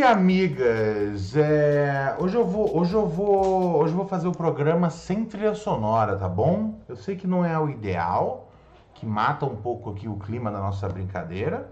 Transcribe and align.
E 0.00 0.02
amigas, 0.02 1.36
é, 1.36 2.16
hoje 2.18 2.34
eu 2.34 2.46
vou, 2.46 2.74
hoje 2.74 2.94
eu 2.94 3.06
vou, 3.06 3.82
hoje 3.82 3.92
eu 3.92 3.98
vou 3.98 4.06
fazer 4.06 4.28
o 4.28 4.32
programa 4.32 4.88
sem 4.88 5.26
trilha 5.26 5.54
sonora, 5.54 6.16
tá 6.16 6.26
bom? 6.26 6.80
Eu 6.88 6.96
sei 6.96 7.16
que 7.16 7.26
não 7.26 7.44
é 7.44 7.58
o 7.58 7.68
ideal, 7.68 8.50
que 8.94 9.04
mata 9.04 9.44
um 9.44 9.56
pouco 9.56 9.90
aqui 9.90 10.08
o 10.08 10.16
clima 10.16 10.50
da 10.50 10.58
nossa 10.58 10.88
brincadeira, 10.88 11.70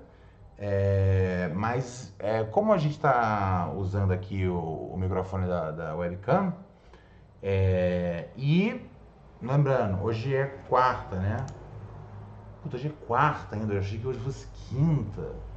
é, 0.59 1.51
mas 1.55 2.15
é, 2.19 2.45
como 2.45 2.71
a 2.71 2.77
gente 2.77 2.97
está 2.97 3.73
usando 3.75 4.13
aqui 4.13 4.47
o, 4.47 4.59
o 4.93 4.97
microfone 4.99 5.47
da, 5.47 5.71
da 5.71 5.97
webcam, 5.97 6.53
é, 7.43 8.29
e 8.37 8.79
lembrando, 9.41 10.05
hoje 10.05 10.37
é 10.37 10.45
quarta, 10.69 11.17
né? 11.17 11.47
Puta, 12.63 12.77
hoje 12.77 12.89
é 12.89 13.07
quarta 13.07 13.57
ainda, 13.57 13.73
eu 13.73 13.79
achei 13.79 13.99
que 13.99 14.07
hoje 14.07 14.19
fosse 14.19 14.47
quinta. 14.69 15.48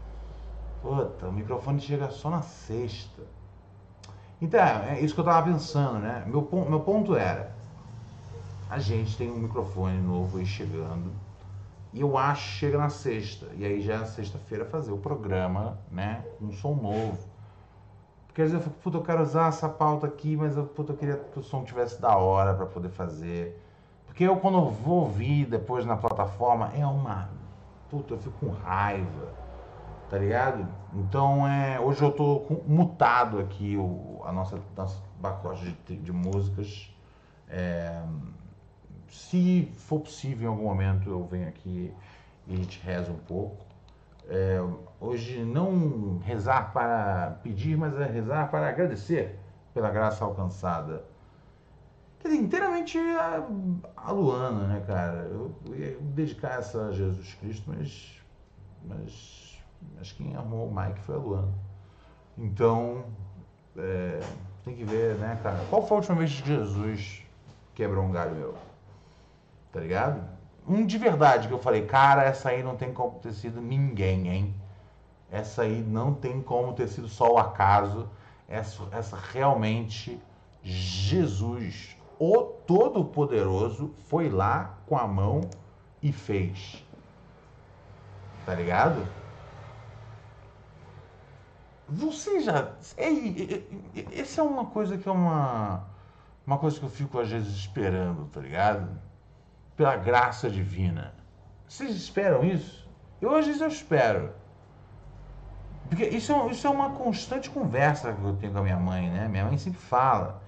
Puta, 0.82 1.28
o 1.28 1.32
microfone 1.32 1.80
chega 1.80 2.10
só 2.10 2.30
na 2.30 2.42
sexta. 2.42 3.22
Então, 4.42 4.60
é 4.60 5.00
isso 5.00 5.14
que 5.14 5.20
eu 5.20 5.26
tava 5.26 5.48
pensando, 5.48 6.00
né? 6.00 6.24
Meu, 6.26 6.48
meu 6.68 6.80
ponto 6.80 7.16
era: 7.16 7.56
a 8.68 8.80
gente 8.80 9.16
tem 9.16 9.30
um 9.30 9.38
microfone 9.38 10.02
novo 10.02 10.40
aí 10.40 10.46
chegando. 10.46 11.12
E 11.94 12.02
eu 12.02 12.18
acho 12.18 12.48
que 12.48 12.56
chega 12.56 12.78
na 12.80 12.90
sexta. 12.90 13.48
E 13.56 13.66
aí 13.66 13.82
já 13.82 13.96
é 13.96 14.06
sexta-feira 14.06 14.66
fazer 14.66 14.92
o 14.92 14.98
programa, 14.98 15.78
né? 15.92 16.26
Com 16.40 16.46
um 16.46 16.52
som 16.52 16.74
novo. 16.74 17.30
Porque 18.26 18.42
às 18.42 18.52
vezes 18.52 18.66
eu 18.66 18.72
fico, 18.72 18.82
puta, 18.82 18.98
eu 18.98 19.04
quero 19.04 19.22
usar 19.22 19.50
essa 19.50 19.70
pauta 19.70 20.08
aqui, 20.08 20.36
mas 20.36 20.58
eu, 20.58 20.66
puta, 20.66 20.94
eu 20.94 20.98
queria 20.98 21.18
que 21.18 21.38
o 21.38 21.44
som 21.44 21.64
tivesse 21.64 22.02
da 22.02 22.16
hora 22.16 22.56
para 22.56 22.66
poder 22.66 22.90
fazer. 22.90 23.62
Porque 24.08 24.24
eu, 24.24 24.38
quando 24.38 24.58
eu 24.58 24.70
vou 24.70 25.02
ouvir 25.02 25.46
depois 25.46 25.86
na 25.86 25.98
plataforma, 25.98 26.72
é 26.74 26.86
uma. 26.88 27.30
Puta, 27.90 28.14
eu 28.14 28.18
fico 28.18 28.40
com 28.40 28.52
raiva 28.52 29.42
tá 30.12 30.18
ligado? 30.18 30.68
Então, 30.94 31.48
é, 31.48 31.80
hoje 31.80 32.02
eu 32.02 32.12
tô 32.12 32.46
mutado 32.68 33.40
aqui 33.40 33.78
o, 33.78 34.22
a 34.26 34.32
nossa, 34.34 34.60
nosso 34.76 35.02
pacote 35.22 35.74
de, 35.88 35.96
de 35.96 36.12
músicas. 36.12 36.94
É, 37.48 38.04
se 39.08 39.72
for 39.78 40.02
possível 40.02 40.50
em 40.50 40.54
algum 40.54 40.66
momento 40.66 41.10
eu 41.10 41.24
venho 41.24 41.48
aqui 41.48 41.94
e 42.46 42.54
a 42.54 42.58
gente 42.58 42.82
reza 42.82 43.10
um 43.10 43.20
pouco. 43.20 43.66
É, 44.28 44.62
hoje 45.00 45.46
não 45.46 46.18
rezar 46.18 46.74
para 46.74 47.40
pedir, 47.42 47.78
mas 47.78 47.98
é 47.98 48.06
rezar 48.06 48.52
para 48.52 48.68
agradecer 48.68 49.40
pela 49.74 49.90
graça 49.90 50.26
alcançada. 50.26 51.06
Quer 52.20 52.28
dizer, 52.28 52.42
inteiramente 52.42 52.98
a, 52.98 53.48
a 53.96 54.12
Luana, 54.12 54.68
né, 54.68 54.84
cara? 54.86 55.30
Eu, 55.32 55.56
eu 55.68 55.76
ia 55.76 55.98
dedicar 56.02 56.60
essa 56.60 56.88
a 56.88 56.92
Jesus 56.92 57.34
Cristo, 57.36 57.64
mas, 57.74 58.22
mas 58.84 59.41
Acho 60.00 60.16
que 60.16 60.24
quem 60.24 60.36
arrumou 60.36 60.68
o 60.68 60.76
Mike 60.76 61.00
foi 61.02 61.16
a 61.16 61.18
Luana. 61.20 61.54
Então, 62.38 63.06
é, 63.78 64.20
tem 64.64 64.76
que 64.76 64.84
ver, 64.84 65.16
né, 65.16 65.40
cara? 65.42 65.64
Qual 65.70 65.86
foi 65.86 65.98
a 65.98 66.00
última 66.00 66.18
vez 66.18 66.40
que 66.40 66.48
Jesus 66.48 67.24
quebrou 67.76 68.04
um 68.04 68.12
galho 68.12 68.36
meu? 68.36 68.56
Tá 69.72 69.80
ligado? 69.80 70.24
Um 70.68 70.86
de 70.86 70.98
verdade 70.98 71.48
que 71.48 71.54
eu 71.54 71.60
falei, 71.60 71.86
cara, 71.86 72.24
essa 72.24 72.50
aí 72.50 72.62
não 72.64 72.76
tem 72.76 72.94
como 72.94 73.20
ter 73.20 73.34
sido 73.34 73.62
ninguém, 73.62 74.28
hein? 74.28 74.56
Essa 75.32 75.64
aí 75.64 75.82
não 75.82 76.14
tem 76.14 76.42
como 76.42 76.74
ter 76.74 76.88
sido 76.88 77.08
só 77.08 77.34
o 77.34 77.38
acaso. 77.38 78.10
Essa, 78.48 78.84
essa 78.92 79.18
realmente, 79.18 80.20
Jesus, 80.62 81.96
o 82.20 82.44
Todo-Poderoso, 82.44 83.94
foi 84.10 84.30
lá 84.30 84.78
com 84.86 84.98
a 84.98 85.08
mão 85.08 85.42
e 86.04 86.12
fez. 86.12 86.86
Tá 88.46 88.54
ligado? 88.54 89.08
Você 91.92 92.40
já. 92.40 92.72
Essa 94.14 94.42
é 94.42 94.44
uma 94.44 94.66
coisa 94.68 94.98
que 94.98 95.08
é 95.08 95.12
uma. 95.12 95.86
Uma 96.48 96.58
coisa 96.58 96.80
que 96.80 96.86
eu 96.86 96.90
fico 96.90 97.20
às 97.20 97.30
vezes 97.30 97.54
esperando, 97.54 98.26
tá 98.28 98.40
ligado? 98.40 98.90
Pela 99.76 99.96
graça 99.98 100.50
divina. 100.50 101.14
Vocês 101.68 101.92
esperam 101.92 102.44
isso? 102.44 102.90
Eu 103.22 103.36
às 103.36 103.46
vezes 103.46 103.62
eu 103.62 103.68
espero. 103.68 104.34
Porque 105.90 106.06
isso 106.06 106.32
é, 106.32 106.48
isso 106.48 106.66
é 106.66 106.70
uma 106.70 106.92
constante 106.92 107.50
conversa 107.50 108.14
que 108.14 108.24
eu 108.24 108.36
tenho 108.38 108.54
com 108.54 108.60
a 108.60 108.64
minha 108.64 108.78
mãe, 108.78 109.10
né? 109.10 109.28
Minha 109.28 109.46
mãe 109.46 109.58
sempre 109.58 109.80
fala, 109.80 110.42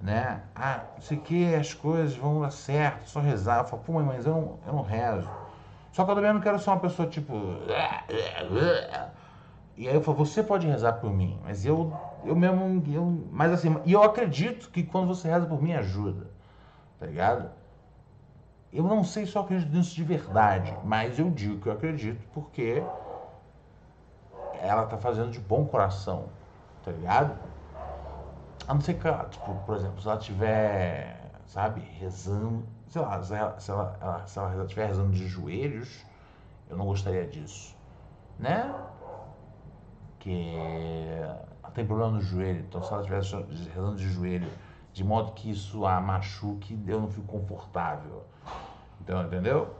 né? 0.00 0.42
Ah, 0.54 0.82
não 0.94 1.00
sei 1.00 1.16
o 1.16 1.20
que, 1.20 1.54
as 1.54 1.72
coisas 1.72 2.16
vão 2.16 2.40
dar 2.40 2.50
certo, 2.50 3.08
só 3.08 3.20
rezar. 3.20 3.60
Eu 3.60 3.64
falo, 3.64 3.82
pô, 3.84 3.92
mãe, 3.92 4.04
mas 4.04 4.26
eu 4.26 4.32
não, 4.32 4.58
eu 4.66 4.72
não 4.72 4.82
rezo. 4.82 5.30
Só 5.92 6.04
que 6.04 6.10
eu 6.10 6.14
também 6.16 6.32
não 6.32 6.40
quero 6.40 6.58
ser 6.58 6.70
uma 6.70 6.80
pessoa 6.80 7.08
tipo. 7.08 7.34
E 9.78 9.88
aí 9.88 9.94
eu 9.94 10.02
falo, 10.02 10.18
você 10.18 10.42
pode 10.42 10.66
rezar 10.66 10.94
por 10.94 11.12
mim, 11.12 11.38
mas 11.44 11.64
eu, 11.64 11.92
eu 12.24 12.34
mesmo, 12.34 12.82
eu, 12.92 13.24
mas 13.30 13.52
assim, 13.52 13.80
e 13.86 13.92
eu 13.92 14.02
acredito 14.02 14.70
que 14.70 14.82
quando 14.82 15.06
você 15.06 15.28
reza 15.28 15.46
por 15.46 15.62
mim 15.62 15.72
ajuda, 15.72 16.26
tá 16.98 17.06
ligado? 17.06 17.48
Eu 18.72 18.82
não 18.82 19.04
sei 19.04 19.24
se 19.24 19.36
eu 19.36 19.42
acredito 19.42 19.72
nisso 19.72 19.94
de 19.94 20.02
verdade, 20.02 20.76
mas 20.82 21.20
eu 21.20 21.30
digo 21.30 21.60
que 21.60 21.68
eu 21.68 21.72
acredito 21.72 22.20
porque 22.34 22.82
ela 24.60 24.84
tá 24.84 24.98
fazendo 24.98 25.30
de 25.30 25.38
bom 25.38 25.64
coração, 25.64 26.24
tá 26.84 26.90
ligado? 26.90 27.38
A 28.66 28.74
não 28.74 28.80
ser 28.80 28.94
que, 28.94 29.08
tipo, 29.30 29.54
por 29.64 29.76
exemplo, 29.76 30.02
se 30.02 30.08
ela 30.08 30.18
tiver, 30.18 31.20
sabe, 31.46 31.82
rezando, 32.00 32.64
sei 32.88 33.00
lá, 33.00 33.22
se 33.22 33.32
ela, 33.32 33.60
se 33.60 33.70
ela, 33.70 34.26
se 34.26 34.38
ela 34.40 34.64
estiver 34.64 34.88
rezando 34.88 35.12
de 35.12 35.28
joelhos, 35.28 36.04
eu 36.68 36.76
não 36.76 36.84
gostaria 36.84 37.28
disso, 37.28 37.76
né? 38.40 38.74
Que 40.28 41.72
tem 41.74 41.86
problema 41.86 42.10
no 42.12 42.20
joelho, 42.20 42.60
então 42.60 42.82
se 42.82 42.92
ela 42.92 43.00
estivesse 43.00 43.34
rezando 43.74 43.96
de 43.96 44.08
joelho, 44.08 44.50
de 44.92 45.02
modo 45.02 45.32
que 45.32 45.50
isso 45.50 45.86
a 45.86 46.00
machuque, 46.00 46.78
eu 46.86 47.00
não 47.00 47.08
fico 47.08 47.26
confortável. 47.26 48.24
Então, 49.00 49.22
entendeu? 49.22 49.74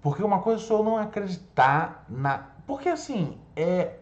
Porque 0.00 0.22
uma 0.22 0.40
coisa 0.40 0.62
só 0.62 0.82
não 0.82 0.96
acreditar 0.96 2.04
na. 2.08 2.46
Porque 2.66 2.88
assim, 2.88 3.38
é. 3.54 3.96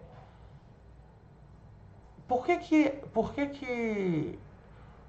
Por 2.29 2.45
que 2.45 2.59
que. 2.59 2.89
Por 3.13 3.33
que 3.33 3.47
que. 3.47 4.39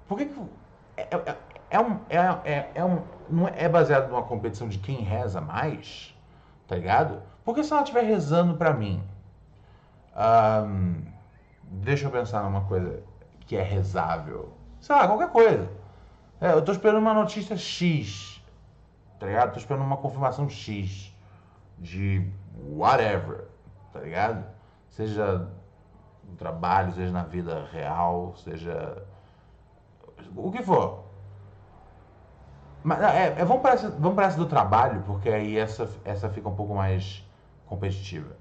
Por 0.08 0.18
que 0.18 0.26
que. 0.26 0.40
É, 0.96 1.02
é, 1.02 1.36
é 1.70 1.80
um, 1.80 2.00
é, 2.08 2.16
é, 2.44 2.70
é, 2.74 2.84
um, 2.84 3.02
não 3.28 3.46
é 3.46 3.68
baseado 3.68 4.08
numa 4.08 4.22
competição 4.22 4.68
de 4.68 4.78
quem 4.78 4.96
reza 5.02 5.40
mais, 5.40 6.16
tá 6.66 6.74
ligado? 6.74 7.22
Porque 7.44 7.62
se 7.62 7.72
ela 7.72 7.82
estiver 7.82 8.02
rezando 8.02 8.56
para 8.56 8.72
mim, 8.72 9.02
um, 10.20 11.02
deixa 11.64 12.06
eu 12.06 12.10
pensar 12.10 12.42
numa 12.42 12.64
coisa 12.64 13.02
que 13.46 13.56
é 13.56 13.62
rezável. 13.62 14.52
Sei 14.80 14.94
lá, 14.94 15.06
qualquer 15.06 15.30
coisa. 15.30 15.68
É, 16.40 16.52
eu 16.52 16.62
tô 16.62 16.72
esperando 16.72 16.98
uma 16.98 17.14
notícia 17.14 17.56
X. 17.56 18.42
Tá 19.18 19.26
ligado? 19.26 19.52
Tô 19.52 19.58
esperando 19.58 19.84
uma 19.84 19.96
confirmação 19.96 20.48
X. 20.48 21.14
De 21.78 22.30
whatever. 22.70 23.46
Tá 23.92 24.00
ligado? 24.00 24.44
Seja 24.90 25.48
no 26.28 26.36
trabalho, 26.36 26.92
seja 26.92 27.10
na 27.10 27.22
vida 27.22 27.66
real, 27.72 28.34
seja. 28.36 29.02
O 30.36 30.50
que 30.50 30.62
for. 30.62 31.04
Mas, 32.82 33.00
é, 33.02 33.40
é, 33.40 33.44
vamos, 33.44 33.62
para 33.62 33.74
essa, 33.74 33.90
vamos 33.90 34.14
para 34.14 34.26
essa 34.26 34.36
do 34.36 34.46
trabalho, 34.46 35.02
porque 35.06 35.28
aí 35.28 35.58
essa, 35.58 35.88
essa 36.04 36.28
fica 36.30 36.48
um 36.48 36.54
pouco 36.54 36.74
mais 36.74 37.26
competitiva 37.66 38.36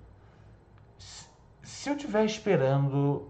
se 1.80 1.90
eu 1.90 1.96
estiver 1.96 2.26
esperando, 2.26 3.30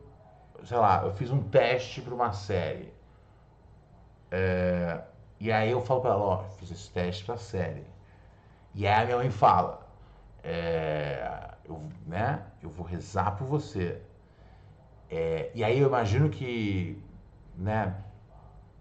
sei 0.63 0.77
lá, 0.77 1.03
eu 1.05 1.13
fiz 1.13 1.29
um 1.29 1.39
teste 1.39 2.01
para 2.01 2.15
uma 2.15 2.33
série, 2.33 2.91
é, 4.31 5.03
e 5.39 5.51
aí 5.51 5.69
eu 5.69 5.79
falo 5.81 6.01
para 6.01 6.09
ela, 6.09 6.23
ó, 6.23 6.37
fiz 6.57 6.71
esse 6.71 6.89
teste 6.89 7.23
para 7.25 7.35
a 7.35 7.37
série. 7.37 7.85
E 8.73 8.87
aí 8.87 9.03
a 9.03 9.05
minha 9.05 9.17
mãe 9.17 9.29
fala, 9.29 9.87
é, 10.43 11.47
eu, 11.63 11.79
né, 12.07 12.41
eu 12.59 12.71
vou 12.71 12.83
rezar 12.83 13.37
por 13.37 13.45
você. 13.45 14.01
É, 15.11 15.51
e 15.53 15.63
aí 15.63 15.77
eu 15.77 15.87
imagino 15.87 16.27
que, 16.27 16.99
né, 17.55 17.95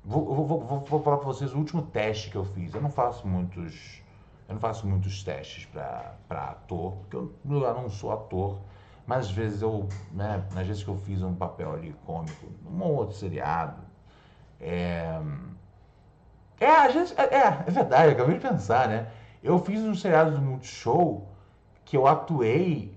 vou, 0.02 0.34
vou, 0.34 0.46
vou, 0.46 0.80
vou 0.80 1.02
falar 1.02 1.18
para 1.18 1.26
vocês 1.26 1.52
o 1.52 1.58
último 1.58 1.82
teste 1.82 2.30
que 2.30 2.36
eu 2.36 2.44
fiz. 2.46 2.72
Eu 2.72 2.80
não 2.80 2.90
faço 2.90 3.28
muitos, 3.28 4.02
eu 4.48 4.54
não 4.54 4.60
faço 4.62 4.86
muitos 4.86 5.22
testes 5.22 5.66
para 5.66 6.16
ator, 6.30 6.92
porque 7.00 7.16
eu, 7.16 7.34
eu 7.44 7.74
não 7.74 7.90
sou 7.90 8.10
ator. 8.12 8.58
Mas 9.08 9.25
às 9.25 9.31
vezes 9.31 9.62
eu, 9.62 9.88
né, 10.12 10.44
nas 10.55 10.66
vezes 10.66 10.84
que 10.84 10.90
eu 10.90 10.96
fiz 10.99 11.22
um 11.22 11.34
papel 11.34 11.72
ali 11.72 11.96
cômico, 12.05 12.46
um 12.70 12.82
ou 12.82 12.94
outro 12.94 13.16
seriado, 13.16 13.81
é, 14.60 15.19
é, 16.60 16.70
às 16.70 16.93
vezes, 16.93 17.19
é, 17.19 17.22
é, 17.22 17.64
é 17.66 17.70
verdade, 17.70 18.12
acabei 18.12 18.34
de 18.34 18.46
pensar, 18.46 18.87
né? 18.87 19.08
Eu 19.43 19.58
fiz 19.60 19.81
um 19.81 19.94
seriado 19.94 20.32
do 20.32 20.43
Multishow 20.43 21.26
que 21.87 21.96
eu 21.96 22.06
atuei, 22.06 22.94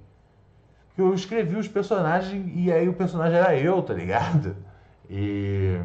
que 0.95 1.01
eu 1.01 1.13
escrevi 1.13 1.55
os 1.55 1.69
personagens 1.69 2.51
e 2.53 2.69
aí 2.73 2.89
o 2.89 2.93
personagem 2.93 3.37
era 3.37 3.55
eu, 3.55 3.81
tá 3.81 3.93
ligado? 3.93 4.57
E, 5.09 5.79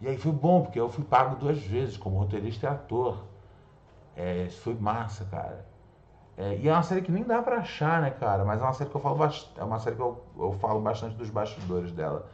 e 0.00 0.08
aí 0.08 0.18
foi 0.18 0.32
bom, 0.32 0.62
porque 0.62 0.80
eu 0.80 0.88
fui 0.88 1.04
pago 1.04 1.36
duas 1.36 1.62
vezes, 1.62 1.96
como 1.96 2.18
roteirista 2.18 2.66
e 2.66 2.70
ator. 2.70 3.24
É, 4.16 4.46
isso 4.46 4.60
foi 4.62 4.74
massa, 4.74 5.24
cara. 5.26 5.71
É, 6.36 6.56
e 6.56 6.68
é 6.68 6.72
uma 6.72 6.82
série 6.82 7.02
que 7.02 7.12
nem 7.12 7.24
dá 7.24 7.42
pra 7.42 7.58
achar, 7.58 8.00
né, 8.00 8.10
cara? 8.10 8.44
Mas 8.44 8.60
é 8.60 8.64
uma 8.64 8.72
série 8.72 8.90
que 8.90 8.96
eu 8.96 9.00
falo 9.00 9.16
bastante. 9.16 9.60
É 9.60 9.64
uma 9.64 9.78
série 9.78 9.96
que 9.96 10.02
eu, 10.02 10.24
eu 10.38 10.52
falo 10.54 10.80
bastante 10.80 11.14
dos 11.16 11.30
bastidores 11.30 11.92
dela. 11.92 12.26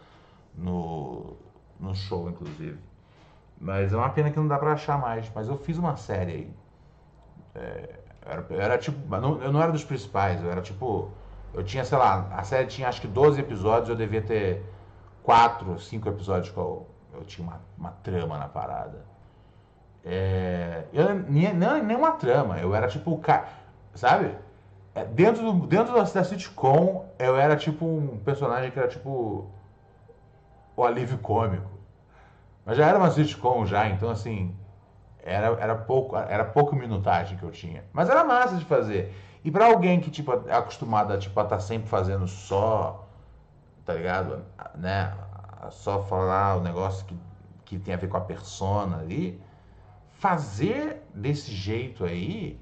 No, 0.54 1.36
no 1.78 1.94
show, 1.94 2.28
inclusive. 2.28 2.78
Mas 3.60 3.92
é 3.92 3.96
uma 3.96 4.10
pena 4.10 4.30
que 4.30 4.36
não 4.38 4.46
dá 4.46 4.58
pra 4.58 4.72
achar 4.72 4.98
mais. 4.98 5.30
Mas 5.34 5.48
eu 5.48 5.56
fiz 5.56 5.78
uma 5.78 5.96
série 5.96 6.32
aí. 6.32 6.56
É, 7.54 7.98
era, 8.24 8.46
era 8.50 8.78
tipo. 8.78 8.98
Não, 9.16 9.42
eu 9.42 9.52
não 9.52 9.60
era 9.62 9.72
dos 9.72 9.84
principais, 9.84 10.42
eu 10.42 10.50
era 10.50 10.62
tipo. 10.62 11.10
Eu 11.52 11.64
tinha, 11.64 11.84
sei 11.84 11.98
lá, 11.98 12.28
a 12.32 12.42
série 12.44 12.66
tinha 12.66 12.88
acho 12.88 13.00
que 13.00 13.08
12 13.08 13.40
episódios, 13.40 13.88
eu 13.88 13.96
devia 13.96 14.22
ter 14.22 14.62
4, 15.22 15.78
5 15.80 16.08
episódios 16.08 16.52
que 16.52 16.58
eu, 16.58 16.86
eu 17.14 17.24
tinha 17.24 17.46
uma, 17.46 17.60
uma 17.76 17.90
trama 17.90 18.38
na 18.38 18.48
parada. 18.48 19.04
É, 20.04 20.84
eu 20.92 21.14
nem, 21.14 21.52
nem 21.54 21.96
uma 21.96 22.12
trama, 22.12 22.58
eu 22.58 22.74
era 22.74 22.86
tipo 22.88 23.12
o 23.12 23.18
cara. 23.18 23.48
Sabe? 23.98 24.32
É, 24.94 25.04
dentro, 25.04 25.42
do, 25.42 25.66
dentro 25.66 25.92
da, 25.92 26.04
da 26.04 26.22
sitcom, 26.22 27.04
eu 27.18 27.36
era 27.36 27.56
tipo 27.56 27.84
um 27.84 28.16
personagem 28.18 28.70
que 28.70 28.78
era 28.78 28.86
tipo 28.86 29.50
o 30.76 30.84
alívio 30.84 31.18
cômico. 31.18 31.68
Mas 32.64 32.76
já 32.76 32.86
era 32.86 32.96
uma 32.96 33.10
sitcom 33.10 33.66
já, 33.66 33.88
então 33.88 34.08
assim, 34.08 34.54
era, 35.20 35.48
era, 35.60 35.74
pouco, 35.74 36.16
era 36.16 36.44
pouco 36.44 36.76
minutagem 36.76 37.36
que 37.36 37.42
eu 37.42 37.50
tinha. 37.50 37.82
Mas 37.92 38.08
era 38.08 38.22
massa 38.22 38.54
de 38.54 38.64
fazer. 38.64 39.12
E 39.44 39.50
para 39.50 39.66
alguém 39.66 39.98
que 39.98 40.12
tipo, 40.12 40.32
é 40.46 40.54
acostumado 40.54 41.12
a 41.12 41.18
tipo, 41.18 41.40
estar 41.40 41.56
tá 41.56 41.58
sempre 41.58 41.88
fazendo 41.88 42.28
só, 42.28 43.04
tá 43.84 43.94
ligado? 43.94 44.44
Né? 44.76 45.12
Só 45.70 46.04
falar 46.04 46.56
o 46.56 46.60
negócio 46.60 47.04
que, 47.04 47.16
que 47.64 47.78
tem 47.80 47.94
a 47.94 47.96
ver 47.96 48.06
com 48.06 48.16
a 48.16 48.20
persona 48.20 48.98
ali, 48.98 49.42
fazer 50.20 51.02
desse 51.12 51.50
jeito 51.50 52.04
aí 52.04 52.60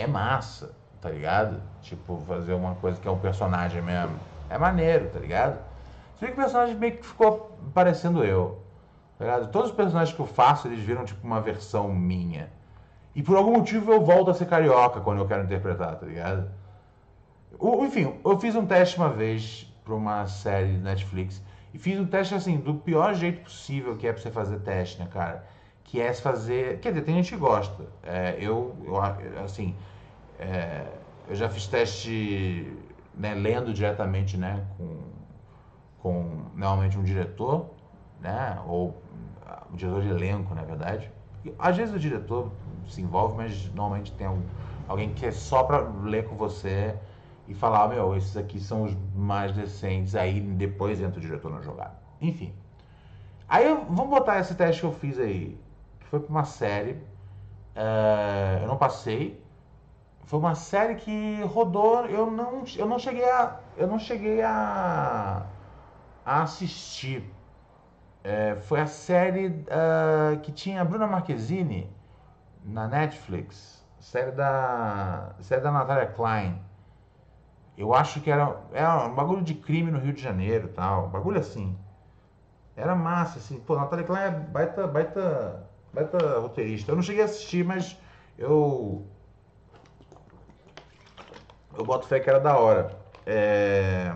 é 0.00 0.06
massa, 0.06 0.72
tá 1.00 1.10
ligado? 1.10 1.60
Tipo, 1.82 2.22
fazer 2.26 2.54
uma 2.54 2.74
coisa 2.76 3.00
que 3.00 3.06
é 3.06 3.10
um 3.10 3.18
personagem 3.18 3.82
mesmo. 3.82 4.16
É 4.48 4.58
maneiro, 4.58 5.08
tá 5.10 5.18
ligado? 5.18 5.58
Você 6.14 6.26
vê 6.26 6.32
que 6.32 6.38
o 6.38 6.42
personagem 6.42 6.74
meio 6.76 6.96
que 6.96 7.06
ficou 7.06 7.56
parecendo 7.74 8.24
eu. 8.24 8.62
Tá 9.18 9.24
ligado? 9.24 9.50
Todos 9.50 9.70
os 9.70 9.76
personagens 9.76 10.14
que 10.14 10.20
eu 10.20 10.26
faço, 10.26 10.68
eles 10.68 10.80
viram 10.80 11.04
tipo 11.04 11.26
uma 11.26 11.40
versão 11.40 11.88
minha. 11.88 12.50
E 13.14 13.22
por 13.22 13.36
algum 13.36 13.52
motivo 13.52 13.92
eu 13.92 14.04
volto 14.04 14.30
a 14.30 14.34
ser 14.34 14.46
carioca 14.46 15.00
quando 15.00 15.18
eu 15.18 15.26
quero 15.26 15.42
interpretar, 15.42 15.96
tá 15.96 16.06
ligado? 16.06 16.48
O, 17.58 17.84
enfim, 17.84 18.14
eu 18.24 18.38
fiz 18.38 18.54
um 18.54 18.64
teste 18.64 18.96
uma 18.96 19.08
vez 19.08 19.72
pra 19.84 19.94
uma 19.94 20.26
série 20.26 20.74
de 20.74 20.78
Netflix. 20.78 21.42
E 21.74 21.78
fiz 21.78 21.98
um 21.98 22.06
teste 22.06 22.34
assim, 22.34 22.56
do 22.56 22.74
pior 22.74 23.14
jeito 23.14 23.42
possível 23.42 23.96
que 23.96 24.06
é 24.06 24.12
pra 24.12 24.22
você 24.22 24.30
fazer 24.30 24.60
teste, 24.60 25.00
né, 25.00 25.08
cara? 25.10 25.44
Que 25.88 26.00
é 26.00 26.12
se 26.12 26.22
fazer. 26.22 26.80
Quer 26.80 26.90
dizer, 26.90 27.02
tem 27.02 27.14
gente 27.16 27.32
que 27.32 27.36
gosta. 27.36 27.84
É, 28.02 28.36
eu, 28.40 28.76
eu, 28.84 28.96
assim. 29.42 29.74
É, 30.38 30.86
eu 31.28 31.34
já 31.34 31.48
fiz 31.48 31.66
teste 31.66 32.72
né, 33.14 33.34
lendo 33.34 33.74
diretamente 33.74 34.36
né, 34.38 34.64
com, 34.78 34.98
com 35.98 36.42
normalmente 36.54 36.96
um 36.96 37.02
diretor, 37.02 37.70
né? 38.20 38.58
Ou 38.66 39.02
o 39.70 39.76
diretor 39.76 40.02
de 40.02 40.08
elenco, 40.08 40.54
na 40.54 40.62
verdade. 40.62 41.10
E, 41.44 41.52
às 41.58 41.76
vezes 41.76 41.94
o 41.94 41.98
diretor 41.98 42.50
se 42.88 43.02
envolve, 43.02 43.36
mas 43.36 43.70
normalmente 43.74 44.12
tem 44.12 44.28
um, 44.28 44.42
alguém 44.86 45.12
que 45.12 45.26
é 45.26 45.30
só 45.30 45.64
para 45.64 45.80
ler 45.80 46.26
com 46.26 46.36
você 46.36 46.94
e 47.46 47.54
falar, 47.54 47.86
oh, 47.86 47.88
meu, 47.88 48.16
esses 48.16 48.36
aqui 48.36 48.60
são 48.60 48.84
os 48.84 48.96
mais 49.14 49.52
decentes, 49.52 50.14
aí 50.14 50.40
depois 50.40 51.00
entra 51.00 51.18
o 51.18 51.20
diretor 51.20 51.50
na 51.50 51.60
jogada. 51.60 51.98
Enfim. 52.20 52.52
Aí 53.48 53.66
vamos 53.88 54.08
botar 54.08 54.38
esse 54.40 54.54
teste 54.54 54.80
que 54.80 54.86
eu 54.86 54.92
fiz 54.92 55.18
aí, 55.18 55.58
foi 56.08 56.20
para 56.20 56.30
uma 56.30 56.44
série. 56.44 56.92
Uh, 56.92 58.62
eu 58.62 58.68
não 58.68 58.76
passei. 58.76 59.42
Foi 60.24 60.38
uma 60.38 60.54
série 60.54 60.96
que 60.96 61.42
rodou, 61.44 62.04
eu 62.06 62.30
não, 62.30 62.64
eu 62.76 62.86
não 62.86 62.98
cheguei 62.98 63.24
a. 63.24 63.60
Eu 63.76 63.86
não 63.86 63.98
cheguei 63.98 64.42
a, 64.42 65.46
a 66.24 66.42
assistir 66.42 67.24
é, 68.28 68.56
foi 68.56 68.80
a 68.80 68.86
série 68.86 69.46
uh, 69.48 70.38
que 70.42 70.52
tinha 70.52 70.82
a 70.82 70.84
Bruna 70.84 71.06
Marquezine 71.06 71.90
na 72.64 72.86
Netflix, 72.86 73.82
série 73.98 74.32
da, 74.32 75.34
série 75.40 75.62
da 75.62 75.72
Natália 75.72 76.06
Klein. 76.06 76.60
Eu 77.76 77.94
acho 77.94 78.20
que 78.20 78.30
era, 78.30 78.56
era 78.72 79.06
um 79.06 79.14
bagulho 79.14 79.42
de 79.42 79.54
crime 79.54 79.90
no 79.90 79.98
Rio 79.98 80.12
de 80.12 80.20
Janeiro 80.20 80.68
tal, 80.68 81.08
bagulho 81.08 81.38
assim. 81.38 81.78
Era 82.76 82.94
massa, 82.94 83.38
assim. 83.38 83.58
Pô, 83.60 83.76
Natália 83.76 84.04
Klein 84.04 84.22
é 84.24 84.30
baita, 84.30 84.86
baita, 84.86 85.67
baita 85.92 86.38
roteirista. 86.40 86.92
Eu 86.92 86.96
não 86.96 87.02
cheguei 87.02 87.22
a 87.22 87.26
assistir, 87.26 87.64
mas 87.64 87.96
eu. 88.36 89.06
Eu 91.76 91.84
boto 91.84 92.06
fé 92.06 92.18
que 92.20 92.28
era 92.28 92.40
da 92.40 92.56
hora. 92.56 92.96
É, 93.24 94.12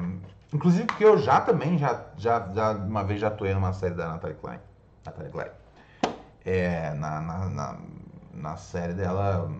Inclusive 0.52 0.84
porque 0.84 1.04
eu 1.04 1.16
já 1.16 1.40
também, 1.40 1.78
já, 1.78 2.04
já, 2.18 2.46
já 2.52 2.72
uma 2.72 3.02
vez 3.02 3.20
já 3.20 3.28
atuei 3.28 3.54
numa 3.54 3.72
série 3.72 3.94
da 3.94 4.08
Natalie 4.08 4.36
Klein. 4.36 4.60
Natalie 5.04 5.30
Klein. 5.30 5.50
É, 6.44 6.92
na, 6.94 7.20
na, 7.22 7.48
na, 7.48 7.78
na, 8.34 8.56
série 8.56 8.92
dela, 8.92 9.50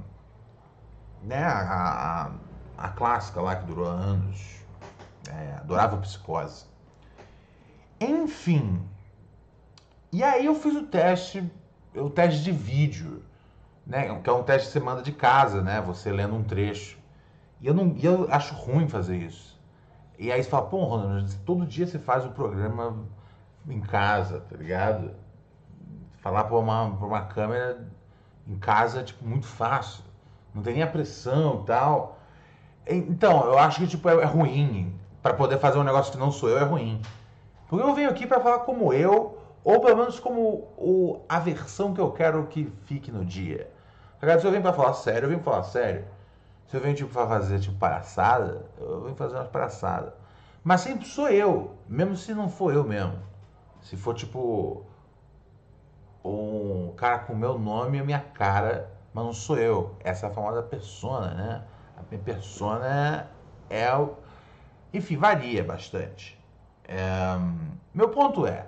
né, 1.23 1.43
a, 1.43 2.31
a, 2.77 2.85
a, 2.85 2.89
clássica 2.91 3.41
lá 3.41 3.57
que 3.57 3.65
durou 3.65 3.87
anos. 3.87 4.61
É, 5.31 5.55
adorava 5.61 5.97
Psicose. 5.97 6.67
Enfim. 7.99 8.87
E 10.13 10.23
aí 10.23 10.45
eu 10.45 10.55
fiz 10.55 10.77
o 10.77 10.83
teste, 10.83 11.51
o 11.95 12.11
teste 12.11 12.43
de 12.43 12.53
vídeo, 12.53 13.23
né, 13.87 14.19
que 14.21 14.31
é 14.31 14.33
um 14.33 14.43
teste 14.43 14.69
que 14.69 14.73
você 14.73 14.81
manda 14.81 15.03
de 15.03 15.13
casa, 15.13 15.63
né, 15.63 15.81
você 15.81 16.11
lendo 16.11 16.35
um 16.35 16.43
trecho. 16.43 16.99
E 17.61 17.67
eu, 17.67 17.75
não, 17.75 17.95
e 17.97 18.05
eu 18.05 18.27
acho 18.31 18.55
ruim 18.55 18.89
fazer 18.89 19.17
isso 19.17 19.53
e 20.23 20.31
aí 20.31 20.41
você 20.41 20.49
fala, 20.49 20.67
pô, 20.67 20.85
Ronald, 20.85 21.35
todo 21.45 21.67
dia 21.67 21.85
você 21.85 21.99
faz 21.99 22.25
o 22.25 22.29
um 22.29 22.33
programa 22.33 22.97
em 23.69 23.81
casa, 23.81 24.39
tá 24.49 24.57
ligado? 24.57 25.11
Falar 26.19 26.45
pra 26.45 26.57
uma, 26.57 26.97
pra 26.97 27.07
uma 27.09 27.23
câmera 27.23 27.89
em 28.47 28.57
casa 28.57 29.01
é, 29.01 29.03
tipo, 29.03 29.25
muito 29.27 29.47
fácil. 29.47 30.05
Não 30.55 30.63
tem 30.63 30.75
nem 30.75 30.83
a 30.85 30.87
pressão 30.87 31.63
e 31.63 31.67
tal. 31.67 32.21
Então, 32.87 33.45
eu 33.47 33.59
acho 33.59 33.81
que, 33.81 33.87
tipo, 33.89 34.09
é, 34.09 34.15
é 34.15 34.25
ruim. 34.25 34.95
para 35.21 35.35
poder 35.35 35.59
fazer 35.59 35.79
um 35.79 35.83
negócio 35.83 36.13
que 36.13 36.19
não 36.19 36.31
sou 36.31 36.49
eu, 36.49 36.59
é 36.59 36.65
ruim. 36.65 37.03
Porque 37.69 37.85
eu 37.85 37.93
venho 37.93 38.09
aqui 38.09 38.25
para 38.25 38.39
falar 38.39 38.61
como 38.61 38.93
eu, 38.93 39.42
ou 39.65 39.81
pelo 39.81 39.97
menos 39.97 40.19
como 40.19 40.69
o, 40.77 41.21
a 41.29 41.39
versão 41.39 41.95
que 41.95 42.01
eu 42.01 42.11
quero 42.13 42.47
que 42.47 42.73
fique 42.85 43.11
no 43.11 43.25
dia. 43.25 43.71
Tá 44.21 44.39
Se 44.39 44.47
eu 44.47 44.51
venho 44.51 44.63
pra 44.63 44.73
falar 44.73 44.95
sério, 44.95 45.27
eu 45.27 45.29
venho 45.29 45.41
pra 45.41 45.53
falar 45.53 45.65
sério. 45.65 46.05
Se 46.67 46.77
eu 46.77 46.81
venho 46.81 46.95
tipo 46.95 47.13
para 47.13 47.27
fazer 47.27 47.61
tipo 47.61 47.77
palhaçada, 47.77 48.65
eu 48.79 49.03
venho 49.03 49.15
fazer 49.15 49.37
umas 49.37 49.49
palhaçadas. 49.49 50.13
Mas 50.65 50.81
sempre 50.81 51.07
sou 51.07 51.29
eu, 51.29 51.77
mesmo 51.89 52.17
se 52.17 52.33
não 52.33 52.49
for 52.49 52.73
eu 52.73 52.85
mesmo. 52.85 53.19
Se 53.81 53.97
for 53.97 54.15
tipo 54.15 54.85
um 56.25 56.93
cara 56.97 57.21
com 57.21 57.35
meu 57.35 57.59
nome 57.59 57.99
e 57.99 58.01
a 58.01 58.05
minha 58.05 58.21
cara, 58.21 58.91
mas 59.13 59.25
não 59.25 59.33
sou 59.33 59.59
eu. 59.59 59.97
Essa 60.01 60.27
é 60.27 60.31
a 60.31 60.33
famosa 60.33 60.63
persona, 60.63 61.35
né? 61.35 61.65
A 61.97 62.03
minha 62.09 62.23
persona 62.23 63.29
é 63.69 63.95
o. 63.95 64.15
Enfim, 64.95 65.17
varia 65.17 65.65
bastante. 65.65 66.39
É... 66.87 67.37
Meu 67.93 68.09
ponto 68.09 68.47
é. 68.47 68.67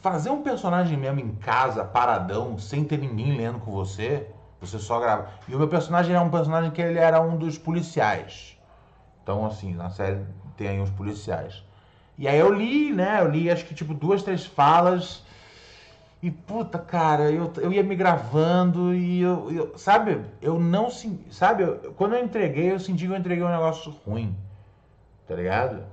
Fazer 0.00 0.30
um 0.30 0.42
personagem 0.42 0.96
mesmo 0.96 1.20
em 1.20 1.34
casa, 1.34 1.84
paradão, 1.84 2.56
sem 2.56 2.84
ter 2.84 2.98
ninguém 2.98 3.36
lendo 3.36 3.58
com 3.58 3.72
você, 3.72 4.28
você 4.60 4.78
só 4.78 5.00
grava. 5.00 5.28
E 5.48 5.54
o 5.54 5.58
meu 5.58 5.68
personagem 5.68 6.14
é 6.14 6.20
um 6.20 6.30
personagem 6.30 6.70
que 6.70 6.80
ele 6.80 6.98
era 6.98 7.20
um 7.20 7.36
dos 7.36 7.58
policiais. 7.58 8.56
Então, 9.22 9.44
assim, 9.44 9.74
na 9.74 9.90
série 9.90 10.24
tem 10.56 10.68
aí 10.68 10.80
uns 10.80 10.90
policiais. 10.90 11.64
E 12.16 12.26
aí 12.26 12.38
eu 12.38 12.52
li, 12.52 12.92
né? 12.92 13.20
Eu 13.20 13.28
li 13.28 13.50
acho 13.50 13.64
que 13.64 13.74
tipo 13.74 13.92
duas, 13.92 14.22
três 14.22 14.46
falas. 14.46 15.24
E 16.22 16.30
puta, 16.30 16.78
cara, 16.78 17.30
eu, 17.30 17.52
eu 17.58 17.72
ia 17.72 17.82
me 17.82 17.94
gravando 17.94 18.92
e 18.92 19.20
eu, 19.20 19.52
eu 19.52 19.78
sabe, 19.78 20.20
eu 20.42 20.58
não 20.58 20.88
sabe, 21.30 21.62
eu, 21.62 21.94
quando 21.96 22.14
eu 22.14 22.24
entreguei, 22.24 22.72
eu 22.72 22.80
senti 22.80 23.06
que 23.06 23.12
eu 23.12 23.16
entreguei 23.16 23.44
um 23.44 23.48
negócio 23.48 23.94
ruim. 24.04 24.36
Tá 25.28 25.36
ligado? 25.36 25.84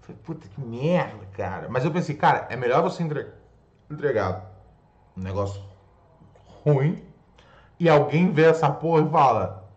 Falei, 0.00 0.20
puta 0.22 0.46
que 0.48 0.60
merda, 0.60 1.24
cara. 1.32 1.68
Mas 1.70 1.84
eu 1.84 1.90
pensei, 1.90 2.14
cara, 2.14 2.46
é 2.50 2.56
melhor 2.56 2.82
você 2.82 3.02
entregar 3.02 3.39
um 5.16 5.22
negócio 5.22 5.62
ruim 6.64 7.02
e 7.78 7.88
alguém 7.88 8.30
vê 8.30 8.44
essa 8.44 8.70
porra 8.70 9.06
e 9.06 9.10
fala: 9.10 9.68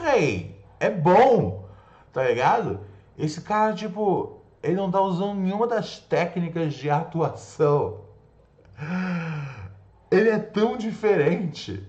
Hey, 0.00 0.62
é 0.78 0.90
bom, 0.90 1.68
tá 2.12 2.24
ligado? 2.24 2.80
Esse 3.18 3.40
cara, 3.40 3.74
tipo, 3.74 4.40
ele 4.62 4.76
não 4.76 4.90
tá 4.90 5.00
usando 5.00 5.40
nenhuma 5.40 5.66
das 5.66 5.98
técnicas 5.98 6.74
de 6.74 6.88
atuação. 6.88 8.00
Ele 10.10 10.28
é 10.28 10.38
tão 10.38 10.76
diferente. 10.76 11.88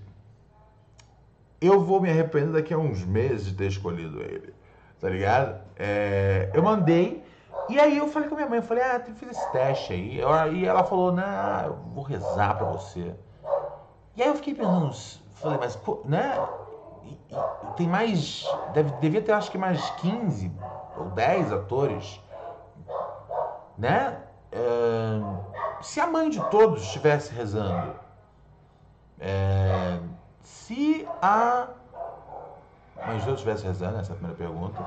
Eu 1.60 1.82
vou 1.82 2.00
me 2.00 2.10
arrepender 2.10 2.52
daqui 2.52 2.74
a 2.74 2.78
uns 2.78 3.04
meses 3.04 3.46
de 3.46 3.54
ter 3.54 3.68
escolhido 3.68 4.20
ele, 4.20 4.52
tá 5.00 5.08
ligado? 5.08 5.60
É, 5.76 6.50
eu 6.52 6.62
mandei. 6.62 7.23
E 7.68 7.80
aí 7.80 7.96
eu 7.96 8.08
falei 8.08 8.28
com 8.28 8.34
a 8.34 8.38
minha 8.38 8.48
mãe, 8.48 8.58
eu 8.58 8.62
falei, 8.62 8.82
ah, 8.82 9.00
fiz 9.00 9.30
esse 9.30 9.52
teste 9.52 9.92
aí. 9.92 10.20
E 10.52 10.66
ela 10.66 10.84
falou, 10.84 11.12
não, 11.12 11.60
eu 11.64 11.74
vou 11.94 12.04
rezar 12.04 12.56
pra 12.56 12.66
você. 12.66 13.14
E 14.16 14.22
aí 14.22 14.28
eu 14.28 14.34
fiquei 14.36 14.54
pensando, 14.54 14.92
Falei, 15.34 15.58
mas, 15.58 15.78
né? 16.04 16.38
e, 17.02 17.12
e 17.34 17.72
tem 17.76 17.88
mais. 17.88 18.46
Deve, 18.72 18.90
devia 19.00 19.20
ter 19.20 19.32
acho 19.32 19.50
que 19.50 19.58
mais 19.58 19.90
15 19.90 20.52
ou 20.96 21.06
10 21.10 21.52
atores. 21.52 22.20
Né? 23.76 24.16
É, 24.52 25.20
se 25.82 26.00
a 26.00 26.06
mãe 26.06 26.30
de 26.30 26.40
todos 26.48 26.82
estivesse 26.82 27.34
rezando, 27.34 27.94
é, 29.18 29.98
se 30.42 31.06
a 31.20 31.68
mãe 33.06 33.18
de 33.18 33.24
todos 33.24 33.40
estivesse 33.40 33.64
rezando, 33.64 33.98
essa 33.98 34.12
é 34.12 34.14
a 34.14 34.16
primeira 34.16 34.36
pergunta, 34.36 34.80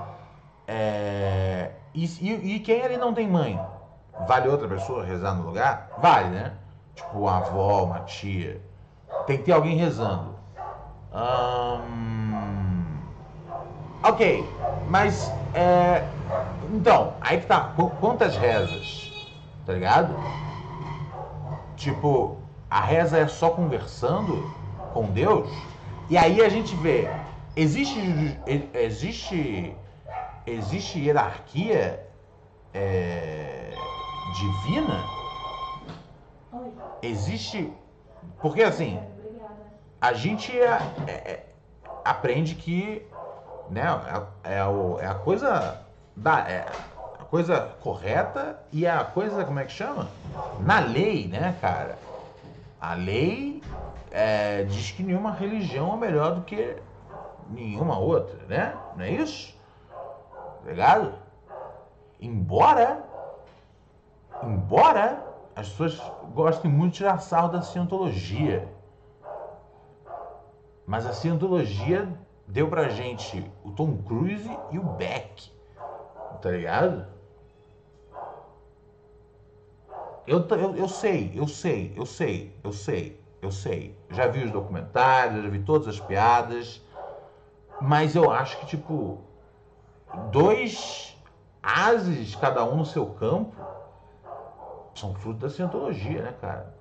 é, 0.66 1.72
e, 1.94 2.06
e, 2.06 2.56
e 2.56 2.60
quem 2.60 2.82
ali 2.84 2.98
não 2.98 3.13
tem 3.13 3.27
mãe? 3.27 3.60
Vale 4.27 4.48
outra 4.48 4.67
pessoa 4.67 5.06
rezar 5.06 5.36
no 5.36 5.48
lugar? 5.48 5.89
Vale, 5.98 6.29
né? 6.29 6.53
Tipo 6.96 7.20
uma 7.20 7.38
avó, 7.38 7.84
uma 7.84 8.00
tia. 8.01 8.62
Tem 9.25 9.38
que 9.38 9.44
ter 9.44 9.51
alguém 9.51 9.77
rezando. 9.77 10.36
Hum, 11.13 12.84
ok, 14.03 14.44
mas 14.89 15.32
é, 15.53 16.03
então, 16.74 17.13
aí 17.22 17.39
que 17.39 17.46
tá. 17.46 17.74
Quantas 18.00 18.36
rezas? 18.36 19.29
Tá 19.65 19.74
ligado? 19.74 20.13
Tipo, 21.75 22.38
a 22.70 22.82
reza 22.82 23.17
é 23.17 23.27
só 23.27 23.51
conversando 23.51 24.51
com 24.94 25.06
Deus? 25.06 25.50
E 26.10 26.17
aí 26.17 26.41
a 26.41 26.50
gente 26.50 26.75
vê, 26.77 27.10
existe 27.56 28.38
existe 28.74 29.75
existe 30.48 31.00
hierarquia 31.00 32.08
é, 32.74 33.74
divina? 34.34 35.04
Existe 37.01 37.72
porque 38.39 38.63
assim 38.63 39.00
a 40.00 40.13
gente 40.13 40.58
é, 40.58 40.80
é, 41.08 41.12
é, 41.12 41.46
aprende 42.06 42.56
que 42.56 43.06
né, 43.70 43.84
é, 44.44 44.58
é, 44.58 44.66
o, 44.66 45.00
é 45.00 45.08
a 45.08 45.16
coisa 45.16 45.82
da 46.16 46.39
é 46.50 46.66
coisa 47.30 47.75
correta 47.82 48.58
e 48.72 48.88
a 48.88 49.04
coisa 49.04 49.44
como 49.44 49.60
é 49.60 49.66
que 49.66 49.74
chama? 49.74 50.08
Na 50.62 50.80
lei 50.80 51.27
né 51.27 51.56
cara? 51.60 51.98
A 52.80 52.94
lei 52.94 53.62
diz 54.70 54.92
que 54.92 55.04
nenhuma 55.04 55.32
religião 55.32 55.94
é 55.94 55.98
melhor 55.98 56.36
do 56.36 56.42
que 56.42 56.77
nenhuma 57.50 58.00
outra 58.00 58.39
né? 58.48 58.74
Não 58.96 59.04
é 59.04 59.12
isso 59.12 59.57
ligado 60.72 61.14
embora 62.20 63.04
embora 64.44 65.26
as 65.56 65.70
pessoas 65.70 66.00
gostem 66.34 66.70
muito 66.70 66.94
de 66.94 66.98
tirar 67.00 67.20
sarro 67.20 67.50
da 67.50 67.62
cientologia 67.62 68.68
mas 70.88 71.06
a 71.06 71.12
cientologia 71.12 72.08
deu 72.48 72.70
pra 72.70 72.88
gente 72.88 73.46
o 73.62 73.72
Tom 73.72 73.98
Cruise 73.98 74.50
e 74.72 74.80
o 74.80 74.84
Beck. 74.84 75.52
Tá 76.42 76.50
ligado? 76.50 77.06
Eu, 80.26 80.46
eu, 80.48 80.76
eu 80.76 80.88
sei, 80.88 81.32
eu 81.36 81.48
sei, 81.48 81.94
eu 81.96 82.06
sei, 82.06 82.56
eu 82.64 82.72
sei, 82.72 83.22
eu 83.42 83.52
sei. 83.52 83.98
Já 84.10 84.28
vi 84.28 84.46
os 84.46 84.52
documentários, 84.52 85.44
já 85.44 85.50
vi 85.50 85.60
todas 85.60 85.88
as 85.90 86.00
piadas. 86.00 86.82
Mas 87.82 88.16
eu 88.16 88.32
acho 88.32 88.58
que, 88.60 88.66
tipo, 88.66 89.20
dois 90.32 91.18
ases, 91.62 92.36
cada 92.36 92.64
um 92.64 92.78
no 92.78 92.86
seu 92.86 93.06
campo, 93.08 93.56
são 94.96 95.14
fruto 95.16 95.40
da 95.40 95.50
cientologia, 95.50 96.22
né, 96.22 96.34
cara? 96.40 96.76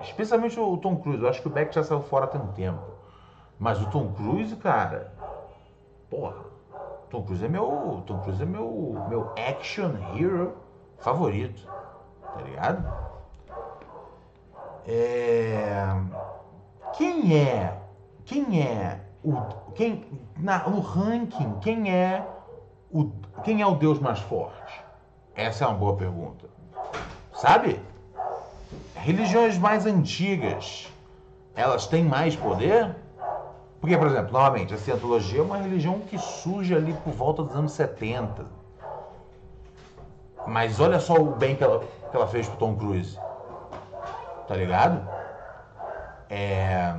Especialmente 0.00 0.58
o 0.58 0.76
Tom 0.78 0.96
Cruise. 0.96 1.22
Eu 1.22 1.28
acho 1.28 1.42
que 1.42 1.48
o 1.48 1.50
Beck 1.50 1.74
já 1.74 1.82
saiu 1.82 2.00
fora 2.00 2.26
tem 2.26 2.40
um 2.40 2.52
tempo. 2.52 2.80
Mas 3.58 3.80
o 3.82 3.90
Tom 3.90 4.12
Cruise, 4.12 4.56
cara, 4.56 5.12
porra, 6.08 6.36
Tom 7.10 7.22
Cruise 7.22 7.44
é 7.44 7.48
meu, 7.48 8.02
Tom 8.06 8.20
Cruise 8.20 8.42
é 8.42 8.46
meu, 8.46 9.04
meu 9.08 9.32
action 9.36 9.90
hero 10.16 10.56
favorito, 10.98 11.66
tá 12.22 12.40
ligado? 12.42 13.10
É... 14.86 15.74
Quem 16.94 17.36
é, 17.36 17.78
quem 18.24 18.62
é 18.62 19.00
o, 19.22 19.34
quem 19.74 20.06
na, 20.38 20.66
no 20.68 20.80
ranking, 20.80 21.58
quem 21.60 21.92
é 21.92 22.26
o, 22.92 23.10
quem 23.44 23.62
é 23.62 23.66
o 23.66 23.74
Deus 23.74 23.98
mais 23.98 24.18
forte? 24.18 24.82
Essa 25.34 25.64
é 25.64 25.68
uma 25.68 25.76
boa 25.76 25.96
pergunta. 25.96 26.48
Sabe? 27.32 27.80
Religiões 28.94 29.56
mais 29.56 29.86
antigas, 29.86 30.92
elas 31.54 31.86
têm 31.86 32.04
mais 32.04 32.36
poder? 32.36 32.94
Porque, 33.80 33.96
por 33.96 34.08
exemplo, 34.08 34.32
novamente, 34.32 34.74
a 34.74 34.76
cientologia 34.76 35.40
é 35.40 35.42
uma 35.42 35.56
religião 35.56 36.00
que 36.00 36.18
surge 36.18 36.74
ali 36.74 36.92
por 36.92 37.12
volta 37.12 37.42
dos 37.42 37.56
anos 37.56 37.72
70. 37.72 38.44
Mas 40.46 40.78
olha 40.80 41.00
só 41.00 41.14
o 41.14 41.34
bem 41.36 41.56
que 41.56 41.64
ela, 41.64 41.80
que 42.10 42.16
ela 42.16 42.26
fez 42.26 42.46
pro 42.48 42.58
Tom 42.58 42.76
Cruise. 42.76 43.18
Tá 44.46 44.54
ligado? 44.54 45.08
É... 46.28 46.94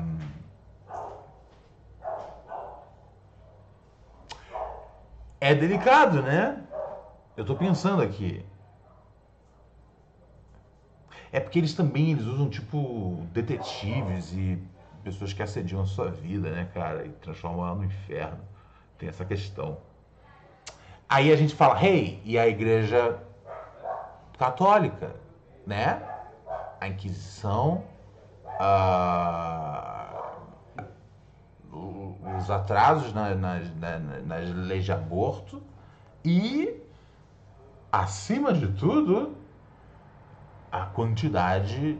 É 5.41 5.55
delicado, 5.55 6.21
né? 6.21 6.61
Eu 7.35 7.43
tô 7.43 7.55
pensando 7.55 8.03
aqui. 8.03 8.45
É 11.31 11.39
porque 11.39 11.57
eles 11.57 11.73
também 11.73 12.11
eles 12.11 12.25
usam 12.25 12.47
tipo 12.47 13.25
detetives 13.33 14.33
e 14.33 14.61
pessoas 15.03 15.33
que 15.33 15.41
assediam 15.41 15.81
a 15.81 15.85
sua 15.87 16.11
vida, 16.11 16.51
né, 16.51 16.69
cara, 16.75 17.07
e 17.07 17.09
transformam 17.09 17.65
ela 17.65 17.75
no 17.75 17.85
inferno. 17.85 18.39
Tem 18.99 19.09
essa 19.09 19.25
questão. 19.25 19.79
Aí 21.09 21.31
a 21.31 21.35
gente 21.35 21.55
fala, 21.55 21.83
hey, 21.83 22.21
e 22.23 22.37
a 22.37 22.47
igreja 22.47 23.17
católica, 24.37 25.15
né? 25.65 26.03
A 26.79 26.87
Inquisição, 26.87 27.83
os 32.37 32.49
atrasos 32.49 33.13
nas, 33.13 33.37
nas, 33.37 33.71
nas 34.25 34.49
leis 34.49 34.85
de 34.85 34.91
aborto 34.91 35.61
e, 36.23 36.79
acima 37.91 38.53
de 38.53 38.67
tudo, 38.73 39.35
a 40.71 40.85
quantidade 40.85 41.99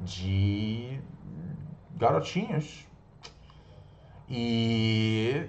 de 0.00 1.00
garotinhos. 1.96 2.86
E 4.28 5.48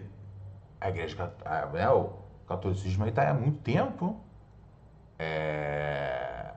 a 0.79 0.89
igreja, 0.89 1.33
né, 1.73 1.89
o 1.89 2.13
catolicismo 2.47 3.03
aí 3.03 3.09
está 3.09 3.29
há 3.29 3.33
muito 3.33 3.59
tempo. 3.59 4.19
É, 5.17 6.53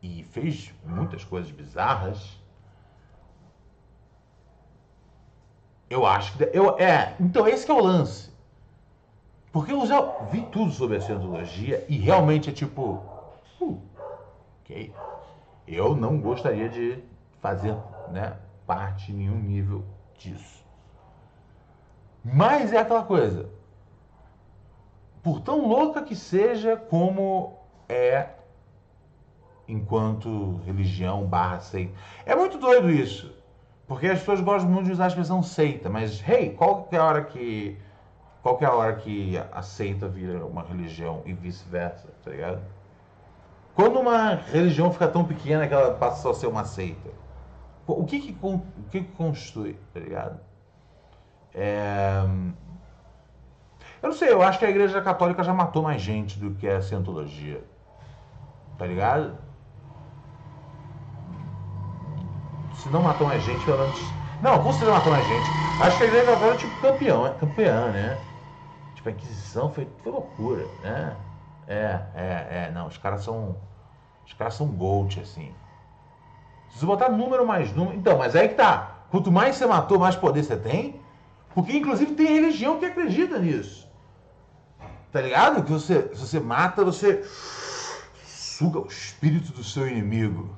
e 0.00 0.22
fez 0.22 0.72
muitas 0.84 1.24
coisas 1.24 1.50
bizarras. 1.50 2.37
Eu 5.90 6.04
acho 6.04 6.36
que. 6.36 6.50
Eu, 6.52 6.78
é, 6.78 7.14
então, 7.18 7.46
esse 7.46 7.70
é 7.70 7.74
o 7.74 7.82
lance. 7.82 8.30
Porque 9.50 9.72
eu 9.72 9.86
já 9.86 10.00
vi 10.30 10.42
tudo 10.42 10.70
sobre 10.72 10.96
a 10.96 11.00
cientologia 11.00 11.84
e 11.88 11.96
realmente 11.96 12.50
é 12.50 12.52
tipo. 12.52 13.02
Uh, 13.60 13.80
ok. 14.62 14.92
Eu 15.66 15.96
não 15.96 16.20
gostaria 16.20 16.68
de 16.68 17.02
fazer 17.40 17.74
né, 18.10 18.36
parte 18.66 19.12
em 19.12 19.16
nenhum 19.16 19.38
nível 19.38 19.84
disso. 20.18 20.64
Mas 22.22 22.72
é 22.72 22.78
aquela 22.78 23.04
coisa. 23.04 23.48
Por 25.22 25.40
tão 25.40 25.66
louca 25.66 26.02
que 26.02 26.14
seja 26.14 26.76
como 26.76 27.58
é 27.88 28.28
enquanto 29.66 30.60
religião 30.64 31.26
barra 31.26 31.60
seita. 31.60 31.92
É 32.24 32.34
muito 32.34 32.58
doido 32.58 32.90
isso. 32.90 33.37
Porque 33.88 34.06
as 34.06 34.18
pessoas 34.18 34.42
gostam 34.42 34.70
muito 34.70 34.86
de 34.86 34.92
usar 34.92 35.04
a 35.04 35.08
expressão 35.08 35.42
seita, 35.42 35.88
mas 35.88 36.22
hey, 36.28 36.50
qual 36.50 36.84
que 36.84 36.94
é 36.94 36.98
a 36.98 37.04
hora 37.04 37.24
que. 37.24 37.78
Qual 38.42 38.56
que 38.56 38.64
é 38.64 38.68
a 38.68 38.72
hora 38.72 38.94
que 38.94 39.36
a 39.50 39.62
seita 39.62 40.06
vira 40.06 40.44
uma 40.46 40.62
religião 40.62 41.22
e 41.24 41.32
vice-versa, 41.32 42.06
tá 42.22 42.30
ligado? 42.30 42.60
Quando 43.74 43.98
uma 43.98 44.34
religião 44.34 44.92
fica 44.92 45.08
tão 45.08 45.24
pequena 45.24 45.66
que 45.66 45.74
ela 45.74 45.94
passa 45.94 46.22
só 46.22 46.30
a 46.30 46.34
ser 46.34 46.46
uma 46.46 46.64
seita? 46.64 47.10
O 47.86 48.04
que 48.04 48.20
que, 48.20 48.36
o 48.42 48.60
que, 48.90 49.00
que 49.02 49.12
constitui, 49.12 49.76
tá 49.92 50.00
ligado? 50.00 50.38
É... 51.54 52.22
Eu 54.02 54.10
não 54.10 54.16
sei, 54.16 54.30
eu 54.30 54.42
acho 54.42 54.58
que 54.58 54.66
a 54.66 54.70
Igreja 54.70 55.00
Católica 55.00 55.42
já 55.42 55.52
matou 55.52 55.82
mais 55.82 56.00
gente 56.00 56.38
do 56.38 56.54
que 56.54 56.68
a 56.68 56.80
Cientologia. 56.80 57.64
Tá 58.76 58.86
ligado? 58.86 59.36
Se 62.78 62.88
não 62.88 63.02
matou 63.02 63.26
mais 63.26 63.42
gente, 63.42 63.64
pelo 63.64 63.78
menos. 63.78 64.00
Não, 64.40 64.62
com 64.62 64.70
certeza 64.70 64.92
matou 64.92 65.12
mais 65.12 65.26
gente. 65.26 65.52
Acho 65.80 65.96
que 65.98 66.04
a 66.04 66.06
Igreja 66.06 66.26
Católica 66.26 66.54
é 66.54 66.58
tipo 66.58 66.80
campeão, 66.80 67.26
é 67.26 67.30
campeã, 67.30 67.90
né? 67.90 68.18
Tipo, 68.94 69.08
a 69.08 69.12
Inquisição 69.12 69.72
foi, 69.72 69.88
foi 70.02 70.12
loucura, 70.12 70.66
né? 70.82 71.16
É, 71.66 72.00
é, 72.14 72.46
é. 72.50 72.70
Não, 72.72 72.86
os 72.86 72.96
caras 72.96 73.22
são. 73.22 73.56
Os 74.24 74.32
caras 74.32 74.54
são 74.54 74.66
gold, 74.68 75.20
assim. 75.20 75.52
Se 76.70 76.78
você 76.78 76.86
botar 76.86 77.08
número 77.08 77.46
mais 77.46 77.72
número. 77.74 77.96
Então, 77.96 78.16
mas 78.18 78.36
aí 78.36 78.48
que 78.48 78.54
tá. 78.54 79.06
Quanto 79.10 79.32
mais 79.32 79.56
você 79.56 79.66
matou, 79.66 79.98
mais 79.98 80.16
poder 80.16 80.42
você 80.42 80.56
tem. 80.56 81.00
Porque, 81.54 81.76
inclusive, 81.76 82.14
tem 82.14 82.26
religião 82.26 82.78
que 82.78 82.84
acredita 82.84 83.38
nisso. 83.38 83.88
Tá 85.10 85.20
ligado? 85.20 85.64
Que 85.64 85.72
você, 85.72 86.10
se 86.14 86.20
você 86.20 86.38
mata, 86.38 86.84
você 86.84 87.24
suga 88.24 88.78
o 88.80 88.86
espírito 88.86 89.52
do 89.52 89.64
seu 89.64 89.88
inimigo. 89.88 90.54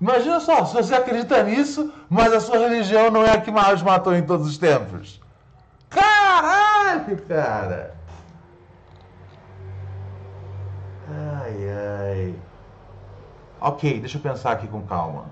Imagina 0.00 0.40
só, 0.40 0.64
se 0.64 0.74
você 0.74 0.94
acredita 0.94 1.42
nisso, 1.42 1.92
mas 2.10 2.32
a 2.32 2.40
sua 2.40 2.58
religião 2.58 3.10
não 3.10 3.24
é 3.24 3.32
a 3.32 3.40
que 3.40 3.50
mais 3.50 3.82
matou 3.82 4.14
em 4.14 4.24
todos 4.24 4.46
os 4.46 4.58
tempos. 4.58 5.20
Caralho, 5.88 7.16
cara! 7.22 7.94
Ai, 11.08 11.70
ai. 11.70 12.34
Ok, 13.60 14.00
deixa 14.00 14.18
eu 14.18 14.22
pensar 14.22 14.52
aqui 14.52 14.66
com 14.66 14.82
calma. 14.82 15.26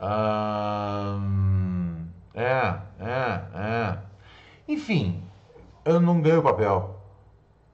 Um, 0.00 2.06
é, 2.34 2.74
é, 3.00 3.40
é. 3.54 3.98
Enfim, 4.68 5.22
eu 5.84 6.00
não 6.00 6.20
ganhei 6.20 6.38
o 6.38 6.42
papel. 6.42 7.00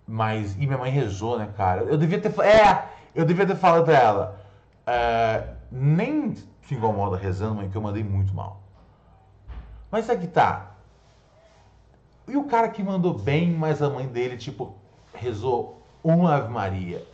Mas. 0.07 0.55
E 0.55 0.67
minha 0.67 0.79
mãe 0.79 0.91
rezou, 0.91 1.39
né, 1.39 1.49
cara? 1.57 1.83
Eu 1.83 1.97
devia 1.97 2.21
ter. 2.21 2.33
É! 2.41 2.87
Eu 3.15 3.25
devia 3.25 3.47
ter 3.47 3.57
falado 3.57 3.85
pra 3.85 3.95
ela. 3.95 4.42
É, 4.95 5.55
nem 5.71 6.35
se 6.35 6.75
incomoda 6.75 7.17
rezando, 7.17 7.55
mãe, 7.55 7.71
que 7.71 7.75
eu 7.75 7.81
mandei 7.81 8.05
muito 8.05 8.35
mal. 8.35 8.61
Mas 9.91 10.11
aqui 10.11 10.27
tá. 10.27 10.73
E 12.29 12.37
o 12.37 12.45
cara 12.45 12.69
que 12.69 12.83
mandou 12.83 13.15
bem, 13.19 13.51
mas 13.51 13.81
a 13.81 13.89
mãe 13.89 14.07
dele, 14.07 14.37
tipo, 14.37 14.77
rezou 15.15 15.83
uma 16.05 16.35
Ave 16.37 16.53
Maria. 16.53 17.07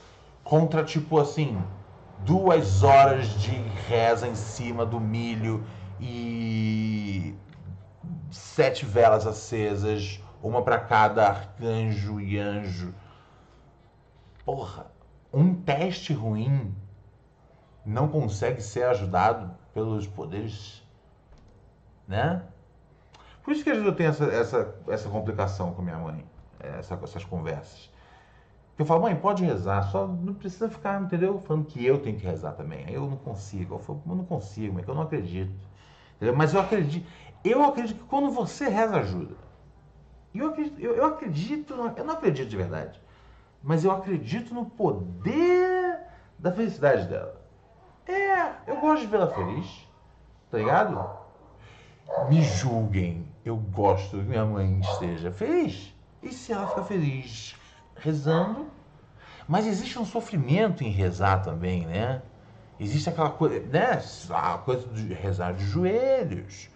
Contra, 0.43 0.83
tipo 0.83 1.21
assim, 1.21 1.57
duas 2.25 2.83
horas 2.83 3.29
de 3.41 3.53
reza 3.87 4.27
em 4.27 4.35
cima 4.35 4.85
do 4.85 4.99
milho 4.99 5.65
e 6.01 7.33
sete 8.29 8.85
velas 8.85 9.25
acesas, 9.25 10.21
uma 10.43 10.63
para 10.63 10.81
cada 10.81 11.29
arcanjo 11.29 12.21
e 12.21 12.41
anjo. 12.41 12.93
Porra, 14.45 14.91
um 15.33 15.55
teste 15.55 16.13
ruim 16.13 16.75
não 17.89 18.07
consegue 18.07 18.61
ser 18.61 18.85
ajudado 18.85 19.51
pelos 19.73 20.07
poderes, 20.07 20.83
né? 22.07 22.43
Por 23.43 23.53
isso 23.53 23.65
que 23.65 23.71
às 23.71 23.77
vezes 23.77 23.91
eu 23.91 23.97
tenho 23.97 24.11
essa, 24.11 24.25
essa, 24.27 24.75
essa 24.89 25.09
complicação 25.09 25.73
com 25.73 25.81
minha 25.81 25.97
mãe, 25.97 26.23
essa, 26.61 26.95
essas 27.03 27.25
conversas. 27.25 27.91
Eu 28.79 28.85
falo, 28.85 29.03
mãe, 29.03 29.17
pode 29.17 29.43
rezar, 29.43 29.83
só 29.91 30.07
não 30.07 30.35
precisa 30.35 30.69
ficar, 30.69 31.01
entendeu? 31.03 31.41
Falando 31.41 31.65
que 31.65 31.85
eu 31.85 31.99
tenho 31.99 32.19
que 32.19 32.27
rezar 32.27 32.53
também. 32.53 32.85
Eu 32.91 33.09
não 33.09 33.17
consigo. 33.17 33.77
Eu 33.77 33.79
falo, 33.79 34.03
não 34.05 34.25
consigo, 34.25 34.75
mãe, 34.75 34.85
que 34.85 34.91
eu 34.91 34.95
não 34.95 35.03
acredito. 35.03 35.53
Entendeu? 36.17 36.37
Mas 36.37 36.53
eu 36.53 36.61
acredito. 36.61 37.09
Eu 37.43 37.65
acredito 37.65 37.99
que 37.99 38.05
quando 38.07 38.31
você 38.31 38.69
reza, 38.69 38.99
ajuda. 38.99 39.35
Eu 40.35 40.51
acredito, 40.51 40.79
eu, 40.79 40.95
eu 40.95 41.07
acredito, 41.07 41.75
eu 41.97 42.05
não 42.05 42.15
acredito 42.15 42.49
de 42.49 42.57
verdade. 42.57 43.01
Mas 43.63 43.83
eu 43.83 43.91
acredito 43.91 44.55
no 44.55 44.67
poder 44.67 46.01
da 46.39 46.53
felicidade 46.53 47.09
dela. 47.09 47.48
É, 48.09 48.55
eu 48.67 48.81
gosto 48.81 49.03
de 49.03 49.07
vê-la 49.07 49.29
feliz. 49.29 49.87
Tá 50.51 50.59
ligado? 50.59 51.11
Me 52.29 52.43
julguem. 52.43 53.29
Eu 53.45 53.57
gosto 53.57 54.17
que 54.17 54.23
minha 54.23 54.45
mãe 54.45 54.81
esteja 54.81 55.31
feliz. 55.31 55.95
E 56.23 56.33
se 56.33 56.53
ela 56.53 56.67
ficar 56.67 56.85
feliz 56.85 57.55
rezando. 57.97 58.67
Mas 59.47 59.67
existe 59.67 59.99
um 59.99 60.05
sofrimento 60.05 60.83
em 60.83 60.91
rezar 60.91 61.43
também, 61.43 61.87
né? 61.87 62.23
Existe 62.81 63.09
aquela 63.09 63.31
coisa, 63.31 63.61
né? 63.61 64.01
A 64.31 64.59
coisa 64.59 64.87
de 64.89 65.13
rezar 65.13 65.53
de 65.53 65.65
joelhos, 65.65 66.69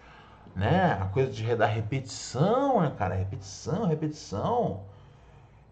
né? 0.55 0.99
A 1.01 1.07
coisa 1.07 1.31
de 1.31 1.55
dar 1.55 1.67
repetição, 1.67 2.81
né, 2.81 2.93
cara? 2.97 3.15
Repetição, 3.15 3.87
repetição. 3.87 4.81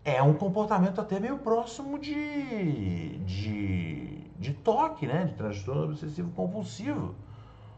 É 0.05 0.23
um 0.23 0.35
comportamento 0.35 1.01
até 1.01 1.21
meio 1.21 1.39
próximo 1.39 1.99
de, 1.99 3.19
de, 3.19 4.30
de 4.41 4.55
toque, 4.55 5.07
né? 5.07 5.25
De 5.25 5.35
transtorno 5.35 5.85
obsessivo 5.85 6.31
compulsivo. 6.33 7.15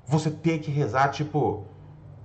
Você 0.06 0.30
ter 0.30 0.60
que 0.60 0.70
rezar, 0.70 1.08
tipo, 1.10 1.66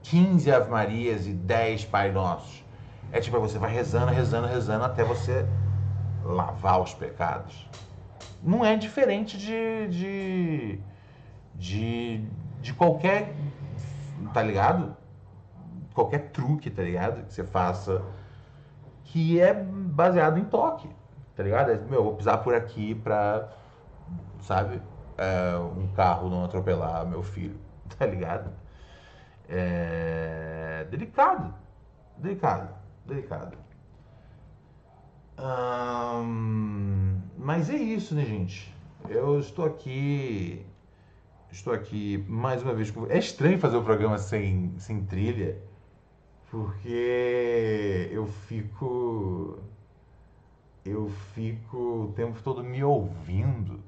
15 0.04 0.52
Ave 0.52 0.70
Marias 0.70 1.26
e 1.26 1.34
10 1.34 1.86
Pai 1.86 2.12
Nossos. 2.12 2.64
É 3.12 3.20
tipo, 3.20 3.40
você 3.40 3.58
vai 3.58 3.74
rezando, 3.74 4.12
rezando, 4.12 4.48
rezando 4.48 4.86
até 4.86 5.04
você 5.04 5.46
lavar 6.24 6.80
os 6.82 6.94
pecados. 6.94 7.68
Não 8.44 8.64
é 8.64 8.76
diferente 8.76 9.38
de, 9.38 9.88
de, 9.88 10.80
de, 11.56 12.26
de 12.62 12.74
qualquer, 12.74 13.34
tá 14.34 14.44
ligado? 14.44 14.96
Qualquer 15.96 16.30
truque, 16.30 16.70
tá 16.70 16.84
ligado? 16.84 17.26
Que 17.26 17.34
você 17.34 17.44
faça 17.44 18.04
que 19.04 19.40
é 19.40 19.54
baseado 19.54 20.38
em 20.38 20.44
toque, 20.44 20.90
tá 21.36 21.42
ligado? 21.42 21.72
É, 21.72 21.78
meu, 21.90 22.04
vou 22.04 22.16
pisar 22.16 22.38
por 22.44 22.54
aqui 22.54 22.94
pra, 22.94 23.50
sabe, 24.42 24.82
é, 25.18 25.58
um 25.58 25.88
carro 25.96 26.30
não 26.30 26.46
atropelar 26.46 27.06
meu 27.06 27.24
filho, 27.24 27.60
tá 27.98 28.06
ligado? 28.06 28.52
É 29.50 30.86
delicado, 30.90 31.54
delicado 32.18 32.78
delicado. 33.08 33.58
Mas 37.38 37.70
é 37.70 37.76
isso, 37.76 38.14
né, 38.14 38.26
gente? 38.26 38.74
Eu 39.10 39.40
estou 39.40 39.66
aqui. 39.66 40.66
Estou 41.52 41.74
aqui 41.74 42.24
mais 42.28 42.62
uma 42.62 42.74
vez. 42.74 42.94
É 43.10 43.18
estranho 43.18 43.58
fazer 43.58 43.78
o 43.78 43.84
programa 43.84 44.18
sem, 44.18 44.74
sem 44.78 45.04
trilha, 45.06 45.58
porque 46.52 48.10
eu 48.12 48.28
fico. 48.28 49.60
Eu 50.86 51.10
fico 51.34 51.78
o 51.78 52.14
tempo 52.14 52.42
todo 52.44 52.64
me 52.64 52.84
ouvindo. 52.84 53.80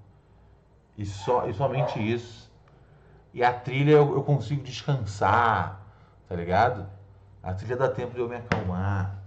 E, 0.99 1.05
só, 1.05 1.47
e 1.47 1.53
somente 1.53 1.97
isso. 1.97 2.51
E 3.33 3.41
a 3.41 3.53
trilha 3.53 3.91
eu, 3.91 4.15
eu 4.15 4.21
consigo 4.21 4.61
descansar, 4.61 5.81
tá 6.27 6.35
ligado? 6.35 6.85
A 7.41 7.53
trilha 7.53 7.77
dá 7.77 7.87
tempo 7.87 8.13
de 8.13 8.19
eu 8.19 8.27
me 8.27 8.35
acalmar. 8.35 9.17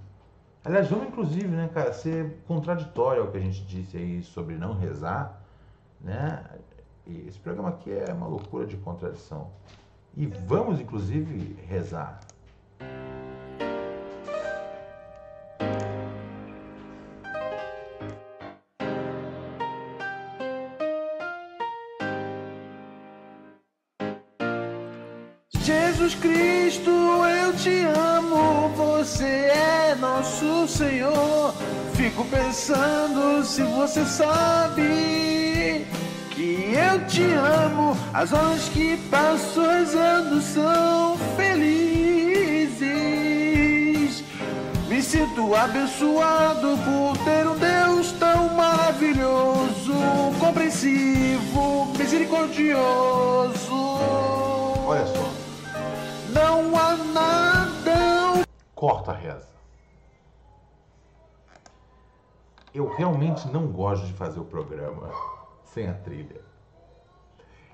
Aliás, 0.62 0.90
vamos 0.90 1.08
inclusive, 1.08 1.48
né, 1.48 1.70
cara, 1.72 1.94
ser 1.94 2.42
contraditório 2.46 3.22
ao 3.22 3.30
que 3.30 3.38
a 3.38 3.40
gente 3.40 3.64
disse 3.64 3.96
aí 3.96 4.22
sobre 4.22 4.54
não 4.56 4.74
rezar, 4.74 5.40
né? 5.98 6.44
E 7.06 7.26
esse 7.26 7.38
programa 7.38 7.70
aqui 7.70 7.90
é 7.90 8.12
uma 8.12 8.26
loucura 8.26 8.66
de 8.66 8.76
contradição. 8.76 9.50
E 10.14 10.26
vamos 10.26 10.78
inclusive 10.78 11.58
rezar. 11.66 12.20
Senhor. 30.82 31.54
Fico 31.94 32.24
pensando 32.24 33.44
se 33.44 33.62
você 33.62 34.04
sabe 34.04 35.86
que 36.30 36.74
eu 36.74 37.06
te 37.06 37.22
amo. 37.22 37.96
As 38.12 38.32
horas 38.32 38.68
que 38.70 38.96
passo 39.08 39.60
rezando 39.60 40.40
são 40.40 41.16
felizes. 41.36 42.82
Me 44.88 45.00
sinto 45.00 45.54
abençoado 45.54 46.76
por 46.78 47.16
ter 47.18 47.46
um 47.46 47.56
Deus 47.56 48.10
tão 48.18 48.48
maravilhoso, 48.54 49.94
compreensivo, 50.40 51.92
misericordioso. 51.96 53.72
Olha 54.84 55.06
só. 55.06 55.30
Não 56.32 56.76
há 56.76 56.96
nada. 56.96 58.42
Corta 58.74 59.12
a 59.12 59.14
reza. 59.14 59.51
Eu 62.74 62.88
realmente 62.88 63.46
não 63.48 63.66
gosto 63.66 64.06
de 64.06 64.12
fazer 64.14 64.40
o 64.40 64.44
programa 64.44 65.10
sem 65.64 65.88
a 65.88 65.94
trilha. 65.94 66.40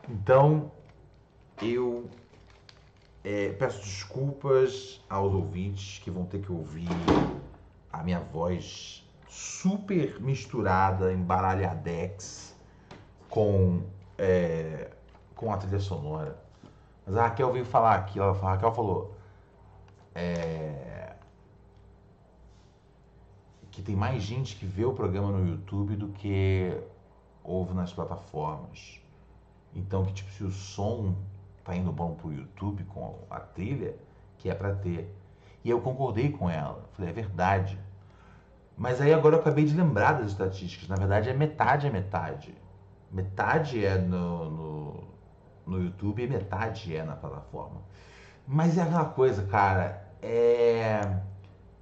Então, 0.09 0.73
eu 1.63 2.09
é, 3.23 3.51
peço 3.51 3.81
desculpas 3.81 5.05
aos 5.09 5.33
ouvintes 5.33 5.99
que 5.99 6.11
vão 6.11 6.25
ter 6.25 6.41
que 6.41 6.51
ouvir 6.51 6.89
a 7.93 8.03
minha 8.03 8.21
voz 8.21 9.07
super 9.29 10.21
misturada, 10.21 11.13
embaralhadex 11.13 12.57
com, 13.29 13.83
é, 14.17 14.91
com 15.37 15.53
a 15.53 15.59
trilha 15.59 15.79
sonora. 15.79 16.37
Mas 17.07 17.17
a 17.17 17.23
Raquel 17.29 17.53
veio 17.53 17.65
falar 17.65 17.95
aqui, 17.97 18.19
ela, 18.19 18.31
a 18.31 18.51
Raquel 18.51 18.73
falou 18.73 19.15
é, 20.15 20.98
que 23.79 23.83
tem 23.85 23.95
mais 23.95 24.25
gente 24.25 24.57
que 24.57 24.67
vê 24.67 24.85
o 24.85 24.93
programa 24.93 25.31
no 25.31 25.49
YouTube 25.49 25.95
do 25.95 26.09
que 26.09 26.77
ouve 27.45 27.73
nas 27.75 27.93
plataformas. 27.93 29.01
Então, 29.73 30.05
que 30.05 30.15
tipo, 30.15 30.33
se 30.33 30.43
o 30.43 30.51
som 30.51 31.15
tá 31.63 31.77
indo 31.77 31.93
bom 31.93 32.17
pro 32.17 32.33
YouTube 32.33 32.83
com 32.87 33.21
a 33.31 33.39
trilha, 33.39 33.95
que 34.37 34.51
é 34.51 34.55
para 34.55 34.75
ter. 34.75 35.17
E 35.63 35.71
eu 35.71 35.81
concordei 35.81 36.33
com 36.33 36.51
ela. 36.51 36.89
Falei, 36.95 37.13
é 37.13 37.15
verdade. 37.15 37.79
Mas 38.77 39.01
aí 39.01 39.15
agora 39.15 39.37
eu 39.37 39.41
acabei 39.41 39.65
de 39.65 39.77
lembrar 39.77 40.15
das 40.15 40.33
estatísticas. 40.33 40.89
Na 40.89 40.97
verdade, 40.97 41.31
é 41.31 41.33
metade 41.33 41.87
é 41.87 41.91
metade. 41.91 42.53
Metade 43.13 43.85
é 43.85 43.97
no, 43.97 44.51
no, 44.51 45.05
no 45.65 45.85
YouTube 45.85 46.25
e 46.25 46.27
metade 46.27 46.97
é 46.97 47.05
na 47.05 47.15
plataforma. 47.15 47.81
Mas 48.45 48.77
é 48.77 48.83
aquela 48.83 49.05
coisa, 49.05 49.47
cara. 49.47 50.05
É. 50.21 51.28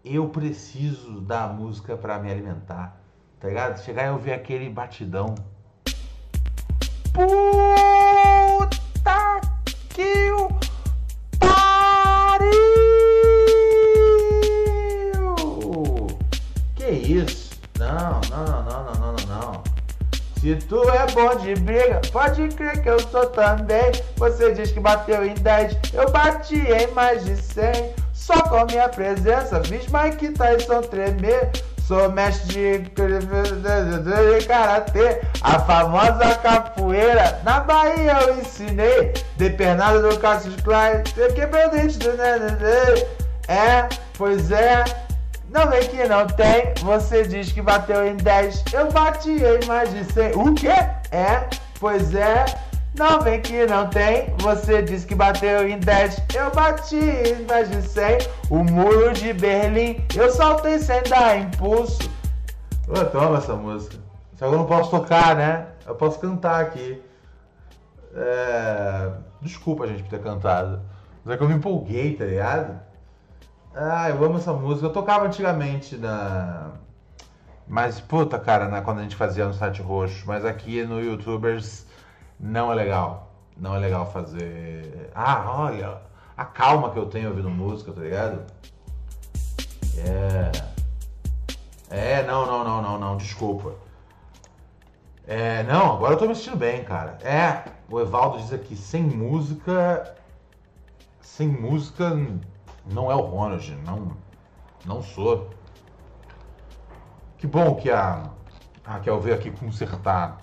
Eu 0.08 0.28
preciso 0.28 1.20
da 1.20 1.48
música 1.48 1.96
para 1.96 2.16
me 2.20 2.30
alimentar. 2.30 2.96
Tá 3.40 3.48
ligado? 3.48 3.82
Chegar 3.82 4.06
e 4.06 4.10
ouvir 4.10 4.34
aquele 4.34 4.70
batidão. 4.70 5.34
Puta 7.12 7.40
que 9.88 10.30
o 10.30 10.48
pariu! 11.40 12.46
Que 16.76 16.88
isso? 16.88 17.60
Não, 17.76 18.20
não, 18.30 18.44
não, 18.44 18.62
não, 18.62 18.84
não, 18.84 18.94
não, 18.94 19.16
não. 19.26 19.64
Se 20.38 20.54
tu 20.68 20.88
é 20.88 21.04
bom 21.10 21.34
de 21.34 21.56
briga, 21.56 22.00
pode 22.12 22.46
crer 22.50 22.80
que 22.80 22.90
eu 22.90 23.00
sou 23.00 23.26
também. 23.26 23.90
Você 24.18 24.52
diz 24.52 24.70
que 24.70 24.78
bateu 24.78 25.26
em 25.26 25.34
10, 25.34 25.92
eu 25.94 26.08
bati 26.12 26.60
em 26.60 26.86
mais 26.92 27.24
de 27.24 27.36
100. 27.36 28.05
Só 28.16 28.40
com 28.42 28.64
minha 28.64 28.88
presença 28.88 29.62
fiz 29.62 29.86
Mike 29.88 30.30
Tyson 30.30 30.80
tremer. 30.82 31.50
Sou 31.86 32.10
mestre 32.10 32.78
de 32.80 34.46
karatê, 34.48 35.20
a 35.40 35.60
famosa 35.60 36.34
capoeira. 36.42 37.40
Na 37.44 37.60
Bahia 37.60 38.18
eu 38.26 38.40
ensinei, 38.40 39.14
de 39.36 39.50
pernada 39.50 40.00
do 40.00 40.18
Cassius 40.18 40.56
eu 41.16 41.32
quebrei 41.32 41.66
o 41.66 41.70
dente 41.70 41.98
do 41.98 42.10
É, 43.46 43.88
pois 44.18 44.50
é. 44.50 44.82
Não 45.48 45.68
vem 45.70 45.88
que 45.88 46.04
não 46.08 46.26
tem, 46.26 46.74
você 46.82 47.22
diz 47.22 47.52
que 47.52 47.62
bateu 47.62 48.04
em 48.04 48.16
10, 48.16 48.64
eu 48.72 48.90
bati 48.90 49.30
em 49.30 49.64
mais 49.66 49.94
de 49.94 50.04
100. 50.12 50.32
O 50.32 50.52
quê? 50.54 50.74
É, 51.12 51.48
pois 51.78 52.12
é. 52.16 52.44
Não 52.98 53.20
vem 53.20 53.42
que 53.42 53.66
não 53.66 53.90
tem, 53.90 54.34
você 54.38 54.80
disse 54.80 55.06
que 55.06 55.14
bateu 55.14 55.68
em 55.68 55.78
10, 55.78 56.22
eu 56.34 56.50
bati 56.50 56.96
em 56.96 57.44
mais 57.44 57.70
de 57.70 57.82
100. 57.82 58.18
O 58.48 58.64
muro 58.64 59.12
de 59.12 59.34
Berlim, 59.34 60.02
eu 60.14 60.30
saltei 60.30 60.78
sem 60.78 61.02
dar 61.02 61.38
impulso. 61.38 62.10
Ô, 62.88 63.04
toma 63.04 63.36
essa 63.36 63.54
música. 63.54 63.96
Só 64.36 64.48
que 64.48 64.54
eu 64.54 64.58
não 64.58 64.66
posso 64.66 64.90
tocar, 64.90 65.36
né? 65.36 65.66
Eu 65.86 65.94
posso 65.94 66.18
cantar 66.18 66.60
aqui. 66.62 67.02
É... 68.14 69.12
Desculpa, 69.42 69.86
gente, 69.86 70.02
por 70.02 70.08
ter 70.08 70.22
cantado. 70.22 70.80
Mas 71.22 71.34
é 71.34 71.36
que 71.36 71.44
eu 71.44 71.48
me 71.48 71.54
empolguei, 71.54 72.14
tá 72.14 72.24
ligado? 72.24 72.80
Ah, 73.74 74.08
eu 74.08 74.24
amo 74.24 74.38
essa 74.38 74.54
música. 74.54 74.86
Eu 74.86 74.92
tocava 74.92 75.26
antigamente 75.26 75.96
na. 75.98 76.70
Mas, 77.68 78.00
puta, 78.00 78.38
cara, 78.38 78.68
né, 78.68 78.80
quando 78.80 79.00
a 79.00 79.02
gente 79.02 79.16
fazia 79.16 79.46
no 79.46 79.52
site 79.52 79.82
roxo. 79.82 80.24
Mas 80.26 80.46
aqui 80.46 80.82
no 80.84 81.00
YouTubers 81.00 81.85
não 82.38 82.70
é 82.70 82.74
legal. 82.74 83.32
Não 83.56 83.74
é 83.74 83.78
legal 83.78 84.10
fazer. 84.10 85.10
Ah, 85.14 85.44
olha, 85.48 86.00
a 86.36 86.44
calma 86.44 86.90
que 86.90 86.98
eu 86.98 87.06
tenho 87.06 87.30
ouvindo 87.30 87.48
música, 87.48 87.92
tá 87.92 88.00
ligado? 88.00 88.44
É. 89.98 90.52
É, 91.88 92.22
não, 92.24 92.44
não, 92.44 92.64
não, 92.64 92.82
não, 92.82 92.98
não, 92.98 93.16
desculpa. 93.16 93.74
É, 95.26 95.62
não, 95.62 95.94
agora 95.94 96.14
eu 96.14 96.18
tô 96.18 96.26
me 96.26 96.34
sentindo 96.34 96.56
bem, 96.56 96.84
cara. 96.84 97.18
É, 97.22 97.64
o 97.90 98.00
Evaldo 98.00 98.38
diz 98.38 98.52
aqui, 98.52 98.76
sem 98.76 99.02
música. 99.02 100.14
Sem 101.20 101.48
música 101.48 102.16
não 102.84 103.10
é 103.10 103.14
o 103.14 103.20
Ronald, 103.20 103.76
não, 103.84 104.16
não 104.84 105.02
sou. 105.02 105.50
Que 107.38 107.46
bom 107.46 107.74
que 107.74 107.90
a 107.90 108.30
Raquel 108.84 109.20
veio 109.20 109.36
aqui 109.36 109.50
consertar 109.50 110.38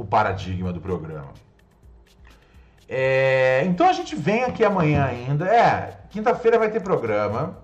o 0.00 0.04
paradigma 0.04 0.72
do 0.72 0.80
programa. 0.80 1.32
É, 2.88 3.62
então 3.66 3.86
a 3.86 3.92
gente 3.92 4.16
vem 4.16 4.44
aqui 4.44 4.64
amanhã 4.64 5.04
ainda. 5.04 5.46
É, 5.46 6.00
quinta-feira 6.08 6.58
vai 6.58 6.70
ter 6.70 6.80
programa. 6.80 7.58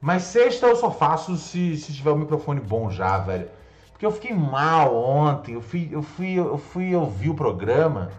Mas 0.00 0.24
sexta 0.24 0.66
eu 0.66 0.76
só 0.76 0.90
faço 0.90 1.36
se, 1.36 1.76
se 1.76 1.92
tiver 1.94 2.10
o 2.10 2.16
microfone 2.16 2.60
bom 2.60 2.90
já, 2.90 3.18
velho. 3.18 3.48
Porque 3.92 4.04
eu 4.04 4.10
fiquei 4.10 4.34
mal 4.34 4.94
ontem. 4.94 5.54
Eu 5.54 5.62
fui, 5.62 5.88
eu 5.92 6.02
fui, 6.02 6.34
eu 6.34 6.58
fui 6.58 6.94
ouvir 6.94 7.30
o 7.30 7.34
programa 7.34 8.10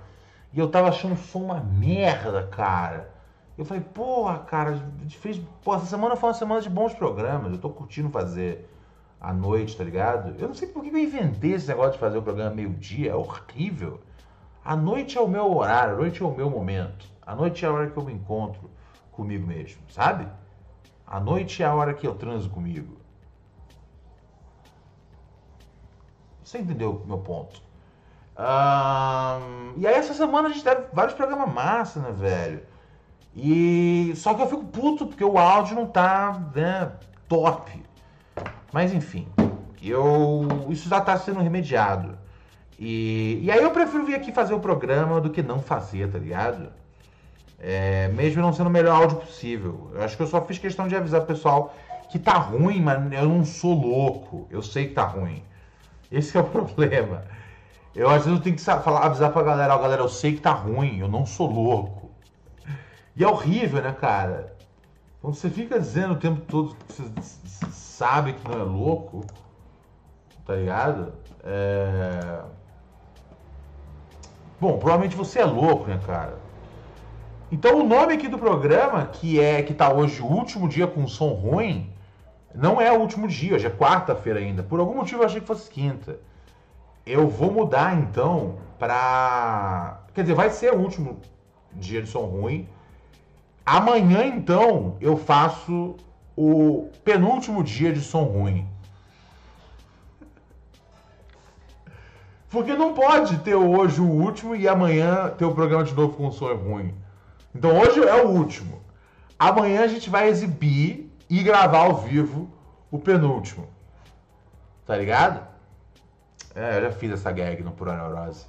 e 0.53 0.59
eu 0.59 0.69
tava 0.69 0.87
achando 0.87 1.13
o 1.13 1.17
som 1.17 1.39
uma 1.39 1.59
merda, 1.59 2.47
cara. 2.47 3.13
Eu 3.57 3.65
falei, 3.65 3.83
porra, 3.83 4.39
cara, 4.39 4.81
fez. 5.09 5.39
Pô, 5.61 5.75
essa 5.75 5.85
semana 5.85 6.15
foi 6.15 6.29
uma 6.29 6.35
semana 6.35 6.61
de 6.61 6.69
bons 6.69 6.93
programas. 6.93 7.51
Eu 7.51 7.57
tô 7.57 7.69
curtindo 7.69 8.09
fazer 8.09 8.67
à 9.25 9.33
noite, 9.33 9.75
tá 9.75 9.83
ligado? 9.83 10.35
Eu 10.39 10.47
não 10.47 10.53
sei 10.53 10.67
por 10.67 10.83
que 10.83 10.89
eu 10.89 10.97
inventei 10.99 11.53
esse 11.53 11.67
negócio 11.67 11.93
de 11.93 11.97
fazer 11.97 12.19
o 12.19 12.21
programa 12.21 12.53
meio-dia, 12.53 13.09
é 13.11 13.15
horrível. 13.15 13.99
A 14.63 14.75
noite 14.75 15.17
é 15.17 15.21
o 15.21 15.27
meu 15.27 15.51
horário, 15.57 15.95
a 15.95 15.97
noite 15.97 16.21
é 16.21 16.25
o 16.25 16.31
meu 16.31 16.47
momento. 16.47 17.07
A 17.25 17.35
noite 17.35 17.65
é 17.65 17.67
a 17.67 17.71
hora 17.71 17.89
que 17.89 17.97
eu 17.97 18.03
me 18.03 18.13
encontro 18.13 18.69
comigo 19.11 19.47
mesmo, 19.47 19.81
sabe? 19.89 20.27
A 21.07 21.19
noite 21.19 21.63
é 21.63 21.65
a 21.65 21.73
hora 21.73 21.95
que 21.95 22.05
eu 22.05 22.13
transo 22.13 22.51
comigo. 22.51 22.97
Você 26.43 26.59
entendeu 26.59 27.01
o 27.03 27.07
meu 27.07 27.17
ponto? 27.17 27.63
Um, 28.37 29.73
e 29.77 29.87
aí 29.87 29.95
essa 29.95 30.13
semana 30.13 30.49
a 30.49 30.51
gente 30.51 30.63
teve 30.63 30.83
vários 30.93 31.15
programas 31.15 31.51
massa, 31.51 31.99
né, 31.99 32.11
velho? 32.11 32.61
E 33.35 34.13
só 34.15 34.35
que 34.35 34.43
eu 34.43 34.47
fico 34.47 34.65
puto 34.65 35.07
porque 35.07 35.23
o 35.23 35.39
áudio 35.39 35.75
não 35.75 35.87
tá, 35.87 36.39
né, 36.53 36.91
top. 37.27 37.83
Mas 38.75 38.93
enfim, 38.93 39.25
eu 39.81 40.49
isso 40.69 40.89
já 40.89 40.97
está 40.97 41.17
sendo 41.17 41.39
remediado. 41.39 42.17
E, 42.77 43.39
e 43.41 43.49
aí 43.49 43.63
eu 43.63 43.71
prefiro 43.71 44.05
vir 44.05 44.15
aqui 44.15 44.33
fazer 44.33 44.53
o 44.53 44.59
programa 44.59 45.21
do 45.21 45.29
que 45.29 45.41
não 45.41 45.61
fazer, 45.61 46.11
tá 46.11 46.19
ligado? 46.19 46.73
É, 47.57 48.09
mesmo 48.09 48.41
não 48.41 48.51
sendo 48.51 48.67
o 48.67 48.69
melhor 48.69 49.01
áudio 49.01 49.19
possível. 49.19 49.91
Eu 49.93 50.03
acho 50.03 50.17
que 50.17 50.23
eu 50.23 50.27
só 50.27 50.41
fiz 50.41 50.57
questão 50.57 50.89
de 50.89 50.95
avisar 50.97 51.21
o 51.21 51.25
pessoal 51.25 51.73
que 52.11 52.19
tá 52.19 52.33
ruim, 52.33 52.81
mas 52.81 53.13
eu 53.13 53.29
não 53.29 53.45
sou 53.45 53.73
louco. 53.73 54.45
Eu 54.51 54.61
sei 54.61 54.89
que 54.89 54.93
tá 54.93 55.05
ruim. 55.05 55.41
Esse 56.11 56.35
é 56.35 56.41
o 56.41 56.43
problema. 56.51 57.23
Eu 57.95 58.09
às 58.09 58.25
vezes 58.25 58.39
eu 58.39 58.43
tenho 58.43 58.57
que 58.57 58.61
falar, 58.61 59.05
avisar 59.05 59.31
pra 59.31 59.41
galera, 59.41 59.73
ó, 59.73 59.77
galera, 59.77 60.01
eu 60.01 60.09
sei 60.09 60.33
que 60.33 60.41
tá 60.41 60.51
ruim, 60.51 60.99
eu 60.99 61.07
não 61.07 61.25
sou 61.25 61.49
louco. 61.49 62.11
E 63.15 63.23
é 63.23 63.27
horrível, 63.27 63.81
né, 63.81 63.93
cara? 63.93 64.53
Quando 65.21 65.35
você 65.35 65.49
fica 65.49 65.79
dizendo 65.79 66.15
o 66.15 66.17
tempo 66.17 66.41
todo 66.41 66.75
sabe 67.95 68.33
que 68.33 68.47
não 68.47 68.59
é 68.59 68.63
louco, 68.63 69.25
tá 70.45 70.53
ligado? 70.53 71.13
É... 71.43 72.41
Bom, 74.59 74.77
provavelmente 74.77 75.15
você 75.15 75.39
é 75.39 75.45
louco, 75.45 75.87
né, 75.87 75.99
cara? 76.05 76.37
Então 77.49 77.79
o 77.79 77.87
nome 77.87 78.13
aqui 78.13 78.27
do 78.27 78.37
programa, 78.37 79.05
que 79.05 79.39
é 79.39 79.63
que 79.63 79.73
tá 79.73 79.93
hoje 79.93 80.21
o 80.21 80.25
último 80.25 80.67
dia 80.67 80.87
com 80.87 81.07
som 81.07 81.29
ruim, 81.29 81.89
não 82.53 82.81
é 82.81 82.91
o 82.91 82.99
último 82.99 83.27
dia, 83.27 83.55
hoje 83.55 83.67
é 83.67 83.69
quarta-feira 83.69 84.39
ainda. 84.39 84.61
Por 84.61 84.79
algum 84.79 84.95
motivo 84.95 85.21
eu 85.21 85.25
achei 85.25 85.39
que 85.39 85.47
fosse 85.47 85.69
quinta. 85.69 86.19
Eu 87.05 87.29
vou 87.29 87.51
mudar 87.51 87.97
então 87.97 88.55
pra. 88.77 90.01
Quer 90.13 90.21
dizer, 90.21 90.33
vai 90.33 90.49
ser 90.49 90.73
o 90.73 90.79
último 90.79 91.19
dia 91.71 92.01
de 92.01 92.09
som 92.09 92.25
ruim. 92.25 92.67
Amanhã 93.65 94.25
então 94.25 94.97
eu 94.99 95.15
faço 95.15 95.95
o 96.35 96.89
penúltimo 97.03 97.63
dia 97.63 97.93
de 97.93 98.01
som 98.01 98.23
ruim. 98.23 98.67
Porque 102.49 102.73
não 102.73 102.93
pode 102.93 103.39
ter 103.39 103.55
hoje 103.55 103.99
o 103.99 104.09
último 104.09 104.55
e 104.55 104.67
amanhã 104.67 105.29
ter 105.37 105.45
o 105.45 105.53
programa 105.53 105.83
de 105.83 105.93
novo 105.93 106.15
com 106.15 106.31
som 106.31 106.53
ruim. 106.53 106.93
Então 107.53 107.77
hoje 107.79 108.01
é 108.01 108.23
o 108.23 108.29
último. 108.29 108.81
Amanhã 109.37 109.83
a 109.83 109.87
gente 109.87 110.09
vai 110.09 110.29
exibir 110.29 111.11
e 111.29 111.43
gravar 111.43 111.79
ao 111.79 111.97
vivo 111.97 112.49
o 112.89 112.97
penúltimo. 112.99 113.67
Tá 114.85 114.95
ligado? 114.95 115.45
É, 116.53 116.77
eu 116.77 116.83
já 116.83 116.91
fiz 116.91 117.11
essa 117.11 117.31
gag 117.31 117.61
no 117.63 117.71
Pura 117.71 117.95
Neurose. 117.95 118.45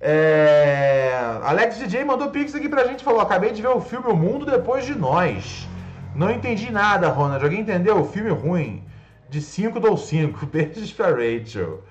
É... 0.00 1.14
Alex 1.42 1.78
DJ 1.78 2.04
mandou 2.04 2.30
pix 2.30 2.54
aqui 2.54 2.68
pra 2.68 2.86
gente 2.86 3.02
falou: 3.02 3.20
acabei 3.20 3.52
de 3.52 3.62
ver 3.62 3.68
o 3.68 3.80
filme 3.80 4.08
O 4.08 4.14
Mundo 4.14 4.44
Depois 4.44 4.84
de 4.84 4.94
Nós. 4.94 5.66
Não 6.14 6.30
entendi 6.30 6.70
nada, 6.70 7.08
Ronald. 7.08 7.42
Alguém 7.42 7.60
entendeu? 7.60 8.00
O 8.00 8.04
filme 8.04 8.30
ruim. 8.30 8.84
De 9.28 9.40
5 9.40 9.80
dou 9.80 9.96
5. 9.96 10.46
Beijos 10.46 10.92
pra 10.92 11.10
Rachel. 11.10 11.82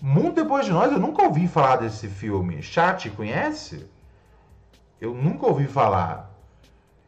Mundo 0.00 0.32
Depois 0.32 0.64
de 0.64 0.72
Nós, 0.72 0.92
eu 0.92 0.98
nunca 0.98 1.24
ouvi 1.24 1.46
falar 1.48 1.76
desse 1.76 2.08
filme. 2.08 2.62
Chat, 2.62 3.10
conhece? 3.10 3.86
Eu 5.00 5.12
nunca 5.12 5.46
ouvi 5.46 5.66
falar. 5.66 6.30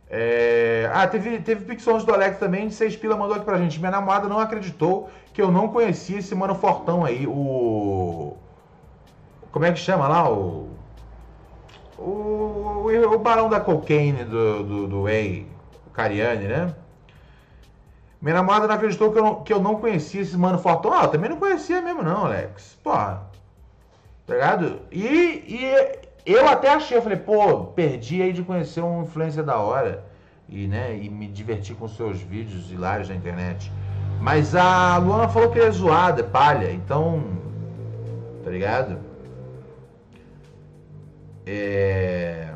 É... 0.08 0.90
Ah, 0.92 1.06
teve, 1.06 1.38
teve 1.38 1.64
Pixons 1.64 2.04
do 2.04 2.12
Alex 2.12 2.38
também, 2.38 2.66
de 2.66 2.74
6 2.74 2.96
pila, 2.96 3.16
mandou 3.16 3.36
aqui 3.36 3.44
pra 3.44 3.58
gente. 3.58 3.78
Minha 3.78 3.92
namorada 3.92 4.28
não 4.28 4.40
acreditou 4.40 5.08
que 5.32 5.40
eu 5.40 5.50
não 5.50 5.68
conhecia 5.68 6.18
esse 6.18 6.34
mano 6.34 6.54
fortão 6.54 7.04
aí, 7.04 7.26
o... 7.26 8.36
Como 9.52 9.64
é 9.64 9.72
que 9.72 9.78
chama 9.78 10.08
lá? 10.08 10.28
O... 10.28 10.68
o, 11.96 12.02
o, 12.02 13.14
o 13.14 13.18
barão 13.18 13.48
da 13.48 13.60
cocaine 13.60 14.24
do, 14.24 14.64
do, 14.64 14.88
do 14.88 15.02
Way, 15.04 15.46
Cariani, 15.92 16.46
né? 16.46 16.74
Minha 18.20 18.34
namorada 18.36 18.66
não 18.66 18.74
acreditou 18.74 19.10
que 19.12 19.18
eu 19.18 19.22
não, 19.22 19.42
que 19.42 19.52
eu 19.52 19.60
não 19.60 19.76
conhecia 19.76 20.20
esse 20.20 20.36
mano 20.36 20.58
fortão. 20.58 20.92
Ah, 20.92 21.04
eu 21.04 21.08
também 21.08 21.30
não 21.30 21.38
conhecia 21.38 21.80
mesmo, 21.80 22.02
não, 22.02 22.26
Alex. 22.26 22.78
Porra. 22.82 23.22
Tá 24.26 24.34
ligado? 24.34 24.80
E, 24.92 25.44
e 25.48 25.98
eu 26.26 26.46
até 26.46 26.68
achei, 26.68 26.96
eu 26.96 27.02
falei, 27.02 27.18
pô, 27.18 27.64
perdi 27.64 28.20
aí 28.20 28.32
de 28.32 28.42
conhecer 28.42 28.82
um 28.82 29.02
influencer 29.02 29.42
da 29.42 29.56
hora. 29.56 30.04
E, 30.48 30.66
né, 30.66 30.96
e 30.96 31.08
me 31.08 31.28
divertir 31.28 31.76
com 31.76 31.88
seus 31.88 32.20
vídeos 32.20 32.70
hilários 32.70 33.08
na 33.08 33.14
internet. 33.14 33.72
Mas 34.20 34.54
a 34.54 34.98
Luana 34.98 35.28
falou 35.28 35.50
que 35.50 35.58
ele 35.58 35.68
é 35.68 35.70
zoada, 35.70 36.20
é 36.20 36.24
palha. 36.24 36.70
Então. 36.72 37.22
Tá 38.44 38.50
ligado? 38.50 38.98
É. 41.46 42.49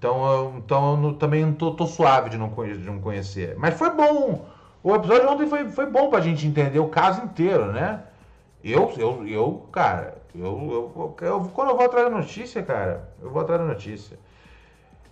Então, 0.00 0.32
eu, 0.32 0.54
então 0.56 0.92
eu 0.92 0.96
não, 0.96 1.12
também 1.12 1.52
tô, 1.52 1.72
tô, 1.72 1.86
suave 1.86 2.30
de 2.30 2.38
não, 2.38 2.48
de 2.48 2.78
não 2.78 2.98
conhecer. 3.02 3.54
Mas 3.58 3.74
foi 3.74 3.90
bom. 3.90 4.46
O 4.82 4.94
episódio 4.94 5.28
ontem 5.28 5.46
foi, 5.46 5.68
foi 5.68 5.84
bom 5.84 6.08
pra 6.08 6.22
gente 6.22 6.46
entender 6.46 6.78
o 6.78 6.88
caso 6.88 7.22
inteiro, 7.22 7.66
né? 7.66 8.04
Eu, 8.64 8.90
eu, 8.96 9.28
eu 9.28 9.68
cara, 9.70 10.16
eu, 10.34 10.90
eu, 10.96 11.16
eu, 11.20 11.40
quando 11.52 11.68
eu 11.68 11.76
vou 11.76 11.84
atrás 11.84 12.08
da 12.08 12.16
notícia, 12.16 12.62
cara, 12.62 13.10
eu 13.20 13.28
vou 13.28 13.42
atrás 13.42 13.60
da 13.60 13.66
notícia. 13.66 14.18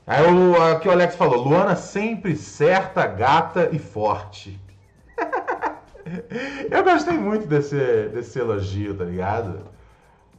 Aí 0.06 0.24
o, 0.24 0.62
aqui 0.72 0.88
o 0.88 0.90
Alex 0.90 1.16
falou, 1.16 1.44
Luana 1.44 1.76
sempre 1.76 2.34
certa, 2.34 3.06
gata 3.06 3.68
e 3.70 3.78
forte. 3.78 4.58
eu 6.70 6.82
gostei 6.82 7.18
muito 7.18 7.46
desse, 7.46 7.76
desse 8.08 8.38
elogio, 8.38 8.96
tá 8.96 9.04
ligado? 9.04 9.66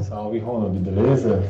Salve, 0.00 0.38
Ronald, 0.38 0.78
beleza? 0.78 1.44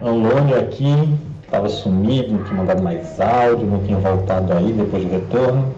Anlônio 0.00 0.56
aqui, 0.58 0.94
estava 1.42 1.68
sumido, 1.68 2.32
não 2.32 2.44
tinha 2.44 2.56
mandado 2.56 2.82
mais 2.82 3.20
áudio, 3.20 3.66
não 3.66 3.84
tinha 3.84 3.98
voltado 3.98 4.52
aí 4.52 4.72
depois 4.72 5.04
do 5.04 5.10
retorno. 5.10 5.74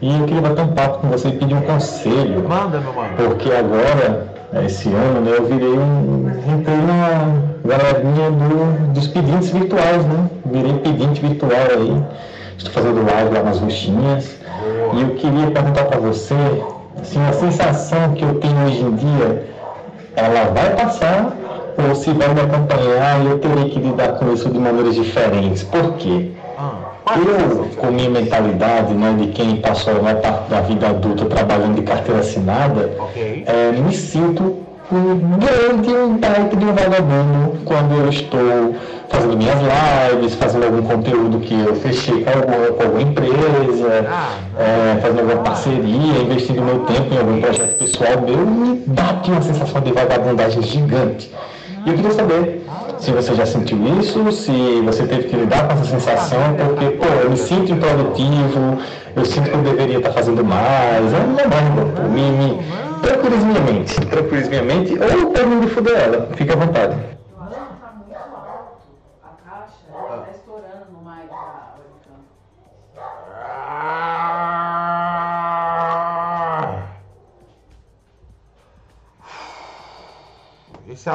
E 0.00 0.18
eu 0.18 0.26
queria 0.26 0.40
bater 0.40 0.62
um 0.62 0.74
papo 0.74 1.00
com 1.00 1.08
você 1.08 1.28
e 1.28 1.38
pedir 1.38 1.54
um 1.54 1.62
conselho. 1.62 2.48
Manda, 2.48 2.80
meu 2.80 2.92
mano. 2.92 3.16
Porque 3.16 3.52
agora 3.52 4.39
esse 4.64 4.88
ano, 4.88 5.20
né, 5.20 5.36
eu 5.36 5.46
virei 5.46 5.78
um. 5.78 6.28
entrei 6.48 6.76
na 6.76 7.50
galerinha 7.64 8.30
do, 8.32 8.92
dos 8.92 9.06
pedintes 9.06 9.50
virtuais, 9.50 10.04
né? 10.04 10.28
Virei 10.46 10.72
pedinte 10.74 11.20
virtual 11.20 11.52
aí. 11.52 12.02
Estou 12.58 12.72
fazendo 12.72 13.06
live 13.06 13.32
lá 13.32 13.42
nas 13.44 13.60
roxinhas. 13.60 14.38
E 14.92 15.02
eu 15.02 15.10
queria 15.14 15.50
perguntar 15.52 15.84
para 15.84 16.00
você, 16.00 16.34
assim, 17.00 17.20
a 17.28 17.32
sensação 17.32 18.12
que 18.14 18.24
eu 18.24 18.34
tenho 18.40 18.66
hoje 18.66 18.82
em 18.82 18.94
dia, 18.96 19.46
ela 20.16 20.50
vai 20.52 20.76
passar 20.76 21.36
ou 21.78 21.94
se 21.94 22.12
vai 22.12 22.34
me 22.34 22.40
acompanhar 22.40 23.22
e 23.22 23.26
eu 23.26 23.38
terei 23.38 23.70
que 23.70 23.78
lidar 23.78 24.14
com 24.14 24.32
isso 24.32 24.50
de 24.50 24.58
maneiras 24.58 24.96
diferentes. 24.96 25.62
Por 25.62 25.94
quê? 25.94 26.32
Eu, 27.16 27.66
com 27.76 27.90
minha 27.90 28.10
mentalidade 28.10 28.92
né, 28.94 29.14
de 29.18 29.28
quem 29.28 29.56
passou 29.56 29.96
a 29.98 30.02
maior 30.02 30.20
parte 30.20 30.50
da 30.50 30.60
vida 30.60 30.88
adulta 30.88 31.24
trabalhando 31.24 31.76
de 31.76 31.82
carteira 31.82 32.20
assinada, 32.20 32.90
okay. 32.98 33.44
é, 33.46 33.72
me 33.72 33.94
sinto 33.94 34.70
um 34.92 35.38
grande 35.38 35.90
um 35.90 36.16
baita 36.16 36.56
de 36.56 36.64
um 36.64 36.72
vagabundo 36.72 37.58
quando 37.64 37.94
eu 37.94 38.08
estou 38.08 38.74
fazendo 39.08 39.36
minhas 39.36 39.58
lives, 39.60 40.34
fazendo 40.34 40.64
algum 40.64 40.82
conteúdo 40.82 41.38
que 41.40 41.54
eu 41.54 41.76
fechei 41.76 42.24
com 42.24 42.30
alguma, 42.30 42.66
com 42.72 42.82
alguma 42.82 43.02
empresa, 43.02 44.06
ah, 44.08 44.38
é, 44.58 45.00
fazendo 45.00 45.20
alguma 45.20 45.42
parceria, 45.42 46.22
investindo 46.22 46.62
meu 46.62 46.80
tempo 46.80 47.14
em 47.14 47.18
algum 47.18 47.40
projeto 47.40 47.78
pessoal 47.78 48.20
meu, 48.24 48.38
me 48.38 48.82
bate 48.86 49.30
uma 49.30 49.42
sensação 49.42 49.80
de 49.80 49.92
vagabundagem 49.92 50.62
gigante. 50.62 51.30
E 51.86 51.88
eu 51.88 51.94
queria 51.96 52.10
saber 52.10 52.66
se 52.98 53.10
você 53.10 53.34
já 53.34 53.46
sentiu 53.46 53.78
isso, 53.98 54.30
se 54.32 54.82
você 54.84 55.06
teve 55.06 55.24
que 55.24 55.36
lidar 55.36 55.66
com 55.66 55.72
essa 55.74 55.84
sensação, 55.84 56.54
porque, 56.58 56.90
pô, 56.96 57.06
eu 57.06 57.30
me 57.30 57.36
sinto 57.36 57.72
improdutivo, 57.72 58.78
eu 59.16 59.24
sinto 59.24 59.48
que 59.48 59.56
eu 59.56 59.62
deveria 59.62 59.98
estar 59.98 60.12
fazendo 60.12 60.44
mais, 60.44 61.12
é 61.12 61.16
uma 61.16 61.36
merda, 61.36 62.02
me, 62.08 62.30
me 62.32 62.62
tranquilize 63.02 63.46
minha 63.46 63.60
mente, 63.60 64.00
tranquilize 64.06 64.50
minha 64.50 64.62
mente, 64.62 64.92
ou 64.92 65.32
termine 65.32 65.62
de 65.62 65.68
fuder 65.68 65.96
ela, 65.96 66.28
fique 66.34 66.52
à 66.52 66.56
vontade. 66.56 66.96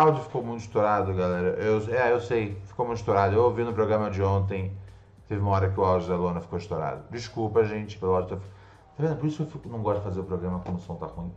Áudio 0.05 0.23
ficou 0.23 0.43
muito 0.43 0.61
estourado, 0.61 1.13
galera. 1.13 1.49
Eu, 1.59 1.81
é, 1.93 2.11
eu 2.11 2.21
sei, 2.21 2.55
ficou 2.65 2.85
muito 2.85 2.99
estourado. 2.99 3.35
Eu 3.35 3.43
ouvi 3.43 3.63
no 3.63 3.73
programa 3.73 4.09
de 4.09 4.21
ontem, 4.21 4.71
teve 5.27 5.41
uma 5.41 5.51
hora 5.51 5.69
que 5.69 5.79
o 5.79 5.83
áudio 5.83 6.07
da 6.07 6.15
Luana 6.15 6.41
ficou 6.41 6.57
estourado. 6.57 7.03
Desculpa, 7.09 7.63
gente, 7.63 7.97
pelo 7.97 8.15
áudio. 8.15 8.37
Tá 8.37 8.43
vendo? 8.99 9.17
Por 9.17 9.27
isso 9.27 9.43
eu 9.43 9.47
fico, 9.47 9.67
não 9.67 9.81
gosto 9.81 9.99
de 9.99 10.03
fazer 10.05 10.19
o 10.19 10.23
programa 10.23 10.59
quando 10.59 10.77
o 10.77 10.81
som 10.81 10.95
tá 10.95 11.07
ruim. 11.07 11.31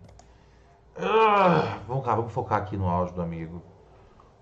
Ah, 0.97 1.79
vamos 1.87 2.05
cá, 2.05 2.15
vamos 2.15 2.33
focar 2.33 2.59
aqui 2.59 2.77
no 2.77 2.89
áudio 2.89 3.15
do 3.15 3.23
amigo. 3.23 3.63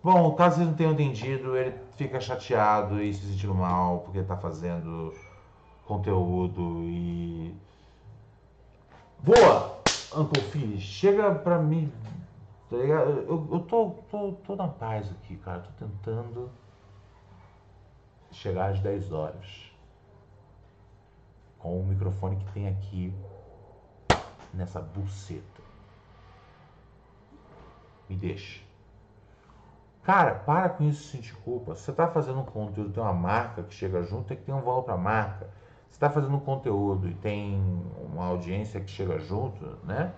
Bom, 0.02 0.34
caso 0.34 0.56
vocês 0.56 0.68
não 0.68 0.74
tenham 0.74 0.92
entendido, 0.92 1.56
ele 1.56 1.74
fica 1.96 2.20
chateado 2.20 3.02
e 3.02 3.12
se 3.12 3.26
sentindo 3.26 3.54
mal 3.54 4.00
porque 4.00 4.22
tá 4.22 4.36
fazendo 4.36 5.12
conteúdo 5.84 6.82
e. 6.84 7.54
Boa! 9.18 9.76
Uncle 10.14 10.42
Phil, 10.42 10.78
chega 10.78 11.34
pra 11.34 11.58
mim 11.58 11.92
Tá 12.68 12.76
ligado? 12.76 13.11
Eu, 13.11 13.48
eu 13.52 13.61
tô, 13.61 13.90
tô, 14.11 14.33
tô 14.33 14.57
na 14.57 14.68
paz 14.68 15.11
aqui, 15.11 15.37
cara. 15.37 15.61
Tô 15.61 15.87
tentando 15.87 16.50
chegar 18.33 18.70
às 18.70 18.81
10 18.81 19.12
horas. 19.12 19.72
Com 21.59 21.81
o 21.81 21.85
microfone 21.85 22.37
que 22.37 22.52
tem 22.52 22.68
aqui 22.68 23.14
nessa 24.52 24.81
buceta. 24.81 25.62
Me 28.09 28.16
deixa. 28.16 28.64
Cara, 30.02 30.37
para 30.37 30.68
com 30.68 30.85
isso 30.85 31.09
sentir 31.09 31.35
culpa. 31.37 31.74
Você 31.74 31.92
tá 31.92 32.09
fazendo 32.09 32.40
um 32.40 32.44
conteúdo, 32.44 32.92
tem 32.92 33.02
uma 33.02 33.12
marca 33.12 33.62
que 33.62 33.74
chega 33.74 34.02
junto, 34.02 34.29
tem 34.29 34.37
que 34.37 34.44
ter 34.44 34.52
um 34.52 34.61
valor 34.61 34.83
pra 34.83 34.96
marca. 34.96 35.48
Você 35.90 35.98
tá 35.98 36.11
fazendo 36.11 36.37
um 36.37 36.40
conteúdo 36.40 37.09
e 37.09 37.14
tem 37.14 37.61
uma 37.98 38.26
audiência 38.26 38.81
que 38.81 38.90
chega 38.90 39.18
junto, 39.18 39.64
né? 39.85 40.12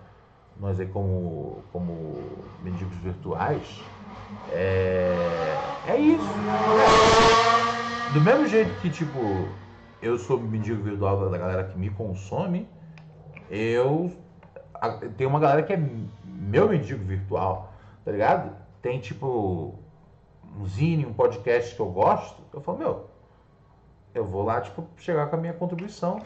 Nós 0.59 0.79
aí 0.79 0.87
como, 0.87 1.63
como 1.71 2.17
mendigos 2.63 2.97
virtuais, 2.97 3.81
é, 4.51 5.55
é 5.87 5.97
isso. 5.97 6.33
Do 8.13 8.21
mesmo 8.21 8.47
jeito 8.47 8.69
que, 8.81 8.89
tipo, 8.89 9.19
eu 10.01 10.17
sou 10.17 10.39
mendigo 10.39 10.83
virtual 10.83 11.29
da 11.29 11.37
galera 11.37 11.63
que 11.63 11.77
me 11.77 11.89
consome, 11.89 12.67
eu 13.49 14.11
tenho 15.17 15.29
uma 15.29 15.39
galera 15.39 15.63
que 15.63 15.73
é 15.73 15.77
meu 16.25 16.69
mendigo 16.69 17.03
virtual, 17.03 17.73
tá 18.03 18.11
ligado? 18.11 18.55
Tem 18.81 18.99
tipo 18.99 19.75
um 20.57 20.65
zine, 20.65 21.05
um 21.05 21.13
podcast 21.13 21.75
que 21.75 21.81
eu 21.81 21.87
gosto, 21.87 22.41
eu 22.53 22.61
falo, 22.61 22.77
meu, 22.77 23.09
eu 24.13 24.25
vou 24.25 24.43
lá, 24.43 24.59
tipo, 24.61 24.85
chegar 24.97 25.27
com 25.27 25.35
a 25.35 25.39
minha 25.39 25.53
contribuição, 25.53 26.19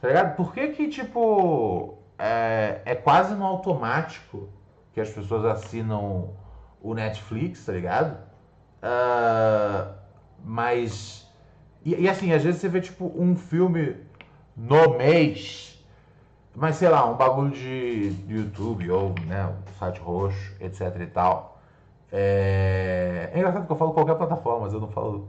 tá 0.00 0.08
ligado? 0.08 0.36
Por 0.36 0.52
que 0.52 0.68
que, 0.68 0.88
tipo, 0.88 1.97
é, 2.18 2.80
é 2.84 2.94
quase 2.94 3.34
no 3.34 3.44
automático 3.44 4.48
que 4.92 5.00
as 5.00 5.10
pessoas 5.10 5.44
assinam 5.44 6.30
o 6.82 6.94
Netflix, 6.94 7.64
tá 7.64 7.72
ligado? 7.72 8.18
Uh, 8.82 9.94
mas. 10.44 11.26
E, 11.84 11.94
e, 11.94 12.08
assim, 12.08 12.32
às 12.32 12.42
vezes 12.42 12.60
você 12.60 12.68
vê 12.68 12.80
tipo 12.80 13.12
um 13.16 13.36
filme 13.36 13.96
no 14.56 14.96
mês, 14.96 15.82
mas 16.54 16.76
sei 16.76 16.88
lá, 16.88 17.08
um 17.08 17.16
bagulho 17.16 17.50
de, 17.52 18.10
de 18.10 18.34
YouTube 18.34 18.90
ou 18.90 19.14
né, 19.26 19.46
um 19.46 19.72
site 19.78 20.00
roxo, 20.00 20.56
etc 20.60 20.96
e 21.00 21.06
tal. 21.06 21.60
É... 22.10 23.30
é 23.32 23.38
engraçado 23.38 23.66
que 23.66 23.72
eu 23.72 23.76
falo 23.76 23.92
qualquer 23.92 24.16
plataforma, 24.16 24.62
mas 24.62 24.72
eu 24.72 24.80
não 24.80 24.88
falo 24.88 25.28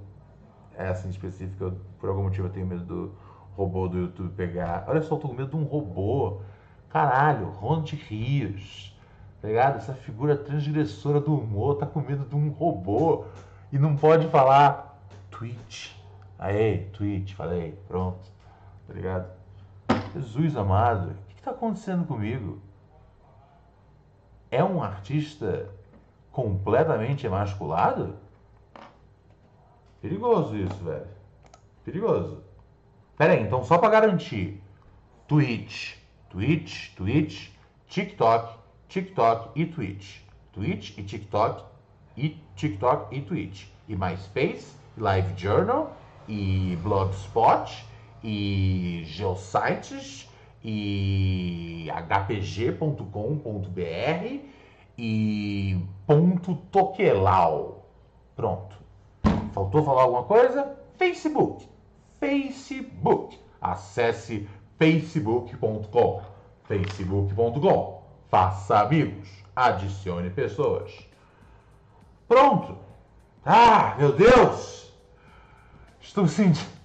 essa 0.75 1.07
em 1.07 1.11
específico. 1.11 1.63
Eu, 1.65 1.77
por 1.99 2.09
algum 2.09 2.23
motivo 2.23 2.47
eu 2.47 2.51
tenho 2.51 2.65
medo 2.65 2.83
do 2.83 3.11
robô 3.55 3.87
do 3.87 3.99
YouTube 3.99 4.33
pegar. 4.35 4.85
Olha 4.87 5.01
só, 5.01 5.15
eu 5.15 5.19
tô 5.19 5.27
com 5.27 5.35
medo 5.35 5.49
de 5.49 5.55
um 5.55 5.63
robô. 5.63 6.41
Caralho, 6.89 7.49
Ronald 7.49 7.95
Rios 7.95 8.89
tá 9.41 9.47
ligado? 9.47 9.77
Essa 9.77 9.93
figura 9.93 10.35
transgressora 10.35 11.19
do 11.19 11.33
humor 11.35 11.77
tá 11.77 11.85
com 11.85 12.01
medo 12.01 12.25
de 12.25 12.35
um 12.35 12.49
robô 12.49 13.25
e 13.71 13.77
não 13.77 13.95
pode 13.95 14.27
falar 14.29 14.99
Twitch. 15.31 15.93
Aê, 16.37 16.85
Twitch, 16.93 17.33
falei, 17.33 17.77
pronto, 17.87 18.29
tá 18.87 18.93
ligado? 18.93 19.29
Jesus 20.13 20.55
amado, 20.55 21.11
o 21.11 21.13
que, 21.27 21.35
que 21.35 21.41
tá 21.41 21.51
acontecendo 21.51 22.05
comigo? 22.05 22.61
É 24.51 24.63
um 24.63 24.81
artista 24.81 25.69
completamente 26.31 27.25
emasculado? 27.25 28.15
Perigoso 30.01 30.55
isso, 30.55 30.83
velho. 30.83 31.07
Perigoso. 31.83 32.43
Pera 33.17 33.33
aí, 33.33 33.43
então 33.43 33.63
só 33.63 33.77
para 33.77 33.89
garantir. 33.89 34.63
Twitch, 35.27 35.97
Twitch, 36.29 36.95
Twitch, 36.95 37.49
TikTok, 37.87 38.59
TikTok 38.87 39.59
e 39.59 39.65
Twitch. 39.65 40.21
Twitch 40.53 40.97
e 40.97 41.03
TikTok 41.03 41.63
e 42.15 42.37
TikTok 42.55 43.15
e 43.15 43.21
Twitch. 43.21 43.65
E 43.87 43.95
MySpace, 43.95 44.75
Live 44.97 45.33
Journal 45.35 45.95
e 46.27 46.77
Blogspot 46.83 47.85
e 48.23 49.03
Geosites 49.05 50.29
e 50.63 51.87
hpg.com.br 51.89 52.99
e 54.97 55.77
ponto 56.05 56.55
toquelau. 56.71 57.89
Pronto. 58.35 58.75
Faltou 59.53 59.83
falar 59.83 60.03
alguma 60.03 60.23
coisa? 60.23 60.77
Facebook. 60.97 61.67
Facebook. 62.19 63.39
Acesse 63.61 64.47
facebook.com. 64.79 66.21
facebook.com 66.63 67.99
faça 68.29 68.79
amigos, 68.79 69.27
adicione 69.55 70.29
pessoas. 70.29 70.91
Pronto. 72.27 72.77
Ah, 73.45 73.95
meu 73.97 74.13
Deus! 74.13 74.91
Estou 75.99 76.27
sentindo. 76.27 76.79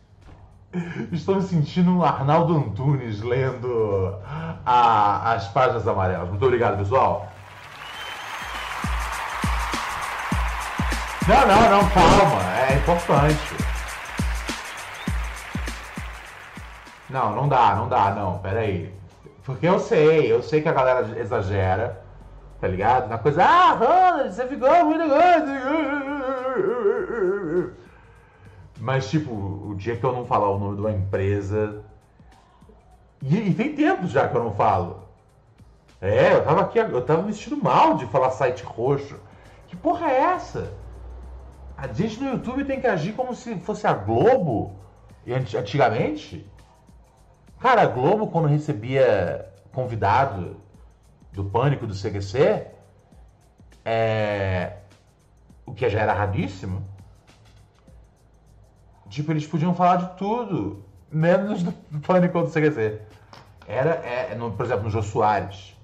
Estou 1.12 1.36
me 1.36 1.42
sentindo 1.42 1.90
um 1.90 2.02
Arnaldo 2.02 2.56
Antunes 2.56 3.22
lendo 3.22 4.18
a, 4.66 5.32
as 5.32 5.46
páginas 5.48 5.86
amarelas. 5.86 6.28
Muito 6.28 6.44
obrigado, 6.44 6.78
pessoal. 6.78 7.28
Não, 11.28 11.46
não, 11.46 11.70
não, 11.70 11.90
calma. 11.90 12.42
É 12.68 12.76
importante. 12.76 13.63
Não, 17.14 17.32
não 17.32 17.48
dá, 17.48 17.76
não 17.76 17.88
dá, 17.88 18.10
não. 18.12 18.38
Pera 18.38 18.58
aí. 18.58 18.92
Porque 19.44 19.68
eu 19.68 19.78
sei, 19.78 20.32
eu 20.32 20.42
sei 20.42 20.60
que 20.60 20.68
a 20.68 20.72
galera 20.72 21.16
exagera, 21.20 22.02
tá 22.60 22.66
ligado? 22.66 23.08
Na 23.08 23.18
coisa, 23.18 23.44
ah, 23.44 23.72
Ronald, 23.74 24.34
você 24.34 24.44
ficou 24.48 24.84
muito 24.84 25.08
grande. 25.08 25.52
Mas, 28.80 29.08
tipo, 29.08 29.30
o 29.32 29.76
dia 29.76 29.96
que 29.96 30.02
eu 30.02 30.12
não 30.12 30.26
falar 30.26 30.50
o 30.50 30.58
nome 30.58 30.74
de 30.74 30.80
uma 30.80 30.90
empresa. 30.90 31.84
E, 33.22 33.36
e 33.36 33.54
tem 33.54 33.76
tempo 33.76 34.08
já 34.08 34.26
que 34.26 34.36
eu 34.36 34.42
não 34.42 34.50
falo. 34.50 35.04
É, 36.00 36.32
eu 36.32 36.44
tava 36.44 36.62
aqui, 36.62 36.80
eu 36.80 37.06
tava 37.06 37.22
me 37.22 37.32
sentindo 37.32 37.62
mal 37.62 37.94
de 37.94 38.06
falar 38.06 38.32
site 38.32 38.64
roxo. 38.64 39.20
Que 39.68 39.76
porra 39.76 40.10
é 40.10 40.20
essa? 40.20 40.72
A 41.76 41.86
gente 41.86 42.20
no 42.20 42.30
YouTube 42.32 42.64
tem 42.64 42.80
que 42.80 42.88
agir 42.88 43.12
como 43.12 43.36
se 43.36 43.54
fosse 43.60 43.86
a 43.86 43.92
Globo 43.92 44.74
antigamente? 45.56 46.52
Cara, 47.64 47.80
a 47.80 47.86
Globo, 47.86 48.26
quando 48.26 48.46
recebia 48.46 49.50
convidado 49.72 50.58
do 51.32 51.42
Pânico 51.46 51.86
do 51.86 51.94
CQC, 51.94 52.66
é... 53.82 54.74
o 55.64 55.72
que 55.72 55.88
já 55.88 56.00
era 56.00 56.12
raríssimo, 56.12 56.86
tipo, 59.08 59.32
eles 59.32 59.46
podiam 59.46 59.74
falar 59.74 59.96
de 59.96 60.18
tudo, 60.18 60.84
menos 61.10 61.62
do 61.62 61.72
Pânico 62.06 62.42
do 62.42 62.50
CQC. 62.50 63.00
Era, 63.66 63.92
é, 63.92 64.34
no, 64.34 64.52
por 64.52 64.66
exemplo, 64.66 64.82
no 64.82 64.90
Jô 64.90 65.02
Soares. 65.02 65.74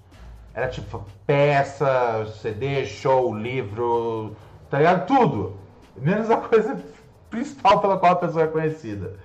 Era 0.53 0.69
tipo 0.69 1.03
peça, 1.27 2.27
CD, 2.43 2.85
show, 2.85 3.35
livro, 3.35 4.37
tá 4.69 4.77
ligado? 4.77 5.07
Tudo. 5.07 5.57
Menos 5.97 6.31
a 6.31 6.37
coisa 6.37 6.79
principal 7.31 7.81
pela 7.81 7.97
qual 7.97 8.13
a 8.13 8.17
pessoa 8.17 8.45
é 8.45 8.49
conhecida. 8.49 9.19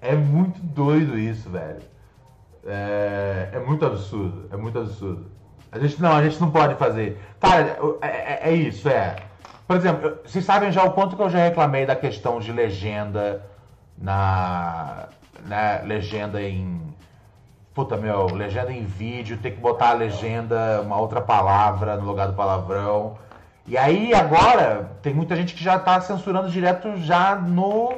É 0.00 0.14
muito 0.14 0.60
doido 0.60 1.18
isso, 1.18 1.50
velho. 1.50 1.95
É, 2.66 3.50
é 3.52 3.58
muito 3.60 3.86
absurdo, 3.86 4.48
é 4.52 4.56
muito 4.56 4.78
absurdo. 4.78 5.26
A 5.70 5.78
gente 5.78 6.00
não, 6.02 6.12
a 6.12 6.22
gente 6.22 6.40
não 6.40 6.50
pode 6.50 6.74
fazer. 6.74 7.20
Cara, 7.40 7.78
é, 8.00 8.06
é, 8.06 8.40
é 8.44 8.52
isso, 8.52 8.88
é. 8.88 9.16
Por 9.66 9.76
exemplo, 9.76 10.18
vocês 10.24 10.44
sabem 10.44 10.72
já 10.72 10.84
o 10.84 10.92
quanto 10.92 11.16
que 11.16 11.22
eu 11.22 11.30
já 11.30 11.38
reclamei 11.38 11.86
da 11.86 11.94
questão 11.94 12.40
de 12.40 12.52
legenda 12.52 13.44
na. 13.96 15.08
Né, 15.44 15.82
legenda 15.84 16.42
em. 16.42 16.80
Puta 17.74 17.96
meu, 17.96 18.26
legenda 18.34 18.72
em 18.72 18.84
vídeo, 18.84 19.36
ter 19.36 19.50
que 19.50 19.60
botar 19.60 19.90
a 19.90 19.92
legenda, 19.92 20.80
uma 20.80 20.96
outra 20.98 21.20
palavra 21.20 21.96
no 21.96 22.06
lugar 22.06 22.26
do 22.26 22.32
palavrão. 22.32 23.18
E 23.66 23.76
aí 23.76 24.14
agora 24.14 24.92
tem 25.02 25.12
muita 25.12 25.36
gente 25.36 25.54
que 25.54 25.62
já 25.62 25.76
está 25.76 26.00
censurando 26.00 26.48
direto 26.48 26.96
já 26.96 27.34
no, 27.34 27.92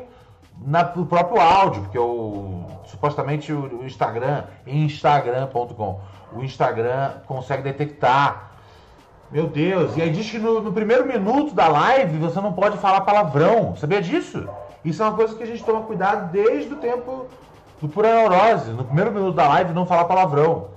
na, 0.60 0.84
no 0.94 1.06
próprio 1.06 1.40
áudio, 1.40 1.82
porque 1.82 1.98
o 1.98 2.64
supostamente 2.88 3.52
o, 3.52 3.84
Instagram, 3.84 4.44
instagram.com, 4.66 6.00
o 6.32 6.42
Instagram 6.42 7.12
consegue 7.26 7.62
detectar. 7.62 8.52
Meu 9.30 9.46
Deus, 9.46 9.94
e 9.96 10.00
aí 10.00 10.10
diz 10.10 10.30
que 10.30 10.38
no, 10.38 10.62
no, 10.62 10.72
primeiro 10.72 11.06
minuto 11.06 11.54
da 11.54 11.68
live 11.68 12.16
você 12.16 12.40
não 12.40 12.52
pode 12.52 12.78
falar 12.78 13.02
palavrão. 13.02 13.76
Sabia 13.76 14.00
disso? 14.00 14.48
Isso 14.82 15.02
é 15.02 15.06
uma 15.06 15.14
coisa 15.14 15.34
que 15.34 15.42
a 15.42 15.46
gente 15.46 15.62
toma 15.62 15.82
cuidado 15.82 16.32
desde 16.32 16.72
o 16.72 16.76
tempo 16.76 17.26
do 17.80 17.88
Pura 17.88 18.14
Neurose. 18.14 18.70
No 18.70 18.84
primeiro 18.84 19.12
minuto 19.12 19.34
da 19.34 19.46
live 19.48 19.74
não 19.74 19.84
falar 19.84 20.06
palavrão. 20.06 20.68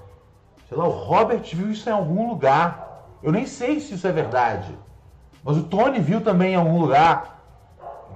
Sei 0.68 0.78
lá, 0.78 0.86
o 0.86 0.92
Robert 0.92 1.44
viu 1.54 1.72
isso 1.72 1.90
em 1.90 1.94
algum 1.94 2.28
lugar. 2.28 3.06
Eu 3.24 3.32
nem 3.32 3.46
sei 3.46 3.80
se 3.80 3.94
isso 3.94 4.06
é 4.06 4.12
verdade. 4.12 4.78
Mas 5.44 5.56
o 5.56 5.64
Tony 5.64 6.00
viu 6.00 6.20
também 6.20 6.54
em 6.54 6.58
algum 6.58 6.80
lugar. 6.80 7.41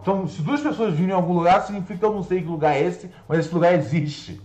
Então, 0.05 0.27
se 0.27 0.39
duas 0.43 0.61
pessoas 0.61 0.93
virem 0.93 1.09
em 1.09 1.15
algum 1.15 1.33
lugar, 1.33 1.63
significa 1.63 1.97
que 1.97 2.05
eu 2.05 2.13
não 2.13 2.21
sei 2.21 2.39
que 2.39 2.47
lugar 2.47 2.75
é 2.75 2.83
esse, 2.83 3.11
mas 3.27 3.39
esse 3.39 3.51
lugar 3.51 3.73
existe. 3.73 4.39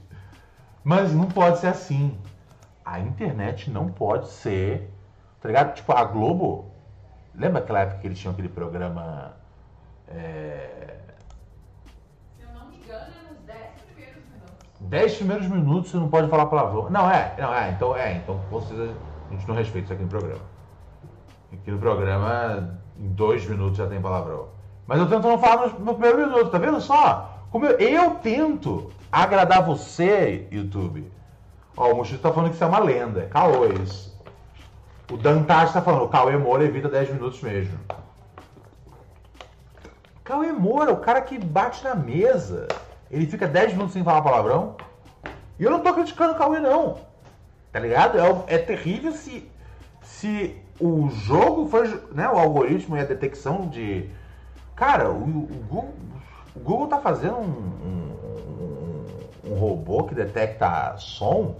Mas 0.82 1.12
não 1.12 1.26
pode 1.26 1.58
ser 1.58 1.66
assim. 1.66 2.16
A 2.82 2.98
internet 2.98 3.70
não 3.70 3.90
pode 3.90 4.28
ser. 4.28 4.90
Tá 5.38 5.48
ligado? 5.48 5.74
Tipo, 5.74 5.92
a 5.92 6.02
Globo. 6.02 6.70
Lembra 7.34 7.61
aquela 7.61 7.80
época 7.80 7.98
que 7.98 8.06
eles 8.06 8.18
tinham 8.18 8.32
aquele 8.32 8.48
programa. 8.48 9.36
É... 10.08 10.96
Se 12.38 12.42
eu 12.42 12.54
não 12.58 12.70
me 12.70 12.78
engano, 12.78 13.12
é 13.12 13.30
nos 13.30 13.40
10 13.44 13.58
primeiros 13.82 14.22
minutos. 14.32 14.66
10 14.80 15.16
primeiros 15.16 15.46
minutos 15.46 15.90
você 15.90 15.98
não 15.98 16.08
pode 16.08 16.30
falar 16.30 16.46
palavrão. 16.46 16.88
Não, 16.88 17.11
é, 17.11 17.34
não, 17.38 17.54
é, 17.54 17.68
então 17.68 17.94
é, 17.94 18.16
então 18.16 18.40
vocês, 18.50 18.80
a 18.80 19.34
gente 19.34 19.46
não 19.46 19.54
respeita 19.54 19.84
isso 19.84 19.92
aqui 19.92 20.04
no 20.04 20.08
programa. 20.08 20.40
Aqui 21.52 21.70
no 21.70 21.78
programa, 21.78 22.80
em 22.98 23.08
dois 23.08 23.46
minutos 23.46 23.76
já 23.76 23.86
tem 23.86 24.00
palavrão. 24.00 24.58
Mas 24.91 24.99
eu 24.99 25.09
tento 25.09 25.28
não 25.28 25.38
falar 25.38 25.68
no, 25.68 25.78
no 25.78 25.95
primeiro 25.95 26.18
minuto, 26.18 26.51
tá 26.51 26.59
vendo 26.59 26.80
só? 26.80 27.38
Como 27.53 27.64
eu, 27.64 27.78
eu 27.78 28.16
tento 28.16 28.91
agradar 29.11 29.64
você, 29.64 30.49
YouTube. 30.51 31.09
Ó, 31.76 31.93
o 31.93 31.97
Mochito 31.97 32.20
tá 32.20 32.32
falando 32.32 32.49
que 32.49 32.57
isso 32.57 32.64
é 32.64 32.66
uma 32.66 32.80
lenda. 32.80 33.28
Caô 33.30 33.66
isso. 33.66 34.20
O 35.09 35.16
Dantas 35.16 35.72
tá 35.72 35.80
falando, 35.80 36.09
Cauê 36.09 36.36
Moura 36.36 36.64
evita 36.64 36.88
10 36.88 37.11
minutos 37.11 37.41
mesmo. 37.41 37.78
Cauê 40.24 40.51
Moura, 40.51 40.93
o 40.93 40.97
cara 40.97 41.20
que 41.20 41.38
bate 41.38 41.84
na 41.84 41.95
mesa. 41.95 42.66
Ele 43.09 43.26
fica 43.26 43.47
10 43.47 43.74
minutos 43.74 43.93
sem 43.93 44.03
falar 44.03 44.22
palavrão. 44.22 44.74
E 45.57 45.62
eu 45.62 45.70
não 45.70 45.78
tô 45.78 45.95
criticando 45.95 46.32
o 46.32 46.36
Cauê, 46.36 46.59
não. 46.59 46.99
Tá 47.70 47.78
ligado? 47.78 48.18
É, 48.18 48.55
é 48.57 48.59
terrível 48.59 49.12
se, 49.12 49.49
se 50.03 50.61
o 50.80 51.09
jogo 51.11 51.68
foi, 51.68 51.86
né, 52.11 52.28
o 52.28 52.36
algoritmo 52.36 52.97
e 52.97 53.01
a 53.01 53.05
detecção 53.05 53.68
de, 53.68 54.11
cara, 54.81 55.11
o, 55.11 55.22
o 55.22 55.64
Google, 55.68 55.95
o 56.57 56.61
Google 56.61 56.87
tá 56.87 56.99
fazendo 56.99 57.37
um, 57.37 58.14
um, 59.45 59.53
um, 59.53 59.55
robô 59.59 60.05
que 60.05 60.14
detecta 60.14 60.97
som 60.97 61.55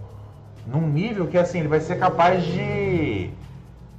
num 0.66 0.89
nível 0.89 1.29
que 1.29 1.37
assim 1.37 1.59
ele 1.59 1.68
vai 1.68 1.81
ser 1.81 1.99
capaz 1.99 2.43
de 2.43 3.31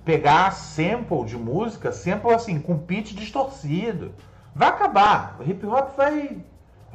pegar 0.03 0.51
sample 0.51 1.23
de 1.25 1.37
música, 1.37 1.91
sample 1.91 2.33
assim 2.33 2.59
com 2.59 2.79
pitch 2.79 3.13
distorcido. 3.13 4.11
Vai 4.55 4.69
acabar. 4.69 5.37
O 5.39 5.43
hip 5.43 5.63
hop 5.67 5.95
vai 5.95 6.39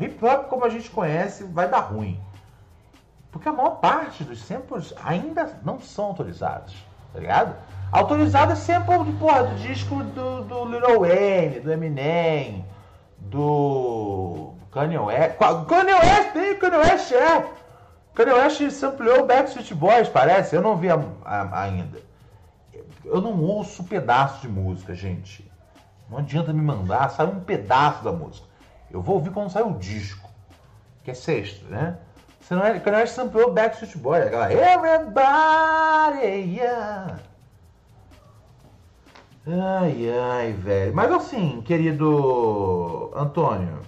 hip 0.00 0.24
hop 0.24 0.48
como 0.48 0.64
a 0.64 0.68
gente 0.68 0.90
conhece 0.90 1.44
vai 1.44 1.68
dar 1.68 1.78
ruim. 1.78 2.20
Porque 3.30 3.48
a 3.48 3.52
maior 3.52 3.76
parte 3.76 4.24
dos 4.24 4.42
samples 4.42 4.92
ainda 5.04 5.60
não 5.62 5.78
são 5.78 6.06
autorizados, 6.06 6.74
tá 7.12 7.20
ligado? 7.20 7.54
Autorizado 7.96 8.52
é 8.52 8.54
sample 8.54 9.04
de, 9.04 9.12
porra, 9.12 9.44
do 9.44 9.54
disco 9.54 10.04
do, 10.04 10.42
do 10.42 10.66
Lil 10.66 11.00
Wayne, 11.00 11.60
do 11.60 11.72
Eminem, 11.72 12.62
do 13.16 14.52
Kanye 14.70 14.98
West. 14.98 15.38
Kanye 15.38 15.94
West, 15.94 16.32
tem 16.34 16.58
Kanye 16.58 16.76
West, 16.76 17.12
é. 17.12 17.46
Kanye 18.14 18.32
West 18.34 18.70
sampleou 18.72 19.26
Backstreet 19.26 19.72
Boys, 19.72 20.10
parece. 20.10 20.54
Eu 20.54 20.60
não 20.60 20.76
vi 20.76 20.90
a, 20.90 21.02
a, 21.24 21.62
ainda. 21.62 21.98
Eu 23.02 23.22
não 23.22 23.40
ouço 23.40 23.82
pedaço 23.84 24.42
de 24.42 24.48
música, 24.48 24.94
gente. 24.94 25.50
Não 26.10 26.18
adianta 26.18 26.52
me 26.52 26.60
mandar, 26.60 27.08
sai 27.08 27.24
um 27.24 27.40
pedaço 27.40 28.04
da 28.04 28.12
música. 28.12 28.46
Eu 28.90 29.00
vou 29.00 29.14
ouvir 29.14 29.30
quando 29.30 29.48
sai 29.48 29.62
o 29.62 29.72
disco, 29.72 30.28
que 31.02 31.12
é 31.12 31.14
sexta, 31.14 31.66
né? 31.70 31.96
Você 32.42 32.54
não 32.54 32.62
é, 32.62 32.78
Kanye 32.78 32.98
West 32.98 33.14
sampleou 33.14 33.54
Backstreet 33.54 33.96
Boys, 33.96 34.26
aquela 34.26 34.52
Everybody, 34.52 36.26
yeah. 36.58 37.16
Ai, 39.46 40.10
ai, 40.10 40.52
velho. 40.52 40.92
Mas 40.94 41.10
assim, 41.12 41.60
querido 41.62 43.12
Antônio, 43.14 43.80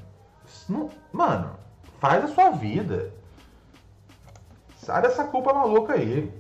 não, 0.69 0.89
mano, 1.13 1.51
faz 1.99 2.25
a 2.25 2.29
sua 2.29 2.51
vida. 2.51 3.13
Sai 4.77 5.03
dessa 5.03 5.25
culpa 5.25 5.53
maluca 5.53 5.95
aí. 5.95 6.33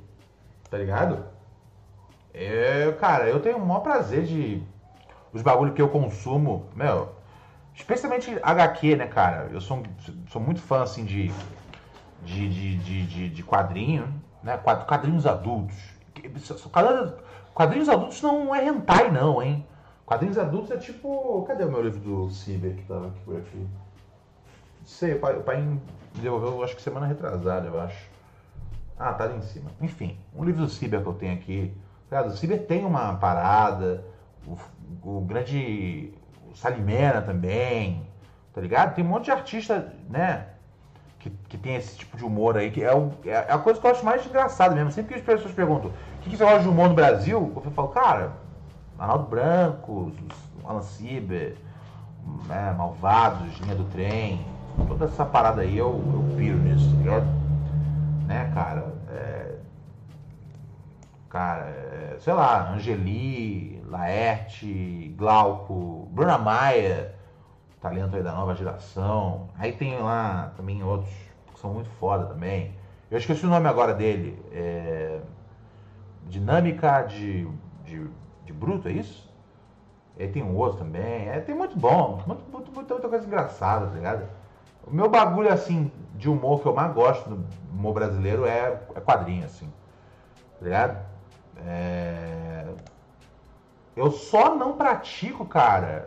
Tá 0.71 0.79
ligado? 0.79 1.25
É, 2.33 2.93
cara, 3.01 3.29
eu 3.29 3.41
tenho 3.41 3.57
o 3.57 3.67
maior 3.67 3.81
prazer 3.81 4.25
de. 4.25 4.63
Os 5.33 5.43
bagulhos 5.43 5.75
que 5.75 5.83
eu 5.83 5.89
consumo, 5.89 6.67
meu. 6.75 7.17
Especialmente 7.75 8.39
HQ, 8.43 8.97
né, 8.97 9.07
cara? 9.07 9.49
Eu 9.53 9.61
sou, 9.61 9.83
sou 10.31 10.41
muito 10.41 10.61
fã, 10.61 10.83
assim, 10.83 11.05
de. 11.05 11.33
De, 12.23 12.49
de, 12.49 12.77
de, 12.79 13.07
de, 13.07 13.29
de 13.31 13.43
quadrinho, 13.43 14.13
né? 14.43 14.57
Quadrinhos 14.59 15.27
adultos. 15.27 15.77
Quadrinhos 16.71 17.15
adultos 17.89 18.23
não 18.23 18.55
é 18.55 18.65
hentai, 18.67 19.11
não, 19.11 19.43
hein? 19.43 19.67
Quadrinhos 20.09 20.39
adultos 20.39 20.71
é 20.71 20.79
tipo. 20.79 21.43
Cadê 21.47 21.65
o 21.65 21.71
meu 21.71 21.83
livro 21.83 22.01
do 22.01 22.31
Ciber 22.31 22.75
que 22.75 22.83
tava 22.85 23.09
aqui 23.09 23.21
por 23.27 23.37
aqui? 23.37 23.67
Sei, 24.87 25.13
o 25.13 25.19
pai, 25.21 25.37
o 25.37 25.43
pai 25.43 25.79
devolveu, 26.15 26.63
acho 26.65 26.75
que 26.75 26.81
semana 26.81 27.07
retrasada, 27.07 27.67
eu 27.67 27.79
acho. 27.79 28.09
Ah, 28.99 29.13
tá 29.13 29.25
ali 29.25 29.37
em 29.37 29.43
cima. 29.43 29.71
Enfim, 29.83 30.19
um 30.35 30.45
livro 30.45 30.63
do 30.63 30.69
Ciber 30.71 31.03
que 31.03 31.09
eu 31.09 31.13
tenho 31.13 31.35
aqui. 31.35 31.77
O 32.11 32.31
Ciber 32.31 32.67
tem 32.67 32.87
uma 32.87 33.17
parada, 33.17 34.03
o, 34.47 34.57
o 35.03 35.21
grande. 35.21 36.15
O 36.51 36.57
Salimena 36.57 37.21
também, 37.21 38.07
tá 38.55 38.63
ligado? 38.63 38.95
Tem 38.95 39.05
um 39.05 39.09
monte 39.09 39.27
de 39.27 39.33
artista, 39.33 39.93
né? 40.09 40.47
Que, 41.19 41.29
que 41.49 41.59
tem 41.59 41.77
esse 41.77 41.99
tipo 41.99 42.17
de 42.17 42.25
humor 42.25 42.57
aí, 42.57 42.71
que 42.71 42.83
é, 42.83 42.95
o, 42.95 43.13
é 43.27 43.53
a 43.53 43.59
coisa 43.59 43.79
que 43.79 43.87
eu 43.87 43.91
acho 43.91 44.05
mais 44.07 44.25
engraçada 44.25 44.75
mesmo. 44.75 44.91
Sempre 44.91 45.13
que 45.13 45.21
as 45.21 45.27
pessoas 45.27 45.53
perguntam, 45.53 45.93
que, 46.29 46.37
você 46.37 46.45
gosta 46.45 46.61
de 46.61 46.69
humor 46.69 46.89
no 46.89 46.95
Brasil? 46.95 47.53
Eu 47.65 47.71
falo, 47.73 47.89
cara, 47.89 48.33
Arnaldo 48.99 49.27
Branco, 49.27 50.13
Alan 50.65 50.83
Sieber, 50.83 51.57
né, 52.47 52.75
Malvados, 52.77 53.59
Linha 53.61 53.75
do 53.75 53.85
Trem, 53.85 54.45
toda 54.87 55.07
essa 55.07 55.25
parada 55.25 55.63
aí 55.63 55.77
eu, 55.77 55.89
eu 55.89 56.37
piro 56.37 56.59
nisso, 56.59 56.95
tá? 57.05 57.21
Né, 58.27 58.51
cara? 58.55 58.93
É, 59.11 59.55
cara, 61.31 61.65
é, 61.65 62.17
sei 62.21 62.33
lá, 62.33 62.71
Angeli, 62.73 63.83
Laerte, 63.87 65.15
Glauco, 65.17 66.09
Bruna 66.13 66.37
Maia, 66.37 67.15
talento 67.81 68.17
aí 68.17 68.23
da 68.23 68.33
nova 68.33 68.55
geração. 68.55 69.49
Aí 69.59 69.73
tem 69.73 69.99
lá 69.99 70.53
também 70.57 70.83
outros 70.83 71.13
que 71.55 71.61
são 71.61 71.73
muito 71.73 71.89
foda 71.99 72.27
também. 72.27 72.73
Eu 73.11 73.17
esqueci 73.17 73.47
o 73.47 73.49
nome 73.49 73.67
agora 73.67 73.95
dele. 73.95 74.39
É 74.53 75.21
dinâmica 76.29 77.03
de, 77.03 77.49
de, 77.85 78.07
de 78.45 78.53
bruto, 78.53 78.89
é 78.89 78.93
isso? 78.93 79.29
E 80.19 80.27
tem 80.27 80.43
um 80.43 80.57
outro 80.57 80.79
também. 80.79 81.29
É, 81.29 81.41
tem 81.41 81.55
muito 81.55 81.79
bom, 81.79 82.23
muito, 82.27 82.43
muito, 82.51 82.73
muita, 82.73 82.95
muita 82.95 83.09
coisa 83.09 83.27
engraçada, 83.27 83.87
tá 83.87 83.95
ligado? 83.95 84.29
O 84.87 84.93
meu 84.93 85.09
bagulho, 85.09 85.53
assim, 85.53 85.93
de 86.15 86.29
humor 86.29 86.61
que 86.61 86.67
eu 86.67 86.75
mais 86.75 86.93
gosto 86.93 87.29
do 87.29 87.45
humor 87.73 87.95
brasileiro 87.95 88.47
é, 88.47 88.81
é 88.95 89.01
quadrinho, 89.01 89.45
assim. 89.45 89.71
Tá 90.59 90.65
ligado? 90.65 90.99
É... 91.59 92.67
Eu 93.95 94.11
só 94.11 94.55
não 94.55 94.77
pratico, 94.77 95.45
cara, 95.45 96.07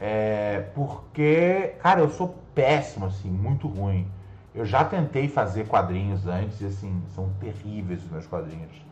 é 0.00 0.68
porque, 0.74 1.74
cara, 1.80 2.00
eu 2.00 2.10
sou 2.10 2.36
péssimo, 2.54 3.06
assim, 3.06 3.30
muito 3.30 3.66
ruim. 3.66 4.10
Eu 4.54 4.64
já 4.64 4.84
tentei 4.84 5.28
fazer 5.28 5.66
quadrinhos 5.66 6.26
antes 6.26 6.60
e, 6.60 6.66
assim, 6.66 7.02
são 7.14 7.30
terríveis 7.40 8.04
os 8.04 8.10
meus 8.10 8.26
quadrinhos. 8.26 8.91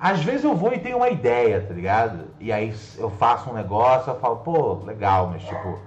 Às 0.00 0.22
vezes 0.22 0.44
eu 0.44 0.54
vou 0.54 0.72
e 0.72 0.78
tenho 0.78 0.98
uma 0.98 1.08
ideia, 1.08 1.60
tá 1.60 1.74
ligado? 1.74 2.26
E 2.38 2.52
aí 2.52 2.72
eu 2.96 3.10
faço 3.10 3.50
um 3.50 3.52
negócio, 3.52 4.12
eu 4.12 4.20
falo, 4.20 4.36
pô, 4.36 4.74
legal, 4.84 5.26
mas 5.26 5.42
tipo, 5.42 5.80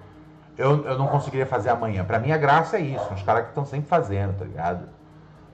eu, 0.58 0.86
eu 0.86 0.98
não 0.98 1.08
conseguiria 1.08 1.46
fazer 1.46 1.70
amanhã. 1.70 2.04
Pra 2.04 2.20
mim 2.20 2.32
a 2.32 2.38
graça 2.38 2.78
é 2.78 2.82
isso, 2.82 3.14
os 3.14 3.24
caras 3.24 3.44
que 3.44 3.50
estão 3.50 3.66
sempre 3.66 3.88
fazendo, 3.88 4.38
tá 4.38 4.44
ligado? 4.44 4.90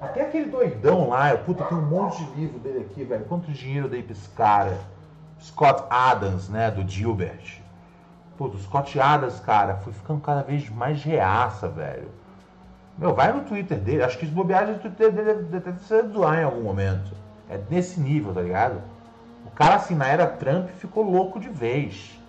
Até 0.02 0.22
aquele 0.22 0.50
doidão 0.50 1.10
lá, 1.10 1.32
eu, 1.32 1.40
puta, 1.40 1.64
tem 1.66 1.78
um 1.78 1.86
monte 1.86 2.24
de 2.26 2.32
livro 2.34 2.60
dele 2.60 2.88
aqui, 2.90 3.04
velho. 3.04 3.26
Quanto 3.26 3.52
dinheiro 3.52 3.86
eu 3.86 3.92
dei 3.92 4.02
pra 4.02 4.14
esse 4.14 4.30
cara? 4.30 4.78
Scott 5.40 5.84
Adams, 5.90 6.50
né, 6.50 6.72
do 6.72 6.88
Gilbert. 6.88 7.62
Puta, 8.38 8.58
o 8.58 8.60
Scott 8.60 9.00
Adams, 9.00 9.40
cara, 9.40 9.76
foi 9.78 9.94
ficando 9.94 10.20
cada 10.22 10.42
vez 10.42 10.68
mais 10.70 11.04
reaça, 11.04 11.68
velho. 11.68 12.10
Meu, 12.98 13.14
vai 13.14 13.32
no 13.32 13.42
Twitter 13.42 13.78
dele, 13.78 14.04
acho 14.04 14.18
que 14.18 14.26
os 14.26 14.32
bobeagens 14.32 14.78
do 14.78 14.82
Twitter 14.82 15.12
dele 15.12 15.44
deve 15.44 15.80
ser 15.84 16.08
zoar 16.08 16.40
em 16.40 16.44
algum 16.44 16.62
momento. 16.62 17.27
É 17.50 17.58
nesse 17.70 18.00
nível, 18.00 18.34
tá 18.34 18.42
ligado? 18.42 18.82
O 19.46 19.52
cara, 19.52 19.76
assim, 19.76 19.96
na 19.96 20.08
era 20.08 20.28
Trump, 20.28 20.70
ficou 20.70 21.04
louco 21.04 21.40
de 21.40 21.50
vez. 21.50 22.20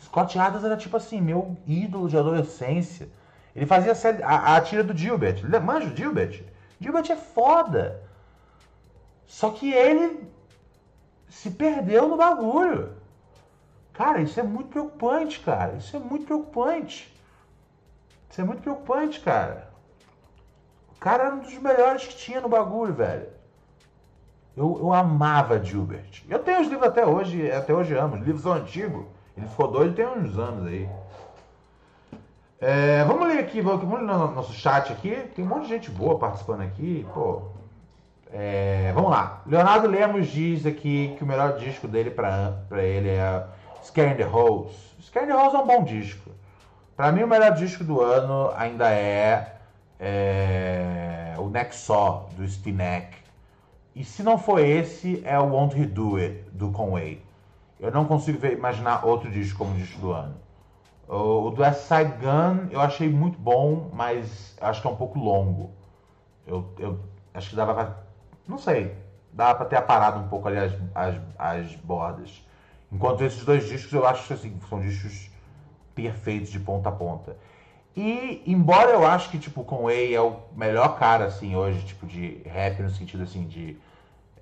Scott 0.00 0.38
Adams 0.38 0.64
era 0.64 0.76
tipo 0.76 0.96
assim, 0.96 1.20
meu 1.20 1.56
ídolo 1.66 2.08
de 2.08 2.16
adolescência. 2.16 3.08
Ele 3.54 3.66
fazia 3.66 3.92
a, 4.24 4.56
a, 4.56 4.60
tira 4.60 4.84
do 4.84 4.96
Gilbert. 4.96 5.42
Manja 5.62 5.88
o 5.88 5.96
Gilbert? 5.96 6.44
Gilbert 6.80 7.10
é 7.10 7.16
foda. 7.16 8.02
Só 9.26 9.50
que 9.50 9.72
ele 9.72 10.30
se 11.28 11.50
perdeu 11.50 12.08
no 12.08 12.16
bagulho. 12.16 12.96
Cara, 13.92 14.20
isso 14.20 14.38
é 14.38 14.42
muito 14.42 14.68
preocupante, 14.68 15.40
cara. 15.40 15.72
Isso 15.72 15.96
é 15.96 15.98
muito 15.98 16.26
preocupante. 16.26 17.12
Isso 18.30 18.40
é 18.40 18.44
muito 18.44 18.62
preocupante, 18.62 19.20
cara. 19.20 19.70
O 20.94 21.00
cara 21.00 21.24
era 21.24 21.34
um 21.34 21.40
dos 21.40 21.54
melhores 21.54 22.06
que 22.06 22.16
tinha 22.16 22.40
no 22.40 22.48
bagulho, 22.48 22.94
velho. 22.94 23.37
Eu, 24.58 24.76
eu 24.80 24.92
amava 24.92 25.62
Gilbert. 25.62 26.24
Eu 26.28 26.40
tenho 26.40 26.60
os 26.60 26.66
livros 26.66 26.88
até 26.88 27.06
hoje, 27.06 27.48
até 27.52 27.72
hoje 27.72 27.94
amo. 27.94 28.16
Os 28.16 28.22
livros 28.22 28.42
são 28.42 28.54
antigos. 28.54 29.04
Ele 29.36 29.46
ficou 29.46 29.68
doido 29.68 29.94
tem 29.94 30.04
uns 30.04 30.36
anos 30.36 30.66
aí. 30.66 30.88
É, 32.60 33.04
vamos 33.04 33.28
ler 33.28 33.38
aqui, 33.38 33.60
vamos 33.60 33.88
ler 33.88 34.04
no 34.04 34.32
nosso 34.32 34.52
chat 34.52 34.92
aqui. 34.92 35.14
Tem 35.36 35.44
um 35.44 35.48
monte 35.48 35.62
de 35.62 35.68
gente 35.68 35.92
boa 35.92 36.18
participando 36.18 36.62
aqui. 36.62 37.06
Pô. 37.14 37.42
É, 38.32 38.90
vamos 38.96 39.12
lá. 39.12 39.42
Leonardo 39.46 39.86
Lemos 39.86 40.26
diz 40.26 40.66
aqui 40.66 41.14
que 41.16 41.22
o 41.22 41.26
melhor 41.26 41.56
disco 41.56 41.86
dele 41.86 42.10
para 42.10 42.82
ele 42.82 43.10
é 43.10 43.46
Scare 43.84 44.16
the. 44.16 44.24
Scare 45.00 45.26
the 45.26 45.32
Rose 45.34 45.54
é 45.54 45.58
um 45.60 45.66
bom 45.68 45.84
disco. 45.84 46.30
Para 46.96 47.12
mim, 47.12 47.22
o 47.22 47.28
melhor 47.28 47.52
disco 47.52 47.84
do 47.84 48.00
ano 48.00 48.52
ainda 48.56 48.90
é, 48.90 49.54
é 50.00 51.34
o 51.38 51.48
Saw, 51.72 52.28
do 52.36 52.46
Stinek. 52.48 53.27
E 53.98 54.04
se 54.04 54.22
não 54.22 54.38
for 54.38 54.60
esse, 54.60 55.20
é 55.24 55.36
o 55.40 55.46
Won't 55.46 55.76
He 55.76 55.84
Do 55.84 56.18
It, 56.18 56.44
do 56.52 56.70
Conway. 56.70 57.20
Eu 57.80 57.90
não 57.90 58.04
consigo 58.04 58.38
ver, 58.38 58.52
imaginar 58.56 59.04
outro 59.04 59.28
disco 59.28 59.58
como 59.58 59.74
disco 59.74 60.00
do 60.00 60.12
ano. 60.12 60.36
O, 61.08 61.48
o 61.48 61.50
do 61.50 61.62
West 61.62 61.88
Gun 62.20 62.68
eu 62.70 62.80
achei 62.80 63.08
muito 63.08 63.36
bom, 63.40 63.90
mas 63.92 64.56
acho 64.60 64.80
que 64.80 64.86
é 64.86 64.90
um 64.90 64.94
pouco 64.94 65.18
longo. 65.18 65.72
Eu, 66.46 66.72
eu 66.78 67.00
acho 67.34 67.50
que 67.50 67.56
dava 67.56 67.74
pra. 67.74 67.96
Não 68.46 68.56
sei. 68.56 68.94
Dava 69.32 69.56
pra 69.56 69.66
ter 69.66 69.74
aparado 69.74 70.20
um 70.20 70.28
pouco 70.28 70.46
ali 70.46 70.58
as, 70.58 70.72
as, 70.94 71.16
as 71.36 71.74
bordas. 71.74 72.46
Enquanto 72.92 73.24
esses 73.24 73.44
dois 73.44 73.66
discos 73.66 73.92
eu 73.92 74.06
acho 74.06 74.28
que 74.28 74.32
assim, 74.32 74.60
são 74.68 74.80
discos 74.80 75.28
perfeitos 75.96 76.50
de 76.50 76.60
ponta 76.60 76.88
a 76.88 76.92
ponta. 76.92 77.36
E 77.96 78.44
embora 78.46 78.92
eu 78.92 79.04
acho 79.04 79.28
que 79.28 79.40
tipo 79.40 79.64
Conway 79.64 80.14
é 80.14 80.20
o 80.20 80.36
melhor 80.54 80.96
cara 81.00 81.24
assim 81.24 81.56
hoje, 81.56 81.84
tipo 81.84 82.06
de 82.06 82.40
rap 82.44 82.80
no 82.80 82.90
sentido 82.90 83.24
assim 83.24 83.44
de 83.44 83.76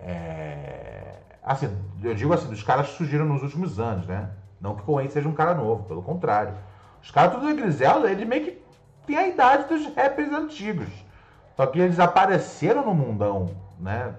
É, 0.00 1.14
assim, 1.42 1.70
eu 2.02 2.14
digo 2.14 2.32
assim, 2.32 2.48
dos 2.48 2.62
caras 2.62 2.88
que 2.88 2.96
surgiram 2.96 3.24
nos 3.24 3.42
últimos 3.42 3.78
anos, 3.78 4.06
né? 4.06 4.30
Não 4.60 4.74
que 4.74 4.82
o 4.82 4.84
Coen 4.84 5.08
seja 5.08 5.28
um 5.28 5.34
cara 5.34 5.54
novo, 5.54 5.84
pelo 5.84 6.02
contrário. 6.02 6.54
Os 7.02 7.10
caras 7.10 7.34
tudo 7.34 7.46
da 7.46 7.54
Griselda, 7.54 8.10
eles 8.10 8.26
meio 8.26 8.44
que 8.44 8.62
têm 9.06 9.16
a 9.16 9.28
idade 9.28 9.68
dos 9.68 9.94
rappers 9.94 10.32
antigos. 10.32 10.88
Só 11.56 11.66
que 11.66 11.78
eles 11.78 11.98
apareceram 11.98 12.84
no 12.84 12.94
mundão, 12.94 13.50
né? 13.78 14.14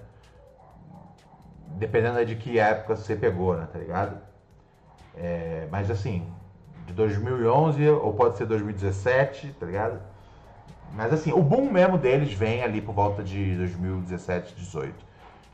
Dependendo 1.76 2.26
de 2.26 2.36
que 2.36 2.58
época 2.58 2.96
você 2.96 3.16
pegou, 3.16 3.56
né? 3.56 3.68
Tá 3.72 3.78
ligado? 3.78 4.18
É, 5.16 5.68
mas 5.72 5.92
assim, 5.92 6.26
de 6.86 6.94
2011 6.94 7.88
ou 7.90 8.14
pode 8.14 8.38
ser 8.38 8.46
2017, 8.46 9.56
tá 9.60 9.66
ligado? 9.66 10.00
Mas 10.94 11.12
assim, 11.12 11.34
o 11.34 11.42
boom 11.42 11.70
mesmo 11.70 11.98
deles 11.98 12.32
vem 12.32 12.64
ali 12.64 12.82
por 12.82 12.94
volta 12.94 13.24
de 13.24 13.56
2017, 13.58 14.56
18. 14.56 15.06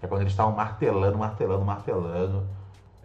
É 0.04 0.08
quando 0.08 0.22
eles 0.22 0.34
estavam 0.34 0.52
martelando, 0.52 1.18
martelando, 1.18 1.64
martelando. 1.64 2.44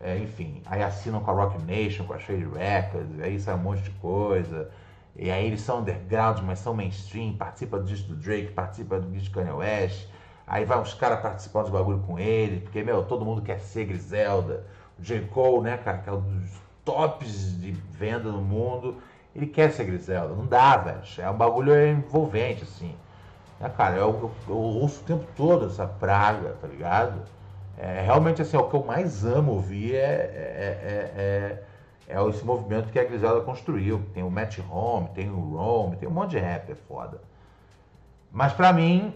É, 0.00 0.18
enfim, 0.18 0.62
aí 0.66 0.82
assinam 0.82 1.20
com 1.20 1.30
a 1.30 1.34
Rock 1.34 1.62
Nation, 1.62 2.04
com 2.04 2.12
a 2.12 2.18
Shady 2.18 2.44
Records, 2.44 3.20
aí 3.20 3.38
sai 3.38 3.54
um 3.54 3.58
monte 3.58 3.82
de 3.82 3.90
coisa. 3.92 4.68
E 5.16 5.30
aí 5.30 5.46
eles 5.46 5.60
são 5.60 5.80
underground, 5.80 6.40
mas 6.42 6.58
são 6.58 6.74
mainstream, 6.74 7.34
participa 7.34 7.78
do 7.78 7.84
disco 7.84 8.08
do 8.08 8.16
Drake, 8.16 8.52
participa 8.52 8.98
do 8.98 9.08
disco 9.10 9.34
do 9.34 9.40
Kanye 9.40 9.52
West. 9.52 10.08
Aí 10.46 10.64
vai 10.64 10.78
uns 10.80 10.94
caras 10.94 11.20
participando 11.20 11.64
dos 11.64 11.72
bagulho 11.72 12.00
com 12.00 12.18
ele, 12.18 12.60
porque, 12.60 12.82
meu, 12.82 13.04
todo 13.04 13.24
mundo 13.24 13.42
quer 13.42 13.60
ser 13.60 13.84
Griselda. 13.84 14.64
O 14.98 15.02
J. 15.02 15.20
Cole, 15.26 15.62
né, 15.62 15.76
cara, 15.76 15.98
que 15.98 16.08
é 16.08 16.12
um 16.12 16.20
dos 16.20 16.50
tops 16.84 17.60
de 17.60 17.72
venda 17.72 18.30
no 18.30 18.42
mundo. 18.42 18.96
Ele 19.36 19.46
quer 19.46 19.70
ser 19.70 19.84
Griselda. 19.84 20.34
Não 20.34 20.46
dá, 20.46 20.76
velho. 20.76 21.00
É 21.18 21.30
um 21.30 21.36
bagulho 21.36 21.72
envolvente, 21.86 22.62
assim. 22.62 22.94
É, 23.60 23.68
cara, 23.68 23.96
eu, 23.96 24.08
eu, 24.08 24.30
eu, 24.48 24.56
ouço 24.56 25.00
o 25.00 25.04
tempo 25.04 25.26
todo 25.36 25.66
essa 25.66 25.86
praga, 25.86 26.56
tá 26.60 26.68
ligado? 26.68 27.22
É, 27.76 28.02
realmente, 28.02 28.40
assim, 28.40 28.56
é 28.56 28.60
o 28.60 28.68
que 28.68 28.76
eu 28.76 28.84
mais 28.84 29.24
amo 29.24 29.52
ouvir 29.52 29.94
é, 29.94 29.98
é, 29.98 31.62
é, 32.06 32.12
é, 32.12 32.16
é 32.16 32.28
esse 32.28 32.44
movimento 32.44 32.90
que 32.92 32.98
a 32.98 33.04
Griselda 33.04 33.40
construiu. 33.40 34.02
Tem 34.14 34.22
o 34.22 34.30
Matt 34.30 34.58
Home, 34.70 35.08
tem 35.14 35.28
o 35.28 35.56
Rome, 35.56 35.96
tem 35.96 36.08
um 36.08 36.12
monte 36.12 36.30
de 36.30 36.38
rap, 36.38 36.70
é 36.70 36.74
foda. 36.74 37.20
Mas 38.30 38.52
pra 38.52 38.72
mim, 38.72 39.12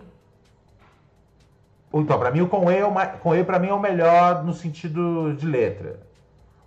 então, 1.95 2.18
para 2.18 2.30
mim 2.30 2.40
o 2.40 2.49
Conway, 2.49 2.78
é 2.78 3.07
Conway 3.18 3.45
para 3.45 3.59
mim 3.59 3.68
é 3.68 3.74
o 3.74 3.78
melhor 3.78 4.43
no 4.45 4.53
sentido 4.53 5.34
de 5.34 5.47
letra. 5.47 6.01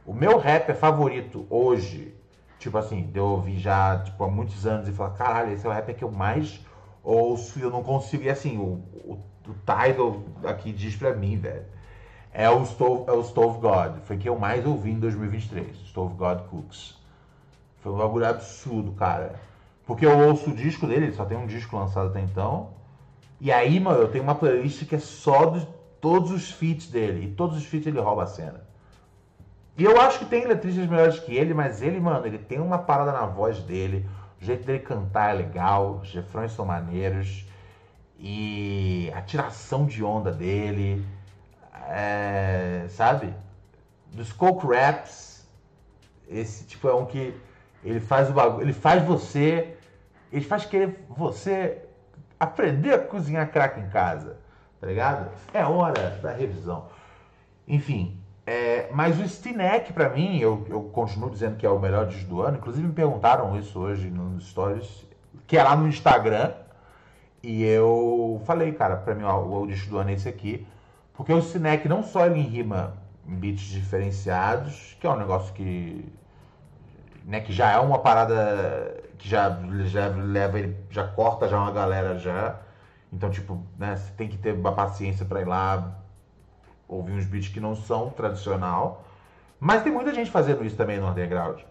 O 0.06 0.14
meu 0.14 0.38
rapper 0.38 0.76
favorito 0.76 1.48
hoje, 1.50 2.14
tipo 2.60 2.78
assim, 2.78 3.08
de 3.08 3.18
eu 3.18 3.26
ouvir 3.26 3.58
já 3.58 4.00
tipo, 4.00 4.24
há 4.24 4.28
muitos 4.30 4.68
anos 4.68 4.88
e 4.88 4.92
falar, 4.92 5.12
caralho, 5.12 5.52
esse 5.54 5.66
é 5.66 5.70
o 5.70 5.74
rapper 5.74 5.96
que 5.96 6.04
eu 6.04 6.12
mais 6.12 6.64
ouço 7.06 7.60
e 7.60 7.62
eu 7.62 7.70
não 7.70 7.84
consigo. 7.84 8.24
E 8.24 8.30
assim, 8.30 8.58
o, 8.58 8.82
o, 9.06 9.20
o 9.48 9.56
title 9.66 10.26
aqui 10.44 10.74
diz 10.74 10.96
pra 10.96 11.14
mim, 11.14 11.38
velho. 11.38 11.66
É 12.34 12.50
o, 12.50 12.66
Stove, 12.66 13.10
é 13.10 13.14
o 13.14 13.24
Stove 13.24 13.60
God. 13.60 14.00
Foi 14.04 14.18
que 14.18 14.28
eu 14.28 14.38
mais 14.38 14.66
ouvi 14.66 14.92
em 14.92 15.00
2023. 15.00 15.78
Stove 15.88 16.16
God 16.16 16.40
Cooks. 16.50 16.98
Foi 17.80 17.94
um 17.94 17.98
bagulho 17.98 18.28
absurdo, 18.28 18.92
cara. 18.92 19.40
Porque 19.86 20.06
eu 20.06 20.18
ouço 20.28 20.50
o 20.50 20.54
disco 20.54 20.88
dele, 20.88 21.06
ele 21.06 21.14
só 21.14 21.24
tem 21.24 21.38
um 21.38 21.46
disco 21.46 21.78
lançado 21.78 22.08
até 22.10 22.20
então. 22.20 22.72
E 23.40 23.52
aí, 23.52 23.80
mano, 23.80 24.00
eu 24.00 24.08
tenho 24.10 24.24
uma 24.24 24.36
playlist 24.36 24.86
que 24.86 24.96
é 24.96 25.00
só 25.00 25.46
de 25.46 25.66
todos 26.02 26.32
os 26.32 26.52
feats 26.52 26.88
dele. 26.88 27.26
E 27.26 27.32
todos 27.32 27.58
os 27.58 27.66
feats 27.66 27.88
ele 27.88 28.00
rouba 28.00 28.24
a 28.24 28.28
cena. 28.28 28.66
E 29.78 29.84
eu 29.84 30.00
acho 30.00 30.20
que 30.20 30.26
tem 30.26 30.46
letristas 30.46 30.88
melhores 30.88 31.20
que 31.20 31.36
ele, 31.36 31.54
mas 31.54 31.82
ele, 31.82 32.00
mano, 32.00 32.26
ele 32.26 32.38
tem 32.38 32.60
uma 32.60 32.78
parada 32.78 33.12
na 33.12 33.26
voz 33.26 33.60
dele. 33.60 34.06
O 34.46 34.48
jeito 34.48 34.64
dele 34.64 34.78
cantar 34.78 35.32
é 35.32 35.38
legal, 35.40 36.02
os 36.04 36.14
refrões 36.14 36.52
são 36.52 36.66
maneiros. 36.66 37.48
E 38.20 39.12
a 39.16 39.22
tiração 39.24 39.88
de 39.88 40.04
onda 40.04 40.32
dele. 40.32 41.04
É, 41.90 42.86
sabe? 42.90 43.34
Dos 44.14 44.32
coke 44.32 44.68
raps. 44.68 45.48
Esse 46.30 46.64
tipo 46.64 46.88
é 46.88 46.94
um 46.94 47.08
que 47.08 47.36
ele 47.84 48.00
faz 48.00 48.30
o 48.30 48.34
bagulho. 48.34 48.66
Ele 48.66 48.74
faz 48.74 49.04
você. 49.04 49.76
Ele 50.32 50.46
faz 50.46 50.64
querer 50.64 51.04
você 51.10 51.82
aprender 52.40 52.94
a 52.94 53.00
cozinhar 53.00 53.52
crack 53.52 53.80
em 53.80 53.90
casa, 53.90 54.38
tá 54.80 54.86
ligado? 54.86 55.32
É 55.56 55.66
hora 55.66 56.20
da 56.22 56.32
revisão. 56.32 56.88
Enfim, 57.68 58.22
é, 58.46 58.90
mas 58.92 59.20
o 59.20 59.28
Stinek, 59.28 59.92
para 59.92 60.10
mim, 60.10 60.38
eu, 60.38 60.66
eu 60.70 60.84
continuo 60.84 61.30
dizendo 61.30 61.58
que 61.58 61.66
é 61.66 61.70
o 61.70 61.80
melhor 61.80 62.08
disco 62.08 62.30
do 62.30 62.42
ano. 62.42 62.58
Inclusive 62.58 62.88
me 62.88 62.94
perguntaram 62.94 63.58
isso 63.58 63.80
hoje 63.80 64.10
nos 64.10 64.50
stories, 64.50 65.06
que 65.48 65.58
é 65.58 65.64
lá 65.64 65.76
no 65.76 65.88
Instagram. 65.88 66.54
E 67.42 67.64
eu 67.64 68.42
falei, 68.46 68.72
cara, 68.74 68.98
pra 68.98 69.16
mim 69.16 69.24
ó, 69.24 69.44
o 69.44 69.68
disco 69.68 69.90
do 69.90 69.98
ano 69.98 70.12
é 70.12 70.14
esse 70.14 70.30
aqui. 70.30 70.66
Porque 71.14 71.34
o 71.34 71.42
Stinek 71.42 71.88
não 71.88 72.04
só 72.04 72.26
ele 72.26 72.42
rima 72.42 72.94
em 73.28 73.36
beats 73.36 73.62
diferenciados, 73.62 74.96
que 75.00 75.08
é 75.08 75.10
um 75.10 75.18
negócio 75.18 75.54
que 75.54 76.06
né, 77.26 77.42
que 77.42 77.52
já 77.52 77.72
é 77.72 77.80
uma 77.80 78.00
parada 78.00 79.04
que 79.18 79.28
já, 79.28 79.60
já 79.86 80.08
leva 80.08 80.60
ele, 80.60 80.78
já 80.90 81.08
corta 81.08 81.48
já 81.48 81.60
uma 81.60 81.72
galera 81.72 82.18
já. 82.20 82.60
Então, 83.12 83.30
tipo, 83.32 83.64
né, 83.78 83.96
você 83.96 84.12
tem 84.14 84.28
que 84.28 84.38
ter 84.38 84.54
uma 84.54 84.74
paciência 84.74 85.26
para 85.26 85.42
ir 85.42 85.48
lá 85.48 86.05
ouvir 86.88 87.14
uns 87.14 87.26
beats 87.26 87.50
que 87.50 87.60
não 87.60 87.76
são 87.76 88.10
tradicional. 88.10 89.06
Mas 89.60 89.84
tem 89.84 89.92
muita 89.92 90.14
gente 90.14 90.32
fazendo 90.32 90.66
isso 90.66 90.76
também 90.76 91.00
no 91.00 91.08
underground. 91.08 91.62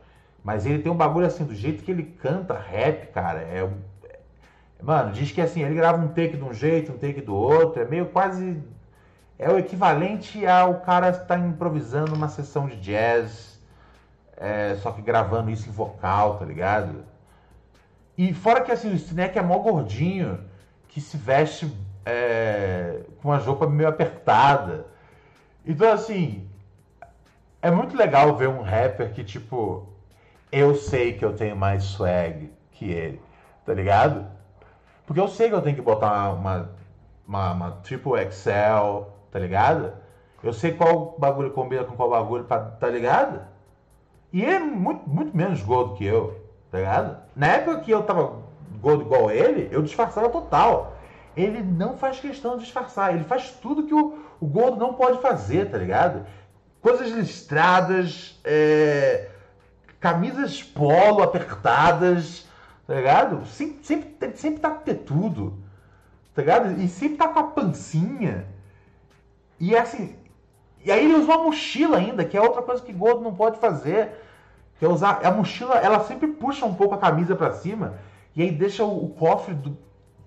Mas 0.43 0.67
ele 0.67 0.81
tem 0.81 0.91
um 0.93 0.97
bagulho 0.97 1.27
assim, 1.27 1.45
do 1.45 1.55
jeito 1.55 1.83
que 1.83 1.91
ele 1.91 2.03
canta 2.03 2.59
rap, 2.59 3.07
cara, 3.13 3.41
é, 3.41 3.69
é 4.05 4.19
Mano, 4.83 5.13
diz 5.13 5.33
que 5.33 5.41
assim, 5.41 5.63
ele 5.63 5.75
grava 5.75 6.03
um 6.03 6.09
take 6.09 6.37
de 6.37 6.45
um 6.45 6.53
jeito, 6.53 6.93
um 6.93 6.99
take 6.99 7.21
do 7.21 7.35
outro, 7.35 7.83
é 7.83 7.87
meio 7.87 8.07
quase. 8.07 8.63
É 9.39 9.51
o 9.51 9.59
equivalente 9.59 10.47
ao 10.47 10.81
cara 10.81 11.11
estar 11.11 11.25
tá 11.25 11.39
improvisando 11.39 12.15
uma 12.15 12.29
sessão 12.29 12.67
de 12.67 12.77
jazz 12.77 13.55
é, 14.37 14.77
só 14.77 14.93
que 14.93 15.03
gravando 15.03 15.51
isso 15.51 15.69
em 15.69 15.73
vocal, 15.73 16.39
tá 16.39 16.45
ligado? 16.45 17.05
E 18.17 18.33
fora 18.33 18.61
que 18.61 18.73
assim, 18.73 18.93
o 18.93 18.99
Stinek 18.99 19.39
é 19.39 19.43
mó 19.43 19.59
gordinho, 19.59 20.41
que 20.89 21.01
se 21.01 21.17
veste 21.17 21.73
é, 22.05 23.01
com 23.21 23.29
uma 23.29 23.39
roupa 23.39 23.67
meio 23.67 23.89
apertada. 23.89 24.87
Então 25.67 25.93
assim, 25.93 26.49
é 27.63 27.71
muito 27.71 27.97
legal 27.97 28.37
ver 28.37 28.49
um 28.49 28.63
rapper 28.63 29.13
que 29.13 29.25
tipo, 29.25 29.89
eu 30.53 30.75
sei 30.75 31.15
que 31.15 31.25
eu 31.25 31.35
tenho 31.35 31.57
mais 31.57 31.85
swag 31.85 32.53
que 32.73 32.91
ele, 32.91 33.21
tá 33.65 33.73
ligado? 33.73 34.27
Porque 35.07 35.21
eu 35.21 35.29
sei 35.29 35.49
que 35.49 35.55
eu 35.55 35.63
tenho 35.63 35.77
que 35.77 35.83
botar 35.83 36.33
uma, 36.33 36.71
uma, 37.27 37.53
uma 37.53 37.71
triple 37.83 38.13
XL, 38.31 39.07
tá 39.31 39.39
ligado? 39.39 39.93
Eu 40.43 40.53
sei 40.53 40.73
qual 40.73 41.17
bagulho 41.19 41.51
combina 41.53 41.85
com 41.85 41.97
qual 41.97 42.11
bagulho, 42.11 42.45
pra, 42.45 42.59
tá 42.59 42.89
ligado? 42.89 43.41
E 44.33 44.43
ele 44.43 44.53
é 44.53 44.59
muito, 44.59 45.09
muito 45.09 45.37
menos 45.37 45.63
gordo 45.63 45.95
que 45.95 46.05
eu, 46.05 46.39
tá 46.71 46.79
ligado? 46.79 47.17
Na 47.35 47.47
época 47.47 47.81
que 47.81 47.91
eu 47.91 48.03
tava 48.03 48.43
gordo 48.81 49.03
igual 49.03 49.31
ele, 49.31 49.69
eu 49.73 49.83
disfarçava 49.83 50.29
total. 50.29 50.97
Ele 51.37 51.63
não 51.63 51.97
faz 51.97 52.21
questão 52.21 52.57
de 52.57 52.65
disfarçar, 52.65 53.15
ele 53.15 53.25
faz 53.25 53.51
tudo 53.53 53.87
que 53.87 53.95
o, 53.95 54.24
o 54.41 54.47
gordo 54.47 54.77
não 54.77 54.95
pode 54.95 55.21
fazer, 55.21 55.71
tá 55.71 55.79
ligado? 55.79 56.27
Coisas 56.81 57.11
listradas, 57.11 58.39
é, 58.45 59.29
camisas 60.01 60.63
polo 60.63 61.23
apertadas, 61.23 62.47
tá 62.87 62.95
ligado? 62.95 63.47
Sempre, 63.47 63.85
sempre, 63.85 64.37
sempre 64.37 64.61
tá 64.61 64.71
ter 64.71 64.97
tudo, 64.97 65.59
tá 66.35 66.43
ligado? 66.43 66.81
E 66.81 66.89
sempre 66.89 67.17
tá 67.17 67.29
com 67.29 67.39
a 67.39 67.45
pancinha. 67.45 68.47
E 69.59 69.75
é 69.75 69.81
assim, 69.81 70.17
e 70.85 70.93
aí 70.93 71.05
ele 71.05 71.15
usa 71.15 71.25
uma 71.25 71.45
mochila 71.45 71.97
ainda, 71.97 72.25
que 72.25 72.37
é 72.37 72.41
outra 72.41 72.61
coisa 72.61 72.83
que 72.83 72.93
gordo 72.93 73.23
não 73.23 73.35
pode 73.35 73.59
fazer. 73.59 74.21
Que 74.79 74.85
é 74.85 74.89
usar. 74.89 75.25
A 75.25 75.31
mochila, 75.31 75.77
ela 75.77 76.05
sempre 76.05 76.29
puxa 76.29 76.67
um 76.67 76.75
pouco 76.75 76.95
a 76.95 76.99
camisa 76.99 77.35
para 77.35 77.53
cima. 77.53 77.95
E 78.37 78.43
aí 78.43 78.51
deixa 78.51 78.85
o, 78.85 79.05
o 79.05 79.09
cofre 79.11 79.55
do, 79.55 79.79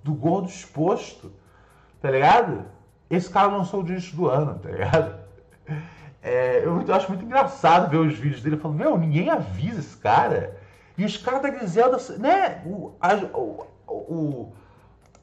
do 0.03 0.13
gordo 0.13 0.49
exposto. 0.49 1.31
Tá 2.01 2.09
ligado? 2.09 2.65
Esse 3.09 3.29
cara 3.29 3.47
lançou 3.47 3.81
o 3.81 3.83
disco 3.83 4.15
do 4.15 4.29
ano, 4.29 4.59
tá 4.59 4.69
ligado? 4.69 5.19
É, 6.21 6.59
eu, 6.65 6.81
eu, 6.81 6.93
acho 6.93 7.07
muito 7.07 7.23
engraçado 7.23 7.89
ver 7.89 7.97
os 7.97 8.17
vídeos 8.17 8.41
dele 8.41 8.57
falando, 8.57 8.77
meu, 8.77 8.97
ninguém 8.97 9.29
avisa 9.29 9.79
esse 9.79 9.95
cara. 9.97 10.57
E 10.97 11.05
os 11.05 11.15
caras 11.15 11.41
da 11.41 11.49
Griselda, 11.49 11.97
né? 12.17 12.61
O, 12.65 12.95
a, 12.99 13.15
o, 13.15 13.67
o, 13.87 14.53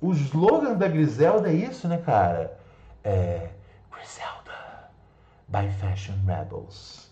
o 0.01 0.13
slogan 0.13 0.75
da 0.75 0.89
Griselda 0.89 1.51
é 1.51 1.55
isso, 1.55 1.89
né, 1.89 1.99
cara? 1.99 2.59
É. 3.03 3.51
Griselda 3.91 4.91
by 5.49 5.69
Fashion 5.81 6.15
Rebels. 6.25 7.11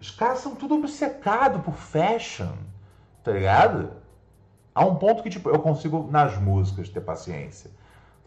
Os 0.00 0.10
caras 0.10 0.38
são 0.38 0.54
tudo 0.54 0.76
obcecados 0.76 1.62
por 1.62 1.74
fashion, 1.74 2.52
tá 3.22 3.32
ligado? 3.32 3.92
A 4.74 4.84
um 4.84 4.94
ponto 4.96 5.22
que, 5.22 5.30
tipo, 5.30 5.50
eu 5.50 5.58
consigo, 5.58 6.08
nas 6.10 6.38
músicas, 6.38 6.88
ter 6.88 7.00
paciência, 7.00 7.70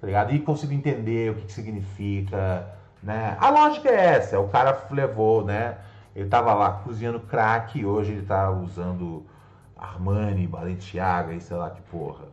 tá 0.04 0.08
ligado? 0.08 0.34
E 0.34 0.39
consigo 0.39 0.74
entender 0.74 1.32
o 1.32 1.36
que, 1.36 1.45
que 1.45 1.54
significa, 1.54 2.68
né? 3.01 3.38
A 3.39 3.49
lógica 3.49 3.88
é 3.88 4.16
essa, 4.16 4.38
o 4.38 4.49
cara 4.49 4.86
levou, 4.91 5.45
né? 5.45 5.78
Ele 6.14 6.28
tava 6.28 6.54
lá 6.54 6.74
cozinhando 6.84 7.22
crack 7.22 7.80
e 7.80 7.86
hoje 7.86 8.12
ele 8.12 8.26
tá 8.26 8.51
usando 8.51 9.26
Armani, 9.78 10.45
Balenciaga 10.45 11.32
e 11.32 11.39
sei 11.39 11.56
lá 11.56 11.70
que 11.70 11.82
porra. 11.84 12.26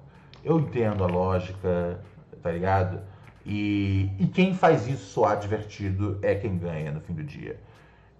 Eu 0.43 0.59
entendo 0.59 1.05
a 1.05 1.07
lógica, 1.07 2.01
tá 2.43 2.51
ligado? 2.51 3.03
E, 3.47 4.11
e 4.19 4.27
quem 4.27 4.53
faz 4.53 4.89
isso 4.89 5.05
soar 5.05 5.39
divertido 5.39 6.19
é 6.23 6.35
quem 6.35 6.59
ganha 6.59 6.91
no 6.91 7.01
fim 7.01 7.15
do 7.15 7.23
dia. 7.23 7.57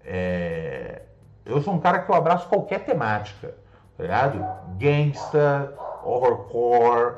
É, 0.05 1.01
eu 1.45 1.61
sou 1.61 1.73
um 1.73 1.79
cara 1.81 1.99
que 1.99 2.09
eu 2.09 2.15
abraço 2.15 2.47
qualquer 2.47 2.85
temática, 2.85 3.53
tá 3.97 4.03
ligado? 4.03 4.45
Gangsta, 4.77 5.73
horrorcore, 6.05 7.15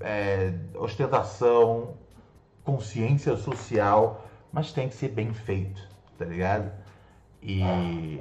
é, 0.00 0.52
ostentação, 0.74 1.94
consciência 2.64 3.36
social, 3.36 4.24
mas 4.52 4.72
tem 4.72 4.88
que 4.88 4.94
ser 4.94 5.08
bem 5.08 5.32
feito, 5.32 5.80
tá 6.18 6.24
ligado? 6.24 6.70
E, 7.42 8.18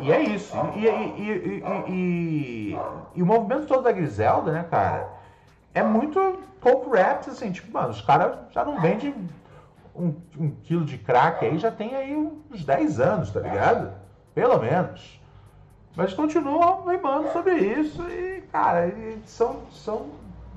e 0.00 0.12
é 0.12 0.22
isso. 0.22 0.56
E, 0.76 0.86
e, 0.86 1.62
e, 1.88 2.78
e, 3.14 3.22
o 3.22 3.26
movimento 3.26 3.66
todo 3.66 3.82
da 3.82 3.92
Griselda, 3.92 4.52
né, 4.52 4.66
cara, 4.70 5.08
é 5.74 5.82
muito 5.82 6.40
pouco 6.60 6.90
rap, 6.90 7.28
assim, 7.28 7.52
tipo, 7.52 7.72
mano, 7.72 7.90
os 7.90 8.00
caras 8.00 8.38
já 8.50 8.64
não 8.64 8.80
vendem 8.80 9.14
um, 9.94 10.14
um 10.38 10.50
quilo 10.62 10.84
de 10.84 10.98
crack 10.98 11.44
aí, 11.44 11.58
já 11.58 11.70
tem 11.70 11.94
aí 11.94 12.16
uns 12.16 12.64
10 12.64 13.00
anos, 13.00 13.30
tá 13.30 13.40
ligado? 13.40 13.92
Pelo 14.34 14.58
menos. 14.58 15.20
Mas 15.96 16.14
continuam 16.14 16.86
rimando 16.86 17.32
sobre 17.32 17.56
isso 17.56 18.02
e, 18.08 18.42
cara, 18.52 18.92
são, 19.26 19.60
são 19.72 20.06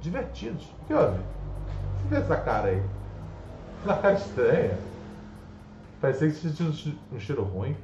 divertidos. 0.03 0.65
O 0.83 0.85
que 0.85 0.93
houve? 0.93 1.17
Você 1.17 2.07
vê 2.09 2.15
essa 2.17 2.35
cara 2.37 2.67
aí? 2.67 2.83
Essa 3.83 3.95
cara 3.95 4.13
estranha. 4.13 4.77
Parecia 6.01 6.27
que 6.29 6.35
você 6.35 6.49
tinha 6.51 6.69
um 7.13 7.19
cheiro 7.19 7.43
ruim. 7.43 7.75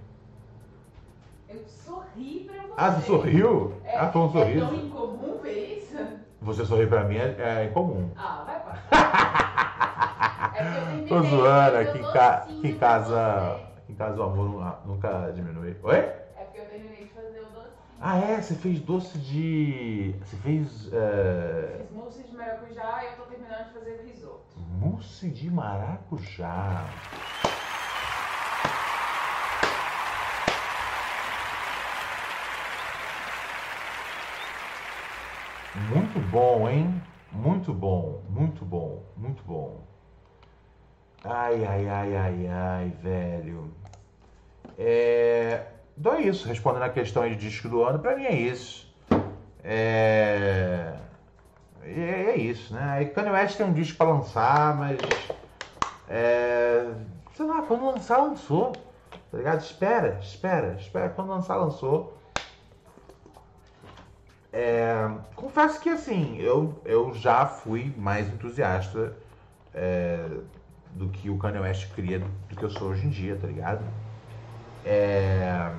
Eu 1.50 1.62
sorri 1.66 2.46
pra 2.46 2.62
você. 2.64 2.74
Ah, 2.76 2.92
você 2.92 3.02
sorriu? 3.08 3.74
É, 3.86 3.98
ah, 3.98 4.08
foi 4.12 4.22
um 4.22 4.28
É 4.28 4.32
sorriso. 4.32 4.68
tão 4.68 4.76
incomum 4.76 5.40
ver 5.42 5.78
isso? 5.78 5.96
Você 6.42 6.66
sorrir 6.66 6.88
pra 6.90 7.06
mim 7.06 7.16
é, 7.18 7.36
é 7.40 7.66
incomum. 7.66 8.10
Ah, 8.18 8.44
vai 8.46 8.60
pra. 8.60 8.80
É 10.62 11.08
Tô 11.08 11.22
zoando, 11.24 11.78
aqui 11.78 12.00
em, 12.00 12.04
tô 12.04 12.12
ca... 12.12 12.40
assim 12.40 12.68
em 12.68 12.78
casa. 12.78 13.56
Aqui 13.78 13.94
em 13.94 13.96
casa 13.96 14.20
o 14.20 14.24
amor 14.24 14.50
nu- 14.50 14.94
nunca 14.94 15.32
diminui. 15.34 15.76
Oi? 15.82 15.96
É 15.96 16.44
porque 16.44 16.60
eu 16.60 16.66
terminei 16.66 16.98
de 17.06 17.14
fazer 17.14 17.40
o 17.40 17.46
docinho. 17.46 17.89
Ah, 18.02 18.18
é? 18.18 18.42
Você 18.42 18.56
fez 18.56 18.80
doce 18.80 19.18
de. 19.18 20.16
Você 20.24 20.38
fez. 20.38 20.90
é, 20.94 21.80
Fiz 21.82 21.92
mousse 21.92 22.24
de 22.24 22.34
maracujá 22.34 23.04
e 23.04 23.08
eu 23.08 23.16
tô 23.18 23.24
terminando 23.24 23.68
de 23.68 23.74
fazer 23.74 24.00
o 24.00 24.08
risoto. 24.08 24.46
Mousse 24.80 25.30
de 25.30 25.52
maracujá. 25.52 26.86
Muito 35.76 36.20
bom, 36.32 36.70
hein? 36.70 37.02
Muito 37.32 37.74
bom, 37.74 38.22
muito 38.30 38.66
bom, 38.66 39.04
muito 39.18 39.44
bom. 39.44 39.82
Ai, 41.24 41.66
ai, 41.66 41.88
ai, 41.88 42.16
ai, 42.16 42.48
ai, 42.48 42.90
velho. 43.02 43.74
É... 44.78 45.79
Então 46.00 46.14
é 46.14 46.22
isso, 46.22 46.48
respondendo 46.48 46.84
a 46.84 46.90
questão 46.90 47.28
de 47.28 47.36
disco 47.36 47.68
do 47.68 47.84
ano, 47.84 48.00
pra 48.00 48.16
mim 48.16 48.24
é 48.24 48.34
isso. 48.34 48.90
É... 49.62 50.94
É, 51.84 52.32
é 52.32 52.38
isso, 52.38 52.74
né? 52.74 52.84
Aí 52.92 53.06
Kanye 53.08 53.32
West 53.32 53.58
tem 53.58 53.66
um 53.66 53.74
disco 53.74 53.98
pra 53.98 54.08
lançar, 54.08 54.78
mas. 54.78 54.98
É, 56.08 56.90
sei 57.36 57.46
lá, 57.46 57.62
quando 57.64 57.86
lançar, 57.86 58.18
lançou. 58.18 58.72
Tá 59.32 59.38
ligado? 59.38 59.60
Espera, 59.60 60.20
espera, 60.22 60.78
espera. 60.80 61.10
Quando 61.10 61.30
lançar, 61.30 61.58
lançou. 61.58 62.18
É, 64.54 65.10
confesso 65.36 65.80
que 65.80 65.90
assim, 65.90 66.38
eu, 66.40 66.82
eu 66.86 67.14
já 67.14 67.46
fui 67.46 67.94
mais 67.98 68.28
entusiasta 68.28 69.16
é, 69.74 70.28
do 70.92 71.10
que 71.10 71.30
o 71.30 71.38
Kanye 71.38 71.60
West 71.60 71.94
cria 71.94 72.20
do 72.20 72.56
que 72.56 72.64
eu 72.64 72.70
sou 72.70 72.90
hoje 72.90 73.06
em 73.06 73.10
dia, 73.10 73.36
tá 73.36 73.46
ligado? 73.46 73.84
É, 74.84 75.72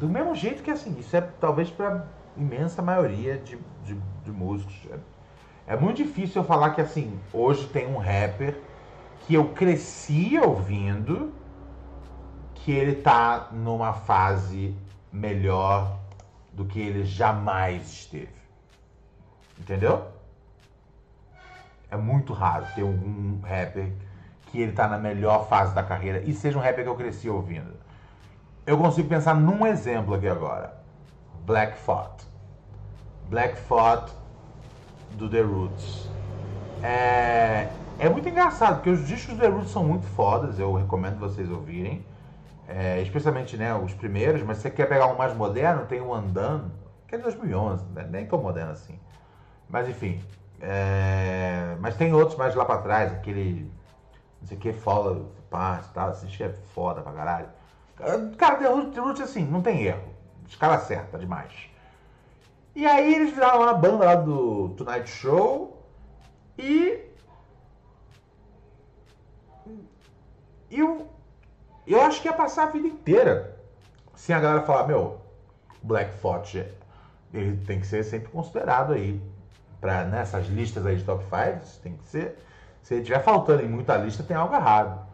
do 0.00 0.08
mesmo 0.08 0.34
jeito 0.34 0.62
que 0.62 0.70
assim, 0.70 0.98
isso 0.98 1.14
é 1.14 1.20
talvez 1.20 1.70
pra 1.70 2.06
imensa 2.34 2.80
maioria 2.80 3.36
de, 3.36 3.58
de, 3.84 3.94
de 4.24 4.30
músicos. 4.32 4.74
É, 5.66 5.74
é 5.74 5.76
muito 5.76 5.98
difícil 5.98 6.40
eu 6.40 6.46
falar 6.46 6.70
que 6.70 6.80
assim, 6.80 7.20
hoje 7.30 7.68
tem 7.68 7.86
um 7.86 7.98
rapper 7.98 8.58
que 9.26 9.34
eu 9.34 9.50
cresci 9.50 10.38
ouvindo 10.42 11.34
que 12.54 12.72
ele 12.72 12.94
tá 12.94 13.50
numa 13.52 13.92
fase 13.92 14.74
melhor 15.12 15.98
do 16.50 16.64
que 16.64 16.80
ele 16.80 17.04
jamais 17.04 17.82
esteve. 17.92 18.40
Entendeu? 19.58 20.08
É 21.90 21.96
muito 21.96 22.32
raro 22.32 22.64
ter 22.74 22.84
um 22.84 23.38
rapper 23.42 23.92
que 24.46 24.60
ele 24.60 24.72
tá 24.72 24.88
na 24.88 24.96
melhor 24.96 25.46
fase 25.46 25.74
da 25.74 25.82
carreira 25.82 26.22
e 26.24 26.32
seja 26.32 26.56
um 26.58 26.62
rapper 26.62 26.84
que 26.84 26.90
eu 26.90 26.96
cresci 26.96 27.28
ouvindo. 27.28 27.89
Eu 28.70 28.78
consigo 28.78 29.08
pensar 29.08 29.34
num 29.34 29.66
exemplo 29.66 30.14
aqui 30.14 30.28
agora. 30.28 30.76
Black 31.44 31.76
Thought. 31.84 32.24
Black 33.28 33.60
Thought 33.62 34.12
do 35.14 35.28
The 35.28 35.40
Roots. 35.40 36.08
É, 36.80 37.68
é 37.98 38.08
muito 38.08 38.28
engraçado, 38.28 38.76
porque 38.76 38.90
os 38.90 39.04
discos 39.08 39.34
do 39.34 39.40
The 39.40 39.48
Roots 39.48 39.72
são 39.72 39.82
muito 39.82 40.06
fodas, 40.06 40.56
eu 40.60 40.72
recomendo 40.72 41.18
vocês 41.18 41.50
ouvirem. 41.50 42.06
É, 42.68 43.02
especialmente 43.02 43.56
né, 43.56 43.74
os 43.74 43.92
primeiros, 43.92 44.40
mas 44.44 44.58
se 44.58 44.62
você 44.62 44.70
quer 44.70 44.88
pegar 44.88 45.08
um 45.08 45.16
mais 45.16 45.34
moderno, 45.34 45.86
tem 45.86 46.00
o 46.00 46.14
Undone, 46.16 46.70
que 47.08 47.16
é 47.16 47.18
de 47.18 47.24
2011, 47.24 47.86
né, 47.86 48.06
nem 48.08 48.24
tão 48.24 48.40
moderno 48.40 48.70
assim. 48.70 48.96
Mas 49.68 49.88
enfim. 49.88 50.22
é, 50.60 51.74
mas 51.80 51.96
tem 51.96 52.14
outros 52.14 52.38
mais 52.38 52.54
lá 52.54 52.64
pra 52.64 52.78
trás, 52.78 53.10
aquele. 53.10 53.68
Não 54.40 54.46
sei 54.46 54.56
o 54.56 54.60
que, 54.60 54.72
Follow 54.72 55.32
e 55.42 55.92
tal, 55.92 56.10
assim, 56.10 56.28
acho 56.28 56.36
que 56.36 56.44
é 56.44 56.50
foda 56.72 57.02
pra 57.02 57.10
caralho. 57.10 57.59
Cara, 58.36 58.56
The 58.56 59.00
Roots, 59.00 59.20
assim, 59.20 59.44
não 59.44 59.62
tem 59.62 59.82
erro. 59.82 60.08
Os 60.46 60.56
caras 60.56 60.82
acertam 60.82 61.20
demais. 61.20 61.52
E 62.74 62.86
aí 62.86 63.14
eles 63.14 63.32
viraram 63.32 63.62
a 63.62 63.74
banda 63.74 64.04
lá 64.04 64.14
do 64.14 64.70
Tonight 64.70 65.08
Show 65.08 65.84
e. 66.58 66.98
Eu, 70.70 71.08
eu 71.86 72.00
acho 72.02 72.22
que 72.22 72.28
ia 72.28 72.32
passar 72.32 72.64
a 72.64 72.70
vida 72.70 72.86
inteira 72.86 73.60
sem 74.20 74.34
a 74.34 74.40
galera 74.40 74.62
falar, 74.66 74.86
meu, 74.86 75.18
Black 75.82 76.14
Thought, 76.20 76.66
ele 77.32 77.56
tem 77.64 77.80
que 77.80 77.86
ser 77.86 78.04
sempre 78.04 78.30
considerado 78.30 78.92
aí. 78.92 79.18
Pra, 79.80 80.04
nessas 80.04 80.46
listas 80.46 80.84
aí 80.84 80.96
de 80.96 81.04
top 81.04 81.24
5, 81.24 81.80
tem 81.82 81.96
que 81.96 82.06
ser. 82.06 82.38
Se 82.82 82.92
ele 82.92 83.00
estiver 83.00 83.22
faltando 83.22 83.62
em 83.62 83.68
muita 83.68 83.96
lista, 83.96 84.22
tem 84.22 84.36
algo 84.36 84.54
errado. 84.54 85.06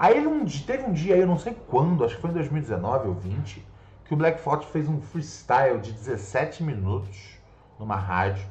Aí 0.00 0.16
ele 0.16 0.28
um 0.28 0.46
teve 0.46 0.82
um 0.84 0.94
dia 0.94 1.14
eu 1.14 1.26
não 1.26 1.36
sei 1.36 1.54
quando, 1.68 2.06
acho 2.06 2.14
que 2.14 2.22
foi 2.22 2.30
em 2.30 2.32
2019 2.32 3.08
ou 3.08 3.14
20, 3.16 3.62
que 4.06 4.14
o 4.14 4.16
Black 4.16 4.42
Thought 4.42 4.66
fez 4.68 4.88
um 4.88 4.98
freestyle 4.98 5.78
de 5.78 5.92
17 5.92 6.62
minutos 6.62 7.36
numa 7.78 7.96
rádio. 7.96 8.46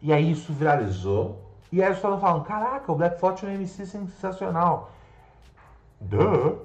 E 0.00 0.10
aí 0.10 0.32
isso 0.32 0.54
viralizou. 0.54 1.44
E 1.70 1.82
aí 1.82 1.92
os 1.92 1.98
caras 1.98 2.18
falam, 2.18 2.42
caraca, 2.44 2.90
o 2.90 2.94
Black 2.94 3.20
Thought 3.20 3.44
é 3.44 3.50
um 3.50 3.52
MC 3.52 3.84
sensacional. 3.84 4.92
Duh. 6.00 6.60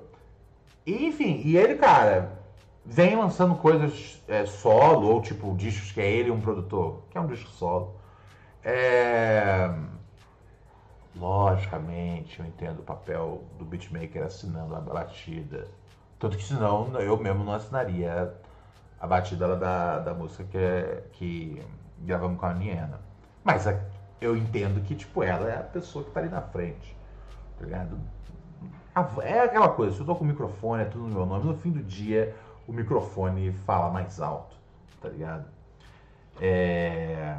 E, 0.85 1.07
enfim, 1.07 1.41
e 1.43 1.57
ele, 1.57 1.75
cara, 1.75 2.39
vem 2.85 3.17
lançando 3.17 3.55
coisas 3.55 4.23
é, 4.29 4.45
solo, 4.45 5.09
ou 5.09 5.21
tipo, 5.21 5.53
discos 5.57 5.91
que 5.91 5.99
é 5.99 6.09
ele 6.09 6.31
um 6.31 6.39
produtor, 6.39 7.01
que 7.09 7.17
é 7.17 7.21
um 7.21 7.27
disco 7.27 7.49
solo. 7.49 7.95
É... 8.63 9.75
Logicamente, 11.15 12.39
eu 12.39 12.45
entendo 12.45 12.79
o 12.79 12.83
papel 12.83 13.43
do 13.57 13.63
beatmaker 13.65 14.23
assinando 14.23 14.75
a 14.75 14.81
batida. 14.81 15.67
Tanto 16.19 16.37
que 16.37 16.43
senão 16.43 16.93
eu 16.99 17.17
mesmo 17.17 17.43
não 17.43 17.53
assinaria 17.53 18.33
a 18.99 19.07
batida 19.07 19.55
da, 19.55 19.99
da 19.99 20.13
música 20.13 20.43
que, 20.45 21.01
que 21.13 21.63
gravamos 21.99 22.39
com 22.39 22.45
a 22.45 22.53
Niena. 22.53 22.99
Mas 23.43 23.67
a- 23.67 23.79
eu 24.21 24.35
entendo 24.37 24.81
que, 24.83 24.95
tipo, 24.95 25.23
ela 25.23 25.49
é 25.49 25.57
a 25.57 25.63
pessoa 25.63 26.03
que 26.05 26.11
tá 26.11 26.19
ali 26.19 26.29
na 26.29 26.41
frente. 26.41 26.95
Tá 27.59 27.65
ligado? 27.65 27.97
É 29.23 29.41
aquela 29.41 29.69
coisa, 29.69 29.93
se 29.93 29.99
eu 30.01 30.05
tô 30.05 30.15
com 30.15 30.23
o 30.23 30.27
microfone, 30.27 30.83
é 30.83 30.85
tudo 30.85 31.03
no 31.07 31.13
meu 31.15 31.25
nome, 31.25 31.45
no 31.45 31.55
fim 31.57 31.71
do 31.71 31.83
dia 31.83 32.33
o 32.67 32.71
microfone 32.73 33.51
fala 33.51 33.89
mais 33.91 34.19
alto, 34.21 34.55
tá 35.01 35.09
ligado? 35.09 35.45
É... 36.41 37.37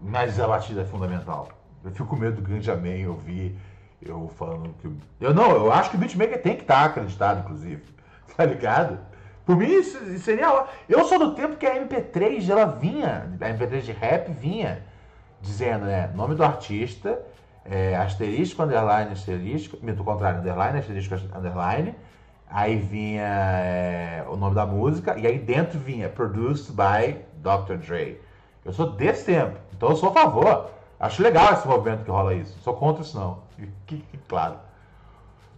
Mas 0.00 0.38
a 0.40 0.46
batida 0.48 0.82
é 0.82 0.84
fundamental. 0.84 1.48
Eu 1.84 1.90
fico 1.90 2.06
com 2.06 2.16
medo 2.16 2.36
do 2.36 2.42
grande 2.42 2.70
amém 2.70 3.06
ouvir 3.06 3.56
eu 4.02 4.30
falando 4.36 4.74
que. 4.80 4.90
Eu 5.20 5.34
não, 5.34 5.50
eu 5.50 5.72
acho 5.72 5.90
que 5.90 5.96
o 5.96 5.98
beatmaker 5.98 6.40
tem 6.40 6.56
que 6.56 6.62
estar 6.62 6.84
acreditado, 6.84 7.40
inclusive. 7.40 7.82
Tá 8.36 8.44
ligado? 8.44 8.96
Por 9.44 9.56
mim, 9.56 9.66
isso 9.66 9.98
isso 10.04 10.24
seria. 10.24 10.64
Eu 10.88 11.04
sou 11.04 11.18
do 11.18 11.34
tempo 11.34 11.56
que 11.56 11.66
a 11.66 11.84
MP3 11.84 12.48
ela 12.48 12.64
vinha, 12.64 13.28
a 13.40 13.44
MP3 13.48 13.80
de 13.80 13.92
rap 13.92 14.30
vinha 14.30 14.82
dizendo, 15.42 15.84
né? 15.84 16.10
Nome 16.14 16.36
do 16.36 16.44
artista, 16.44 17.20
é, 17.64 17.96
asterisco, 17.96 18.62
underline, 18.62 19.10
asterisco, 19.10 19.76
do 19.76 20.04
contrário, 20.04 20.38
underline, 20.38 20.78
asterisco, 20.78 21.14
underline. 21.36 21.94
Aí 22.48 22.76
vinha 22.76 23.22
é, 23.22 24.24
o 24.28 24.36
nome 24.36 24.54
da 24.54 24.64
música, 24.64 25.18
e 25.18 25.26
aí 25.26 25.38
dentro 25.38 25.78
vinha 25.78 26.08
Produced 26.08 26.72
by 26.72 27.16
Dr. 27.42 27.74
Dre. 27.84 28.20
Eu 28.64 28.72
sou 28.72 28.92
desse 28.92 29.26
tempo, 29.26 29.58
então 29.76 29.90
eu 29.90 29.96
sou 29.96 30.10
a 30.10 30.12
favor. 30.12 30.70
Acho 31.00 31.22
legal 31.22 31.54
esse 31.54 31.66
movimento 31.66 32.04
que 32.04 32.10
rola 32.10 32.34
isso. 32.34 32.58
Sou 32.60 32.74
contra 32.74 33.02
isso 33.02 33.18
não. 33.18 33.42
Claro. 34.28 34.58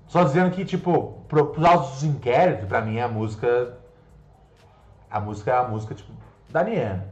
Só 0.06 0.22
dizendo 0.22 0.52
que, 0.52 0.64
tipo, 0.64 1.24
pro, 1.26 1.46
pros 1.46 1.64
autos 1.64 2.04
inquéritos, 2.04 2.68
pra 2.68 2.80
mim 2.80 3.00
a 3.00 3.08
música. 3.08 3.76
A 5.10 5.20
música 5.20 5.50
é 5.50 5.56
a 5.56 5.64
música, 5.64 5.94
tipo, 5.94 6.12
da 6.48 6.62
Niena. 6.62 7.08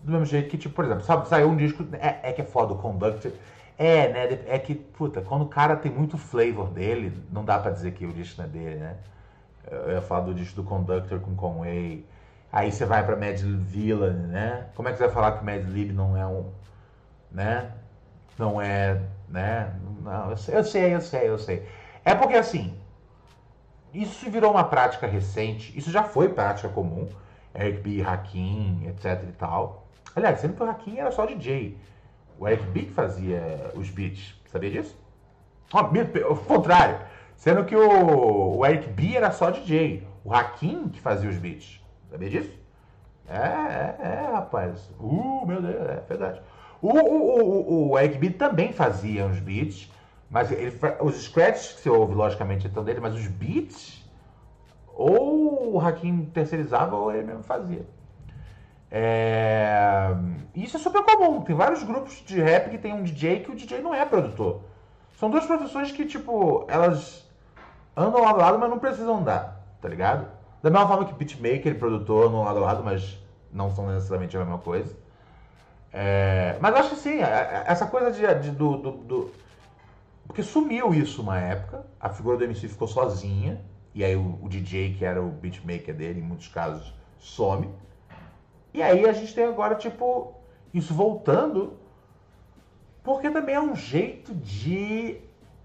Do 0.00 0.12
mesmo 0.12 0.26
jeito 0.26 0.48
que, 0.48 0.56
tipo, 0.56 0.74
por 0.74 0.84
exemplo, 0.84 1.04
sabe, 1.04 1.28
saiu 1.28 1.48
um 1.48 1.56
disco. 1.56 1.86
É, 1.92 2.30
é 2.30 2.32
que 2.32 2.40
é 2.40 2.44
foda 2.44 2.72
o 2.72 2.78
Conductor. 2.78 3.30
É, 3.76 4.08
né? 4.08 4.38
É 4.46 4.58
que, 4.58 4.74
puta, 4.74 5.20
quando 5.20 5.42
o 5.42 5.48
cara 5.48 5.76
tem 5.76 5.92
muito 5.92 6.16
flavor 6.16 6.68
dele, 6.68 7.12
não 7.30 7.44
dá 7.44 7.58
pra 7.58 7.70
dizer 7.70 7.92
que 7.92 8.06
o 8.06 8.12
disco 8.12 8.40
não 8.40 8.48
é 8.48 8.48
dele, 8.48 8.76
né? 8.76 8.96
Eu 9.70 9.92
ia 9.92 10.02
falar 10.02 10.22
do 10.22 10.34
disco 10.34 10.56
do 10.62 10.64
Conductor 10.64 11.20
com 11.20 11.34
Conway. 11.34 12.06
Aí 12.52 12.70
você 12.70 12.84
vai 12.84 13.04
pra 13.04 13.16
Mad 13.16 13.40
Villain, 13.40 14.12
né? 14.28 14.66
Como 14.74 14.88
é 14.88 14.92
que 14.92 14.98
você 14.98 15.04
vai 15.04 15.12
falar 15.12 15.38
que 15.38 15.44
Mad 15.44 15.64
Lib 15.68 15.92
não 15.92 16.16
é 16.16 16.26
um. 16.26 16.50
Né? 17.32 17.72
Não 18.38 18.60
é. 18.60 19.00
né? 19.28 19.74
Não, 20.02 20.30
eu 20.30 20.36
sei, 20.36 20.56
eu 20.56 20.64
sei, 20.64 20.94
eu 20.94 21.00
sei, 21.00 21.28
eu 21.28 21.38
sei. 21.38 21.66
É 22.04 22.14
porque 22.14 22.34
assim. 22.36 22.76
Isso 23.92 24.30
virou 24.30 24.52
uma 24.52 24.64
prática 24.64 25.06
recente. 25.06 25.76
Isso 25.78 25.90
já 25.90 26.02
foi 26.02 26.28
prática 26.30 26.68
comum. 26.68 27.08
Eric 27.54 27.80
B, 27.82 28.02
Hakim, 28.02 28.86
etc 28.88 29.22
e 29.28 29.32
tal. 29.32 29.86
Aliás, 30.16 30.40
sendo 30.40 30.54
que 30.54 30.62
o 30.62 30.70
Hakim 30.70 30.96
era 30.98 31.10
só 31.10 31.26
DJ. 31.26 31.76
O 32.38 32.48
Eric 32.48 32.64
B 32.68 32.80
que 32.84 32.92
fazia 32.92 33.70
os 33.74 33.90
beats. 33.90 34.34
Sabia 34.50 34.70
disso? 34.70 34.98
Me- 35.92 36.22
O 36.24 36.36
contrário. 36.36 36.98
Sendo 37.36 37.64
que 37.64 37.76
o, 37.76 38.56
o 38.58 38.66
Eric 38.66 38.88
B 38.88 39.14
era 39.16 39.30
só 39.30 39.50
DJ. 39.50 40.06
O 40.24 40.32
Hakim 40.32 40.88
que 40.88 41.00
fazia 41.00 41.28
os 41.28 41.36
beats. 41.36 41.80
Sabia 42.10 42.30
disso? 42.30 42.58
É, 43.28 43.36
é, 43.36 43.96
é, 44.00 44.30
rapaz. 44.32 44.90
Uh, 44.98 45.44
meu 45.46 45.60
Deus, 45.60 45.74
é 45.76 46.02
verdade. 46.08 46.40
O, 46.82 46.88
o, 46.88 47.42
o, 47.42 47.90
o 47.90 47.98
Eric 47.98 48.18
B 48.18 48.30
também 48.30 48.72
fazia 48.72 49.24
uns 49.24 49.38
beats, 49.38 49.88
mas 50.28 50.50
ele, 50.50 50.76
os 51.00 51.22
scratches 51.22 51.74
que 51.74 51.80
você 51.80 51.88
ouve, 51.88 52.12
logicamente, 52.12 52.66
estão 52.66 52.82
dele, 52.82 52.98
mas 52.98 53.14
os 53.14 53.28
beats, 53.28 54.02
ou 54.92 55.74
o 55.74 55.80
Hakim 55.80 56.24
terceirizava 56.34 56.96
ou 56.96 57.14
ele 57.14 57.22
mesmo 57.22 57.44
fazia. 57.44 57.86
É, 58.90 60.14
Isso 60.54 60.76
é 60.76 60.80
super 60.80 61.02
comum. 61.04 61.40
Tem 61.42 61.54
vários 61.54 61.82
grupos 61.82 62.22
de 62.26 62.40
rap 62.40 62.68
que 62.68 62.78
tem 62.78 62.92
um 62.92 63.02
DJ 63.02 63.40
que 63.40 63.50
o 63.50 63.54
DJ 63.54 63.80
não 63.80 63.94
é 63.94 64.04
produtor. 64.04 64.60
São 65.16 65.30
duas 65.30 65.46
profissões 65.46 65.92
que, 65.92 66.04
tipo, 66.04 66.66
elas 66.68 67.26
andam 67.96 68.20
lado 68.20 68.40
a 68.40 68.44
lado, 68.44 68.58
mas 68.58 68.68
não 68.68 68.78
precisam 68.78 69.18
andar, 69.18 69.64
tá 69.80 69.88
ligado? 69.88 70.26
Da 70.62 70.68
mesma 70.68 70.86
forma 70.88 71.04
que 71.04 71.14
beatmaker 71.14 71.72
e 71.72 71.78
produtor 71.78 72.26
andam 72.26 72.42
lado 72.42 72.58
a 72.58 72.60
lado, 72.60 72.84
mas 72.84 73.18
não 73.52 73.70
são 73.70 73.86
necessariamente 73.86 74.36
a 74.36 74.40
mesma 74.40 74.58
coisa. 74.58 74.94
É, 75.92 76.56
mas 76.60 76.74
acho 76.74 76.90
que 76.90 76.96
sim, 76.96 77.20
a- 77.20 77.26
a- 77.28 77.64
essa 77.72 77.86
coisa 77.86 78.10
de, 78.12 78.22
de- 78.42 78.50
do, 78.56 78.76
do- 78.78 78.92
do- 78.92 79.30
Porque 80.26 80.42
sumiu 80.42 80.94
isso 80.94 81.22
uma 81.22 81.38
época, 81.38 81.84
a 82.00 82.08
figura 82.10 82.36
do 82.38 82.44
MC 82.44 82.68
ficou 82.68 82.88
sozinha, 82.88 83.60
e 83.94 84.04
aí 84.04 84.16
o, 84.16 84.38
o 84.42 84.48
DJ, 84.48 84.94
que 84.94 85.04
era 85.04 85.22
o 85.22 85.28
beatmaker 85.30 85.94
dele, 85.94 86.20
em 86.20 86.22
muitos 86.22 86.48
casos, 86.48 86.94
some. 87.18 87.68
E 88.74 88.82
aí 88.82 89.06
a 89.08 89.12
gente 89.12 89.34
tem 89.34 89.44
agora, 89.44 89.74
tipo, 89.74 90.34
isso 90.74 90.94
voltando, 90.94 91.78
porque 93.02 93.30
também 93.30 93.54
é 93.54 93.60
um 93.60 93.74
jeito 93.74 94.34
de. 94.34 95.18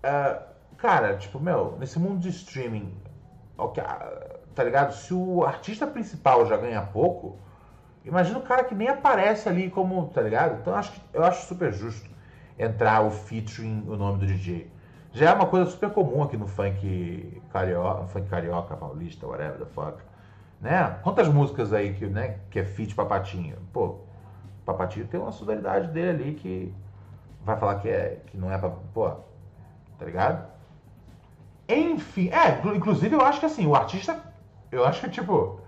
ah, 0.04 0.42
cara, 0.78 1.18
tipo, 1.18 1.40
meu, 1.40 1.78
nesse 1.80 2.00
mundo 2.00 2.20
de 2.20 2.30
streaming, 2.30 2.94
tá 4.56 4.64
ligado? 4.64 4.94
Se 4.94 5.14
o 5.14 5.44
artista 5.44 5.86
principal 5.86 6.46
já 6.46 6.58
ganha 6.58 6.82
pouco, 6.82 7.38
imagina 8.08 8.40
o 8.40 8.42
cara 8.42 8.64
que 8.64 8.74
nem 8.76 8.88
aparece 8.88 9.48
ali 9.50 9.70
como, 9.70 10.08
tá 10.08 10.22
ligado? 10.22 10.60
Então 10.62 10.74
eu 10.74 10.80
acho, 10.80 11.02
eu 11.14 11.24
acho 11.24 11.48
super 11.48 11.72
justo 11.72 12.10
entrar 12.58 13.02
o 13.02 13.12
featuring, 13.12 13.84
o 13.88 13.96
nome 13.96 14.20
do 14.20 14.26
DJ. 14.26 14.72
Já 15.14 15.32
é 15.32 15.34
uma 15.34 15.46
coisa 15.48 15.70
super 15.70 15.90
comum 15.92 16.24
aqui 16.24 16.38
no 16.38 16.48
funk 16.48 17.42
carioca, 17.52 18.08
funk 18.08 18.28
carioca, 18.30 18.76
paulista, 18.76 19.26
whatever 19.28 19.58
the 19.60 19.66
fuck. 19.66 19.98
Né? 20.60 20.98
Quantas 21.04 21.28
músicas 21.28 21.72
aí 21.74 21.94
que, 21.94 22.06
né, 22.08 22.38
que 22.50 22.60
é 22.60 22.64
feat 22.64 22.96
Papatinho? 22.96 23.58
Pô, 23.72 24.00
Papatinho 24.66 25.08
tem 25.08 25.20
uma 25.20 25.32
sonoridade 25.32 25.88
dele 25.90 26.10
ali 26.10 26.34
que 26.34 26.74
vai 27.44 27.58
falar 27.58 27.76
que, 27.76 27.90
é, 27.90 28.22
que 28.28 28.38
não 28.38 28.52
é 28.52 28.58
pra. 28.58 28.70
Pô, 28.94 29.10
tá 29.98 30.06
ligado? 30.06 30.48
Enfim, 31.68 32.30
é, 32.30 32.58
inclu- 32.58 32.76
inclusive 32.76 33.14
eu 33.16 33.22
acho 33.22 33.40
que 33.40 33.46
assim, 33.46 33.66
o 33.68 33.76
artista. 33.76 34.20
Eu 34.72 34.86
acho 34.86 35.02
que, 35.02 35.10
tipo, 35.10 35.60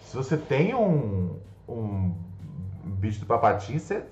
se 0.00 0.16
você 0.16 0.36
tem 0.36 0.74
um, 0.74 1.38
um 1.68 2.14
bicho 2.84 3.20
do 3.20 3.26
papatinho, 3.26 3.78
você, 3.78 4.02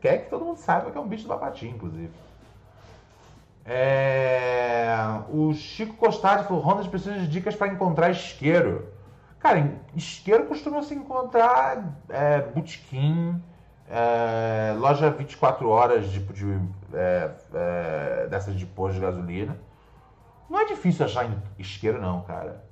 quer 0.00 0.24
que 0.24 0.30
todo 0.30 0.44
mundo 0.44 0.58
saiba 0.58 0.90
que 0.90 0.98
é 0.98 1.00
um 1.00 1.08
bicho 1.08 1.24
do 1.24 1.28
papatinho, 1.28 1.74
inclusive. 1.74 2.10
É, 3.64 4.96
o 5.28 5.52
Chico 5.52 5.94
Costadi 5.94 6.44
falou: 6.44 6.62
Rondas 6.62 6.86
precisa 6.86 7.18
de 7.18 7.26
dicas 7.26 7.54
para 7.54 7.68
encontrar 7.68 8.10
isqueiro. 8.10 8.88
Cara, 9.40 9.78
isqueiro 9.94 10.46
costuma 10.46 10.82
se 10.82 10.94
encontrar 10.94 12.00
é, 12.08 12.40
botequim, 12.40 13.40
é, 13.88 14.74
loja 14.78 15.10
24 15.10 15.68
horas 15.68 16.10
tipo 16.10 16.32
de, 16.32 16.46
é, 16.92 17.30
é, 17.54 18.26
dessas 18.28 18.54
de 18.54 18.66
posto 18.66 18.94
de 18.94 19.00
gasolina. 19.00 19.56
Não 20.48 20.60
é 20.60 20.64
difícil 20.66 21.04
achar 21.04 21.28
isqueiro, 21.58 22.00
não, 22.00 22.22
cara. 22.22 22.65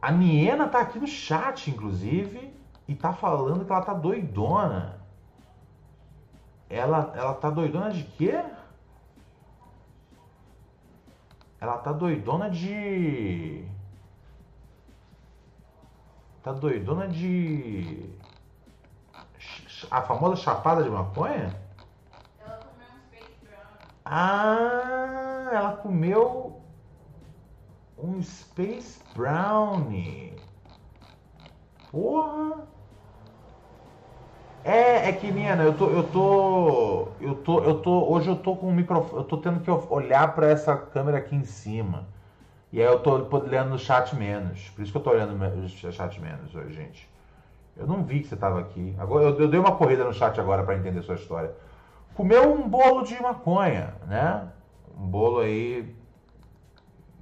A 0.00 0.10
Niena 0.10 0.68
tá 0.68 0.80
aqui 0.80 0.98
no 0.98 1.06
chat, 1.06 1.70
inclusive, 1.70 2.54
e 2.88 2.94
tá 2.94 3.12
falando 3.12 3.64
que 3.64 3.72
ela 3.72 3.82
tá 3.82 3.92
doidona. 3.92 4.98
Ela, 6.70 7.12
ela 7.14 7.34
tá 7.34 7.50
doidona 7.50 7.90
de 7.90 8.04
quê? 8.04 8.42
Ela 11.60 11.76
tá 11.78 11.92
doidona 11.92 12.48
de. 12.48 13.68
Tá 16.42 16.52
doidona 16.52 17.06
de. 17.06 18.08
A 19.90 20.00
famosa 20.02 20.36
chapada 20.36 20.82
de 20.82 20.88
maconha? 20.88 21.54
Ela 22.40 22.58
comeu 22.58 22.88
um 22.88 22.98
Space 22.98 23.36
Brown. 23.42 23.90
Ah, 24.04 25.50
ela 25.52 25.76
comeu 25.76 26.59
um 28.02 28.22
Space 28.22 29.02
Brownie. 29.14 30.34
Porra! 31.90 32.68
É, 34.62 35.08
é 35.08 35.12
que, 35.12 35.30
Nina, 35.32 35.62
eu 35.62 35.74
tô, 35.74 35.90
eu 35.90 36.02
tô, 36.10 37.12
eu 37.18 37.34
tô, 37.36 37.64
eu 37.64 37.80
tô, 37.80 38.12
hoje 38.12 38.28
eu 38.28 38.36
tô 38.36 38.54
com 38.56 38.68
o 38.68 38.72
microfone, 38.72 39.22
eu 39.22 39.24
tô 39.24 39.38
tendo 39.38 39.60
que 39.60 39.70
olhar 39.70 40.34
pra 40.34 40.48
essa 40.48 40.76
câmera 40.76 41.18
aqui 41.18 41.34
em 41.34 41.44
cima. 41.44 42.08
E 42.72 42.80
aí 42.80 42.86
eu 42.86 43.00
tô 43.00 43.12
olhando 43.36 43.70
no 43.70 43.78
chat 43.78 44.14
menos. 44.14 44.68
Por 44.70 44.82
isso 44.82 44.92
que 44.92 44.98
eu 44.98 45.02
tô 45.02 45.10
olhando 45.10 45.34
o 45.34 45.68
chat 45.68 46.20
menos 46.20 46.54
hoje, 46.54 46.74
gente. 46.74 47.10
Eu 47.76 47.86
não 47.86 48.04
vi 48.04 48.20
que 48.20 48.28
você 48.28 48.36
tava 48.36 48.60
aqui. 48.60 48.94
Agora, 48.98 49.24
eu, 49.24 49.40
eu 49.40 49.48
dei 49.48 49.58
uma 49.58 49.76
corrida 49.76 50.04
no 50.04 50.12
chat 50.12 50.38
agora 50.38 50.62
pra 50.62 50.76
entender 50.76 51.02
sua 51.02 51.14
história. 51.14 51.52
Comeu 52.14 52.52
um 52.52 52.68
bolo 52.68 53.02
de 53.02 53.20
maconha, 53.20 53.94
né? 54.06 54.48
Um 54.98 55.06
bolo 55.06 55.40
aí 55.40 55.96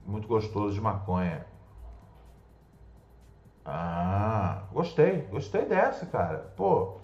muito 0.09 0.26
gostoso 0.26 0.74
de 0.74 0.80
maconha. 0.80 1.46
Ah, 3.64 4.62
gostei, 4.72 5.22
gostei 5.30 5.66
dessa, 5.66 6.06
cara. 6.06 6.50
Pô, 6.56 6.96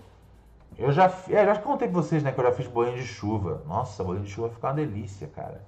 eu 0.79 0.91
já, 0.91 1.13
é, 1.29 1.45
já 1.45 1.57
contei 1.59 1.87
pra 1.87 2.01
vocês, 2.01 2.23
né, 2.23 2.33
que 2.33 2.41
eu 2.41 2.45
já 2.45 2.53
fiz 2.53 2.67
bolinho 2.67 2.97
de 2.97 3.05
chuva. 3.05 3.63
Nossa, 3.67 4.03
bolinho 4.03 4.25
de 4.25 4.31
chuva 4.31 4.49
fica 4.49 4.69
uma 4.69 4.73
delícia, 4.73 5.29
cara. 5.29 5.63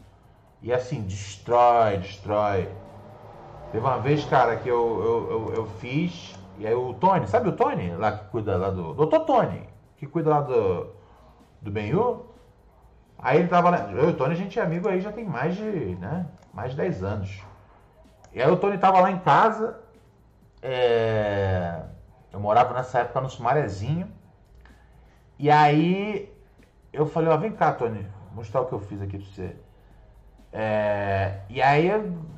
E 0.62 0.72
assim, 0.72 1.03
destrói, 1.03 1.99
destrói. 1.99 2.68
Teve 3.70 3.84
uma 3.84 3.99
vez, 3.99 4.24
cara, 4.24 4.57
que 4.57 4.68
eu, 4.68 5.03
eu, 5.05 5.30
eu, 5.30 5.55
eu 5.57 5.66
fiz, 5.66 6.34
e 6.59 6.66
aí 6.66 6.74
o 6.74 6.95
Tony, 6.95 7.26
sabe 7.28 7.51
o 7.51 7.53
Tony? 7.53 7.95
Lá 7.95 8.12
que 8.12 8.30
cuida 8.30 8.57
lá 8.57 8.70
do. 8.70 8.95
Doutor 8.95 9.20
Tony, 9.26 9.68
que 9.99 10.07
cuida 10.07 10.30
lá 10.30 10.41
do, 10.41 10.87
do 11.61 11.70
Benhu. 11.70 12.24
Aí 13.19 13.39
ele 13.39 13.49
tava 13.49 13.71
lá. 13.71 13.91
Eu 13.91 14.09
e 14.11 14.12
o 14.12 14.17
Tony, 14.17 14.35
a 14.35 14.37
gente 14.37 14.59
é 14.59 14.62
amigo 14.62 14.89
aí 14.89 15.01
já 15.01 15.12
tem 15.12 15.25
mais 15.25 15.57
de, 15.57 15.62
né? 15.97 16.27
Mais 16.53 16.71
de 16.73 16.77
10 16.77 17.03
anos. 17.03 17.43
E 18.33 18.43
aí 18.43 18.51
o 18.51 18.57
Tony 18.57 18.79
tava 18.79 19.01
lá 19.01 19.11
em 19.11 19.19
casa. 19.19 19.79
é, 20.62 21.83
Eu 22.33 22.41
morava 22.41 22.75
nessa 22.75 23.01
época 23.01 23.21
no 23.21 23.31
Sumarezinho. 23.31 24.09
E 25.39 25.51
aí 25.51 26.33
eu 26.93 27.07
falei, 27.07 27.29
ó, 27.31 27.37
vem 27.37 27.53
cá, 27.53 27.73
Tony, 27.73 28.07
mostrar 28.33 28.62
o 28.62 28.67
que 28.67 28.73
eu 28.73 28.81
fiz 28.81 29.01
aqui 29.03 29.19
pra 29.19 29.27
você. 29.27 29.57
É, 30.53 31.41
e 31.51 31.61
aí 31.61 31.89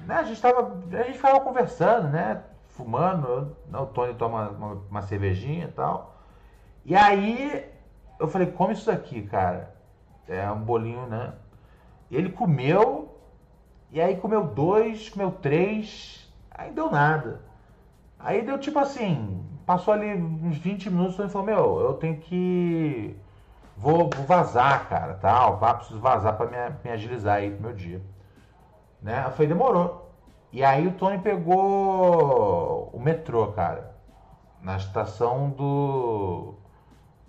né, 0.07 0.15
a 0.17 0.23
gente 0.25 0.41
tava. 0.41 0.81
A 0.93 1.03
gente 1.05 1.17
ficava 1.17 1.41
conversando, 1.41 2.09
né? 2.09 2.43
Fumando. 2.69 3.27
eu- 3.29 3.57
né, 3.71 3.79
o 3.79 3.87
Tony 3.87 4.15
toma 4.15 4.51
uma, 4.51 4.73
uma 4.91 5.03
cervejinha 5.03 5.67
e 5.67 5.73
tal. 5.73 6.17
E 6.85 6.95
aí 6.97 7.65
eu 8.19 8.27
falei, 8.29 8.51
come 8.51 8.73
isso 8.73 8.87
daqui, 8.87 9.23
cara. 9.23 9.75
É 10.29 10.51
um 10.51 10.61
bolinho, 10.61 11.07
né? 11.07 11.33
Ele 12.11 12.31
comeu, 12.31 13.19
e 13.91 14.01
aí 14.01 14.17
comeu 14.17 14.45
dois, 14.45 15.09
comeu 15.09 15.31
três, 15.31 16.31
aí 16.51 16.71
deu 16.71 16.91
nada. 16.91 17.41
Aí 18.19 18.43
deu 18.43 18.59
tipo 18.59 18.79
assim, 18.79 19.45
passou 19.65 19.95
ali 19.95 20.15
uns 20.15 20.59
20 20.59 20.91
minutos, 20.91 21.19
ele 21.19 21.29
falou, 21.29 21.47
meu, 21.47 21.81
eu 21.81 21.95
tenho 21.95 22.17
que. 22.19 23.17
Vou, 23.77 24.11
vou 24.11 24.25
vazar, 24.27 24.89
cara, 24.89 25.15
tal. 25.15 25.59
Pá, 25.59 25.75
preciso 25.75 26.01
vazar 26.01 26.37
pra 26.37 26.47
me, 26.47 26.57
me 26.85 26.91
agilizar 26.91 27.37
aí 27.37 27.51
pro 27.51 27.63
meu 27.63 27.73
dia. 27.73 28.03
Né? 29.03 29.23
Falei, 29.31 29.47
demorou. 29.47 30.11
E 30.53 30.65
aí 30.65 30.87
o 30.87 30.93
Tony 30.93 31.19
pegou 31.19 32.91
o 32.93 32.99
metrô, 32.99 33.49
cara. 33.49 33.95
Na 34.63 34.77
estação 34.77 35.51
do. 35.51 36.55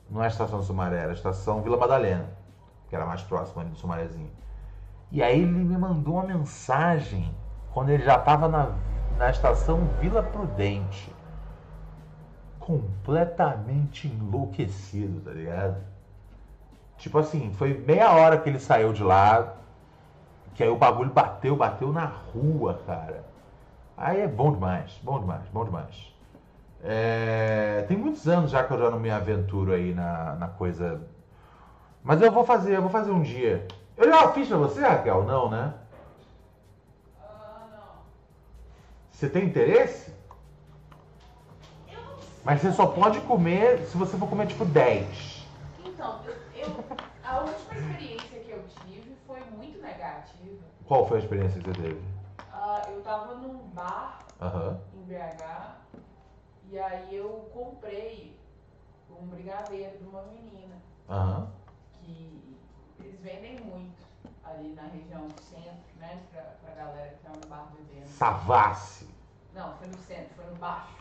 Não 0.09 0.23
é 0.23 0.25
a 0.25 0.29
estação 0.29 0.59
do 0.59 0.65
Sumaré, 0.65 0.97
era 0.97 1.11
a 1.11 1.13
estação 1.13 1.61
Vila 1.61 1.77
Madalena, 1.77 2.29
que 2.89 2.95
era 2.95 3.05
mais 3.05 3.21
próxima 3.21 3.61
ali 3.61 3.69
do 3.71 3.77
Sumarézinho. 3.77 4.31
E 5.11 5.23
aí 5.23 5.41
ele 5.41 5.47
me 5.47 5.77
mandou 5.77 6.15
uma 6.15 6.23
mensagem 6.23 7.33
quando 7.73 7.89
ele 7.89 8.03
já 8.03 8.15
estava 8.15 8.47
na, 8.47 8.73
na 9.17 9.29
estação 9.29 9.87
Vila 10.01 10.23
Prudente. 10.23 11.13
Completamente 12.59 14.07
enlouquecido, 14.07 15.21
tá 15.21 15.31
ligado? 15.31 15.77
Tipo 16.97 17.19
assim, 17.19 17.51
foi 17.53 17.77
meia 17.77 18.11
hora 18.11 18.37
que 18.37 18.49
ele 18.49 18.59
saiu 18.59 18.91
de 18.91 19.03
lá, 19.03 19.55
que 20.53 20.61
aí 20.61 20.69
o 20.69 20.75
bagulho 20.75 21.11
bateu, 21.11 21.55
bateu 21.55 21.93
na 21.93 22.05
rua, 22.05 22.81
cara. 22.85 23.23
Aí 23.95 24.21
é 24.21 24.27
bom 24.27 24.51
demais, 24.51 24.99
bom 25.03 25.19
demais, 25.19 25.47
bom 25.53 25.63
demais. 25.63 26.13
É, 26.83 27.85
tem 27.87 27.97
muitos 27.97 28.27
anos 28.27 28.51
já 28.51 28.63
que 28.63 28.73
eu 28.73 28.79
já 28.79 28.89
não 28.89 28.99
me 28.99 29.09
aventuro 29.11 29.73
aí 29.73 29.93
na, 29.93 30.35
na 30.35 30.47
coisa. 30.47 31.01
Mas 32.03 32.21
eu 32.21 32.31
vou 32.31 32.45
fazer, 32.45 32.75
eu 32.75 32.81
vou 32.81 32.89
fazer 32.89 33.11
um 33.11 33.21
dia. 33.21 33.67
Eu 33.97 34.09
já 34.09 34.31
fiz 34.31 34.47
pra 34.47 34.57
você, 34.57 34.81
Raquel? 34.81 35.23
Não, 35.23 35.49
né? 35.49 35.73
Ah, 37.21 37.67
não. 37.71 38.01
Você 39.11 39.29
tem 39.29 39.45
interesse? 39.45 40.11
Eu 41.91 42.01
não 42.01 42.17
sei. 42.21 42.41
Mas 42.43 42.61
você 42.61 42.71
só 42.71 42.87
pode 42.87 43.19
comer 43.21 43.85
se 43.85 43.97
você 43.97 44.17
for 44.17 44.29
comer 44.29 44.47
tipo 44.47 44.65
10. 44.65 45.45
Então, 45.85 46.21
eu, 46.25 46.33
eu- 46.67 46.85
a 47.23 47.39
última 47.39 47.73
experiência 47.73 48.39
que 48.39 48.51
eu 48.51 48.63
tive 48.85 49.15
foi 49.27 49.41
muito 49.57 49.81
negativa. 49.81 50.63
Qual 50.85 51.05
foi 51.07 51.17
a 51.17 51.21
experiência 51.21 51.61
que 51.61 51.67
você 51.69 51.81
teve? 51.81 52.01
Ah, 52.51 52.85
eu 52.89 53.01
tava 53.01 53.35
num 53.35 53.57
bar 53.69 54.19
Aham. 54.41 54.79
em 54.95 55.03
BH 55.03 55.75
e 56.71 56.79
aí 56.79 57.15
eu 57.15 57.49
comprei 57.53 58.39
um 59.09 59.27
brigadeiro 59.27 59.97
de 59.97 60.03
uma 60.05 60.23
menina 60.23 60.75
Aham. 61.09 61.47
Que 62.13 63.03
eles 63.05 63.19
vendem 63.21 63.59
muito 63.61 64.03
ali 64.43 64.69
na 64.73 64.83
região 64.83 65.27
do 65.27 65.41
centro, 65.41 65.89
né? 65.99 66.19
Pra, 66.31 66.41
pra 66.41 66.75
galera 66.75 67.09
que 67.09 67.23
tá 67.23 67.31
no 67.41 67.47
bar 67.47 67.71
bebendo. 67.75 68.07
Savassi. 68.07 69.07
Não, 69.53 69.75
foi 69.77 69.87
no 69.87 69.97
centro, 69.97 70.29
foi 70.35 70.45
no 70.45 70.55
baixo. 70.55 70.95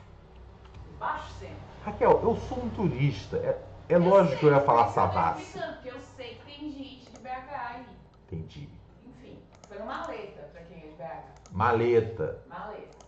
No 0.91 0.99
baixo 0.99 1.33
centro. 1.39 1.57
Raquel, 1.85 2.21
eu 2.23 2.37
sou 2.49 2.59
um 2.65 2.71
turista. 2.71 3.37
É, 3.39 3.63
é 3.89 3.99
lógico 3.99 4.39
que 4.39 4.47
eu 4.47 4.53
ia 4.53 4.61
falar 4.61 4.89
sei, 4.89 5.03
eu 5.03 5.09
tô 5.09 5.73
Porque 5.75 5.89
eu 5.91 6.01
sei 6.17 6.35
que 6.35 6.45
tem 6.47 6.73
gente 6.73 7.11
de 7.11 7.19
BH 7.21 7.51
aí. 7.51 7.87
Entendi. 8.27 8.69
Enfim, 9.07 9.39
foi 9.69 9.79
no 9.79 9.87
Maleta, 9.87 10.43
pra 10.53 10.63
quem 10.63 10.79
é 10.79 10.87
de 10.89 10.95
BH. 10.95 11.53
Maleta. 11.53 12.43
Maleta. 12.49 12.99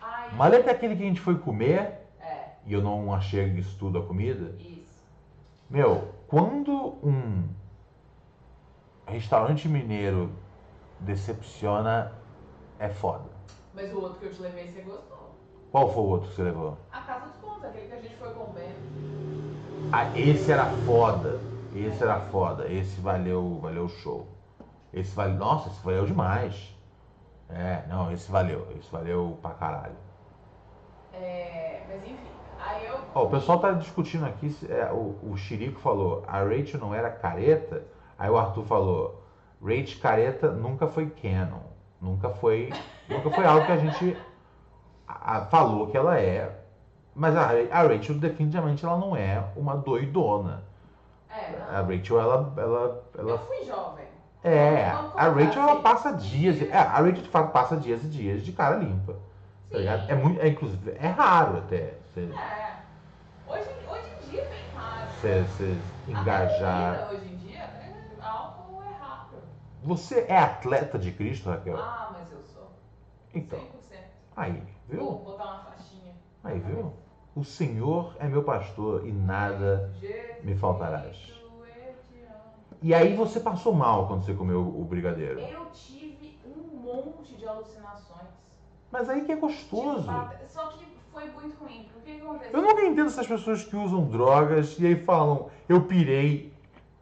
Aí, 0.00 0.34
Maleta 0.34 0.70
é 0.70 0.72
aquele 0.72 0.96
que 0.96 1.02
a 1.02 1.06
gente 1.06 1.20
foi 1.20 1.38
comer 1.38 2.06
É, 2.20 2.52
e 2.66 2.72
eu 2.72 2.82
não 2.82 3.12
achei 3.14 3.44
isso 3.58 3.76
tudo 3.78 3.98
a 3.98 4.06
comida. 4.06 4.54
isso. 4.58 5.00
Meu, 5.68 6.12
quando 6.30 6.96
um 7.02 7.48
restaurante 9.04 9.68
mineiro 9.68 10.30
decepciona, 11.00 12.12
é 12.78 12.88
foda. 12.88 13.28
Mas 13.74 13.92
o 13.92 14.00
outro 14.00 14.20
que 14.20 14.26
eu 14.26 14.32
te 14.32 14.40
levei, 14.40 14.70
você 14.70 14.80
gostou. 14.82 15.34
Qual 15.72 15.92
foi 15.92 16.02
o 16.02 16.06
outro 16.06 16.28
que 16.28 16.36
você 16.36 16.42
levou? 16.44 16.78
A 16.92 17.00
Casa 17.00 17.26
dos 17.26 17.36
Contos, 17.36 17.64
aquele 17.64 17.88
que 17.88 17.94
a 17.94 18.00
gente 18.00 18.14
foi 18.14 18.32
com 18.32 18.44
o 18.44 18.52
Ben. 18.52 18.70
Ah, 19.92 20.16
esse 20.16 20.52
era 20.52 20.66
foda. 20.86 21.40
Esse 21.74 22.02
era 22.02 22.20
foda. 22.20 22.70
Esse 22.70 23.00
valeu, 23.00 23.58
valeu 23.60 23.86
o 23.86 23.88
show. 23.88 24.28
Esse 24.94 25.14
valeu. 25.16 25.34
Nossa, 25.36 25.68
esse 25.68 25.84
valeu 25.84 26.06
demais. 26.06 26.76
É, 27.48 27.84
não, 27.88 28.12
esse 28.12 28.30
valeu. 28.30 28.68
Esse 28.78 28.90
valeu 28.90 29.36
pra 29.42 29.50
caralho. 29.50 29.96
É, 31.12 31.82
mas 31.88 32.02
enfim, 32.04 32.29
eu. 32.84 32.98
Ó, 33.14 33.24
o 33.24 33.30
pessoal 33.30 33.58
tá 33.58 33.72
discutindo 33.72 34.24
aqui. 34.26 34.54
é, 34.68 34.90
o, 34.92 35.16
o 35.22 35.36
Chirico 35.36 35.80
falou, 35.80 36.22
a 36.26 36.38
Rachel 36.42 36.80
não 36.80 36.94
era 36.94 37.10
careta. 37.10 37.82
Aí 38.18 38.28
o 38.30 38.36
Arthur 38.38 38.64
falou, 38.64 39.22
Rachel 39.62 40.00
careta 40.00 40.50
nunca 40.50 40.86
foi 40.86 41.08
canon. 41.10 41.60
Nunca 42.00 42.30
foi. 42.30 42.72
Nunca 43.08 43.30
foi 43.30 43.44
algo 43.44 43.66
que 43.66 43.72
a 43.72 43.76
gente 43.76 44.16
a- 45.06 45.36
a- 45.38 45.44
falou 45.46 45.88
que 45.88 45.96
ela 45.96 46.18
é. 46.18 46.58
Mas 47.14 47.36
a, 47.36 47.50
a 47.72 47.82
Rachel 47.82 48.14
definitivamente 48.16 48.84
ela 48.84 48.96
não 48.96 49.14
é 49.16 49.44
uma 49.56 49.76
doidona. 49.76 50.62
É, 51.28 51.58
não. 51.58 51.76
A 51.78 51.82
Rachel, 51.82 52.20
ela, 52.20 52.52
ela, 52.56 53.02
ela 53.18 53.30
Eu 53.32 53.38
fui 53.38 53.64
jovem. 53.64 54.04
É, 54.42 54.90
Vamos 54.90 55.12
a 55.16 55.28
Rachel 55.28 55.62
ela 55.62 55.76
passa 55.82 56.12
dias. 56.12 56.62
É, 56.62 56.74
a 56.76 56.82
Rachel 56.98 57.12
de 57.22 57.28
fato 57.28 57.52
passa 57.52 57.76
dias 57.76 58.02
e 58.04 58.08
dias 58.08 58.42
de 58.42 58.52
cara 58.52 58.76
limpa. 58.76 59.14
Tá? 59.70 59.78
É 60.08 60.14
muito. 60.14 60.40
É, 60.40 60.48
inclusive, 60.48 60.92
é 60.98 61.08
raro 61.08 61.58
até 61.58 61.94
você, 62.12 62.20
É. 62.20 62.76
Hoje, 63.46 63.70
hoje 63.88 64.10
em 64.26 64.30
dia 64.30 64.42
é 64.42 64.48
bem 64.48 64.64
raro. 64.74 65.10
você, 65.10 65.76
engajar. 66.08 67.10
hoje 67.12 67.26
em 67.26 67.36
dia, 67.36 67.58
é, 67.60 67.94
álcool 68.20 68.82
é 68.82 68.92
raro. 68.98 69.38
Você 69.82 70.20
é 70.28 70.38
atleta 70.38 70.98
de 70.98 71.12
Cristo, 71.12 71.48
Raquel? 71.50 71.76
Ah, 71.78 72.10
mas 72.12 72.30
eu 72.32 72.42
sou. 72.42 72.70
Então, 73.34 73.58
100%. 73.58 73.64
aí, 74.36 74.62
Vou 74.88 74.98
viu? 74.98 75.12
botar 75.24 75.44
uma 75.44 75.58
faixinha. 75.64 76.14
Aí, 76.44 76.58
viu? 76.60 76.92
O 77.34 77.44
Senhor 77.44 78.14
é 78.18 78.26
meu 78.26 78.42
pastor 78.42 79.06
e 79.06 79.12
nada. 79.12 79.92
Jesus 80.00 80.44
me 80.44 80.56
faltarás. 80.56 81.32
Amo. 81.32 81.40
E 82.82 82.94
aí 82.94 83.14
você 83.14 83.38
passou 83.40 83.74
mal 83.74 84.06
quando 84.08 84.24
você 84.24 84.34
comeu 84.34 84.60
o 84.60 84.84
brigadeiro. 84.84 85.38
Eu 85.40 85.66
tive 85.72 86.38
um 86.44 86.76
monte 86.78 87.34
de 87.36 87.46
alucinações. 87.46 88.28
Mas 88.90 89.08
aí 89.08 89.24
que 89.24 89.32
é 89.32 89.36
gostoso. 89.36 90.02
Tipo, 90.02 90.48
Só 90.48 90.66
que 90.68 90.84
foi 91.12 91.28
muito 91.30 91.62
ruim. 91.62 91.88
O 91.96 92.00
que 92.00 92.20
aconteceu? 92.20 92.60
Eu 92.60 92.62
nunca 92.62 92.82
entendo 92.82 93.08
essas 93.08 93.26
pessoas 93.26 93.64
que 93.64 93.76
usam 93.76 94.04
drogas 94.06 94.78
e 94.78 94.86
aí 94.86 94.96
falam, 94.96 95.50
eu 95.68 95.82
pirei. 95.82 96.52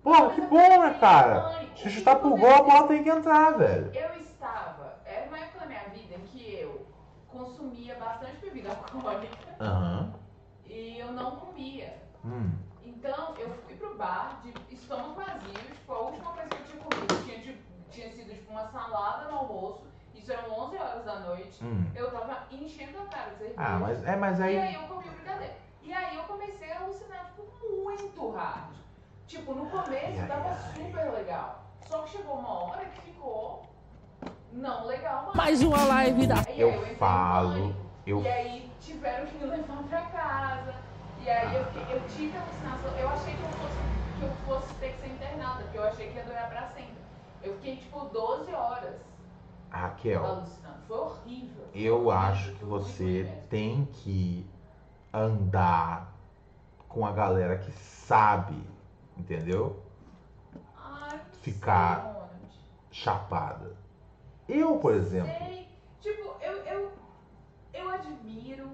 Porra, 0.03 0.31
que 0.31 0.41
bom, 0.43 0.81
né, 0.81 0.97
cara? 1.01 1.67
Se 1.77 1.91
chutar 1.91 2.17
pro 2.17 2.37
gol, 2.37 2.51
a 2.55 2.63
bola 2.63 2.89
tem 2.89 3.03
que 3.03 3.11
entrar, 3.11 3.51
velho. 3.57 3.91
Eu 3.95 4.21
estava. 4.21 4.99
Era 5.05 5.27
uma 5.29 5.39
época 5.39 5.61
da 5.61 5.67
minha 5.67 5.85
vida 5.91 6.15
em 6.15 6.21
que 6.27 6.55
eu 6.55 6.87
consumia 7.29 7.95
bastante 7.97 8.41
bebida 8.41 8.71
alcoólica 8.71 9.37
Aham. 9.61 10.13
e 10.67 10.99
eu 10.99 11.13
não 11.13 11.37
comia. 11.37 11.95
Hum. 12.25 12.53
Então 12.85 13.35
eu 13.39 13.51
fui 13.67 13.77
pro 13.77 13.97
bar 13.97 14.41
de 14.43 14.75
estômago 14.75 15.15
vazio, 15.15 15.53
tipo, 15.53 15.93
a 15.93 16.01
última 16.01 16.33
coisa 16.33 16.49
que 16.49 16.57
eu 16.57 16.65
tinha 16.65 16.83
comido 16.83 17.25
tinha, 17.25 17.57
tinha 17.91 18.11
sido 18.13 18.35
tipo 18.35 18.51
uma 18.51 18.67
salada 18.69 19.31
no 19.31 19.39
almoço, 19.39 19.83
isso 20.29 20.33
eram 20.33 20.53
11 20.67 20.77
horas 20.77 21.05
da 21.07 21.21
noite. 21.21 21.65
Hum. 21.65 21.87
Eu 21.95 22.11
tava 22.11 22.39
enchendo 22.51 22.99
a 23.01 23.05
cara 23.07 23.31
de 23.31 23.39
cerveja. 23.39 23.55
Ah, 23.57 23.79
mas 23.81 24.05
é, 24.07 24.17
mas 24.17 24.39
E 24.39 24.43
aí 24.43 24.59
aí. 24.59 24.75
eu 24.75 24.83
comi 24.83 25.09
o 25.09 25.13
brigadeiro. 25.13 25.55
E 25.83 25.93
aí 25.93 26.17
eu 26.17 26.23
comecei 26.25 26.71
a 26.71 26.81
alucinar, 26.81 27.25
tipo, 27.35 27.47
muito 27.83 28.31
hard. 28.33 28.75
Tipo, 29.27 29.55
no 29.55 29.67
começo 29.71 30.21
Ai, 30.21 30.29
tava 30.29 30.49
ai. 30.51 30.75
super 30.75 31.13
legal. 31.13 31.63
Só 31.87 32.03
que 32.03 32.11
chegou 32.11 32.35
uma 32.37 32.65
hora 32.65 32.85
que 32.85 33.01
ficou 33.01 33.63
não 34.53 34.87
legal 34.87 35.23
mais. 35.25 35.35
Mais 35.37 35.63
uma 35.63 35.85
live 35.85 36.27
da. 36.27 36.35
E 36.35 36.39
aí 36.51 36.61
Eu 36.61 36.75
entrei 36.77 36.93
em 36.93 36.97
falo, 36.97 37.75
eu- 38.07 38.21
E 38.23 38.29
aí 38.29 38.73
tiveram 38.81 39.27
que 39.27 39.35
me 39.39 39.45
levar 39.47 39.83
pra 39.85 40.03
casa. 40.03 40.75
E 41.23 41.31
aí 41.31 41.55
eu, 41.57 41.65
fiquei- 41.67 41.97
eu 41.97 42.01
tive 42.09 42.37
alucinação. 42.37 42.99
Eu 42.99 43.09
achei 43.09 43.35
que 43.35 43.43
eu, 43.43 43.49
fosse, 43.49 43.79
que 44.19 44.25
eu 44.25 44.33
fosse 44.47 44.75
ter 44.75 44.93
que 44.93 45.01
ser 45.01 45.09
internada, 45.09 45.63
porque 45.63 45.79
eu 45.79 45.85
achei 45.85 46.09
que 46.11 46.17
ia 46.17 46.25
durar 46.25 46.49
pra 46.51 46.67
sempre. 46.69 46.99
Eu 47.43 47.55
fiquei 47.55 47.77
tipo 47.77 48.01
12 48.07 48.53
horas 48.53 48.95
Raquel, 49.71 50.43
eu 51.75 52.11
acho 52.11 52.53
que 52.53 52.65
você 52.65 53.31
tem 53.51 53.85
que 53.93 54.47
andar 55.13 56.13
com 56.89 57.05
a 57.07 57.13
galera 57.13 57.59
que 57.59 57.71
sabe, 57.73 58.57
entendeu? 59.17 59.83
Ficar. 61.43 62.17
Chapada. 62.91 63.77
Eu, 64.49 64.79
por 64.79 64.95
exemplo. 64.95 65.31
Tipo, 66.01 66.35
eu, 66.41 66.53
eu, 66.65 66.93
eu 67.75 67.91
admiro. 67.91 68.71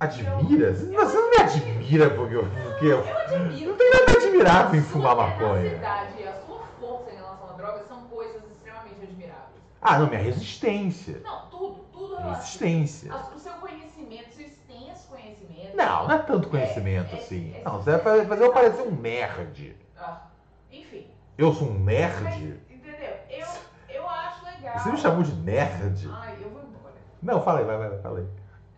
admira? 0.00 0.74
Você 0.74 0.86
não 1.16 1.30
me 1.30 1.36
admira 1.36 2.10
porque 2.10 2.34
eu. 2.34 2.44
Porque 2.44 2.86
eu 2.86 2.98
Eu 3.06 3.18
admiro. 3.18 3.70
não 3.70 3.76
tem 3.78 3.90
nada 3.90 4.12
admirável 4.18 4.80
em 4.80 4.82
Sua 4.82 4.92
fumar 4.92 5.16
maconha. 5.16 5.78
a 5.78 6.32
sua 6.44 6.66
força 6.80 7.10
em 7.12 7.14
relação 7.14 7.50
à 7.50 7.52
droga 7.52 7.84
são 7.88 8.02
coisas 8.08 8.42
extremamente 8.50 9.00
admiráveis. 9.02 9.62
Ah, 9.82 9.98
não, 9.98 10.08
minha 10.08 10.20
resistência. 10.22 11.20
Não, 11.26 11.46
tudo, 11.50 11.84
tudo. 11.92 12.22
Resistência. 12.22 13.12
O 13.34 13.38
seu 13.38 13.52
conhecimento, 13.54 14.30
seu 14.32 14.46
extenso 14.46 15.08
conhecimento. 15.08 15.76
Não, 15.76 16.06
não 16.06 16.14
é 16.14 16.18
tanto 16.18 16.48
conhecimento 16.48 17.10
É, 17.14 17.18
é, 17.18 17.20
assim. 17.20 17.54
é, 17.60 17.64
Não, 17.64 17.78
você 17.82 17.96
vai 17.98 18.24
fazer- 18.26 18.44
eu 18.44 18.52
parecer 18.52 18.82
um 18.82 18.92
nerd. 18.94 19.76
Ah, 19.96 20.26
enfim. 20.70 21.06
Eu 21.36 21.52
sou 21.52 21.68
um 21.68 21.78
Mas, 21.78 21.84
nerd? 21.84 22.60
entendeu? 22.70 23.14
Eu, 23.30 23.46
eu 23.94 24.08
acho 24.08 24.44
legal. 24.44 24.78
Você 24.78 24.90
me 24.92 24.98
chamou 24.98 25.22
de 25.22 25.32
nerd? 25.34 26.08
Ai, 26.20 26.36
eu 26.40 26.50
vou 26.50 26.62
embora. 26.62 26.94
Não, 27.22 27.42
fala 27.42 27.58
aí, 27.60 27.64
vai, 27.64 27.78
vai, 27.78 27.88
vai, 27.88 27.98
fala 28.00 28.18
aí. 28.20 28.26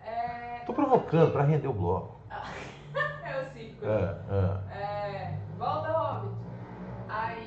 É. 0.07 0.61
Tô 0.67 0.73
provocando 0.73 1.33
pra 1.33 1.43
render 1.43 1.69
o 1.69 1.73
bloco. 1.73 2.15
É 3.27 3.41
o 3.41 3.53
ciclo. 3.53 3.89
Ah, 3.89 4.17
ah. 4.31 4.75
É. 4.75 5.39
Volta, 5.59 5.89
Hobbit. 5.93 6.35
acho 7.09 7.41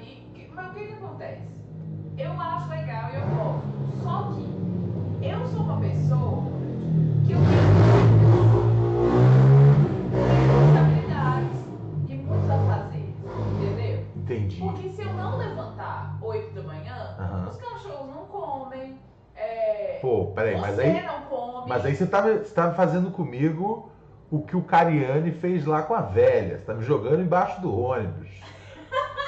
Aham. 17.17 17.47
os 17.49 17.57
cachorros 17.69 18.07
não 18.09 18.25
comem. 18.25 18.99
É, 19.35 19.97
Pô, 20.01 20.27
peraí, 20.35 20.59
mas 20.59 20.75
você 20.75 20.81
aí. 20.81 21.03
não 21.05 21.21
come. 21.21 21.63
Mas 21.67 21.85
aí 21.85 21.95
você 21.95 22.05
tá, 22.07 22.21
você 22.21 22.53
tá 22.53 22.73
fazendo 22.73 23.11
comigo 23.11 23.91
o 24.31 24.41
que 24.43 24.55
o 24.55 24.63
Cariani 24.63 25.31
fez 25.31 25.65
lá 25.65 25.81
com 25.83 25.93
a 25.93 26.01
velha. 26.01 26.57
Você 26.59 26.65
tá 26.65 26.73
me 26.73 26.83
jogando 26.83 27.21
embaixo 27.21 27.59
do 27.61 27.75
ônibus. 27.77 28.29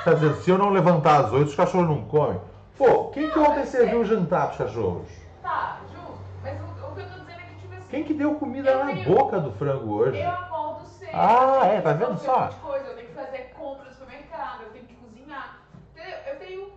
Tá 0.03 0.13
dizendo, 0.13 0.35
se 0.35 0.49
eu 0.49 0.57
não 0.57 0.69
levantar 0.69 1.25
às 1.25 1.31
oito, 1.33 1.47
os 1.49 1.55
cachorros 1.55 1.87
não 1.89 2.05
comem. 2.05 2.39
Pô, 2.77 3.09
quem 3.09 3.29
que 3.29 3.37
ontem 3.37 3.65
serviu 3.65 3.99
o 3.99 4.05
jantar 4.05 4.45
pros 4.47 4.57
cachorros? 4.57 5.09
Tá, 5.43 5.79
justo. 5.91 6.19
Mas 6.41 6.57
o, 6.61 6.63
o 6.63 6.93
que 6.95 6.99
eu 7.01 7.05
tô 7.05 7.17
dizendo 7.19 7.39
é 7.41 7.49
que, 7.49 7.55
tipo 7.61 7.73
assim, 7.75 7.87
Quem 7.89 8.03
que 8.05 8.13
deu 8.13 8.35
comida 8.35 8.73
na 8.77 8.91
tenho- 8.91 9.01
boca 9.03 9.39
do 9.39 9.51
frango 9.51 9.91
hoje? 9.93 10.17
eu 10.21 10.29
acordo 10.31 10.85
cedo. 10.85 11.09
Ah, 11.11 11.65
é, 11.65 11.81
tá 11.81 11.91
vendo 11.93 12.17
só? 12.17 12.45
um 12.45 12.65
coisa, 12.65 12.87
eu 12.87 12.95
tenho 12.95 13.07
que 13.09 13.13
fazer 13.13 13.51
compra 13.57 13.83
no 13.85 13.91
supermercado, 13.93 14.61
eu 14.63 14.69
tenho 14.71 14.85
que 14.85 14.93
cozinhar. 14.95 15.59
Entendeu? 15.93 16.17
Eu 16.27 16.39
tenho 16.39 16.69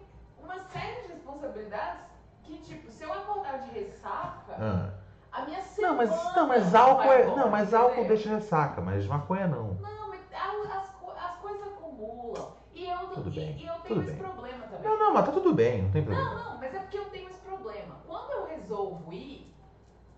uma 0.43 0.59
série 0.73 1.02
responsabilidades 1.43 2.01
que, 2.45 2.59
tipo, 2.59 2.91
se 2.91 3.05
eu 3.05 3.13
acordar 3.13 3.59
de 3.61 3.71
ressaca, 3.71 4.53
Ah. 4.59 4.91
a 5.33 5.43
minha 5.45 5.59
Não, 5.59 5.65
semana 5.65 5.95
mas, 5.95 6.35
não, 6.37 6.47
mas 6.49 6.75
álcool 6.75 7.13
é. 7.13 7.25
Não, 7.27 7.49
mas 7.51 7.75
álcool 7.75 8.05
deixa 8.07 8.29
ressaca, 8.31 8.81
mas 8.81 9.07
maconha 9.07 9.47
não. 9.49 9.75
Não, 9.75 10.09
mas 10.09 10.21
as, 10.33 11.25
as 11.25 11.37
coisas 11.37 11.63
acumulam. 11.67 12.53
E 12.75 12.89
eu, 12.89 12.99
Tudo 13.09 13.29
e, 13.31 13.33
bem, 13.35 13.57
e 13.59 13.67
eu 13.67 13.75
tenho 13.75 13.83
tudo 13.87 14.01
esse 14.03 14.13
bem. 14.13 14.19
problema 14.23 14.67
também. 14.67 14.83
Não, 14.91 14.99
não, 14.99 15.15
mas 15.15 15.27
tá 15.27 15.33
tudo 15.33 15.55
bem, 15.55 15.83
não 15.83 15.91
tem 15.91 16.03
Não, 16.05 16.15
problema. 16.15 16.45
não, 16.45 16.59
mas 16.59 16.75
é 16.75 16.79
porque 16.79 16.99
eu 16.99 17.05
tenho 17.11 17.29
esse 17.29 17.41
problema. 17.41 17.97
Quando 18.07 18.31
eu 18.33 18.47
resolvo 18.47 19.13
ir, 19.13 19.55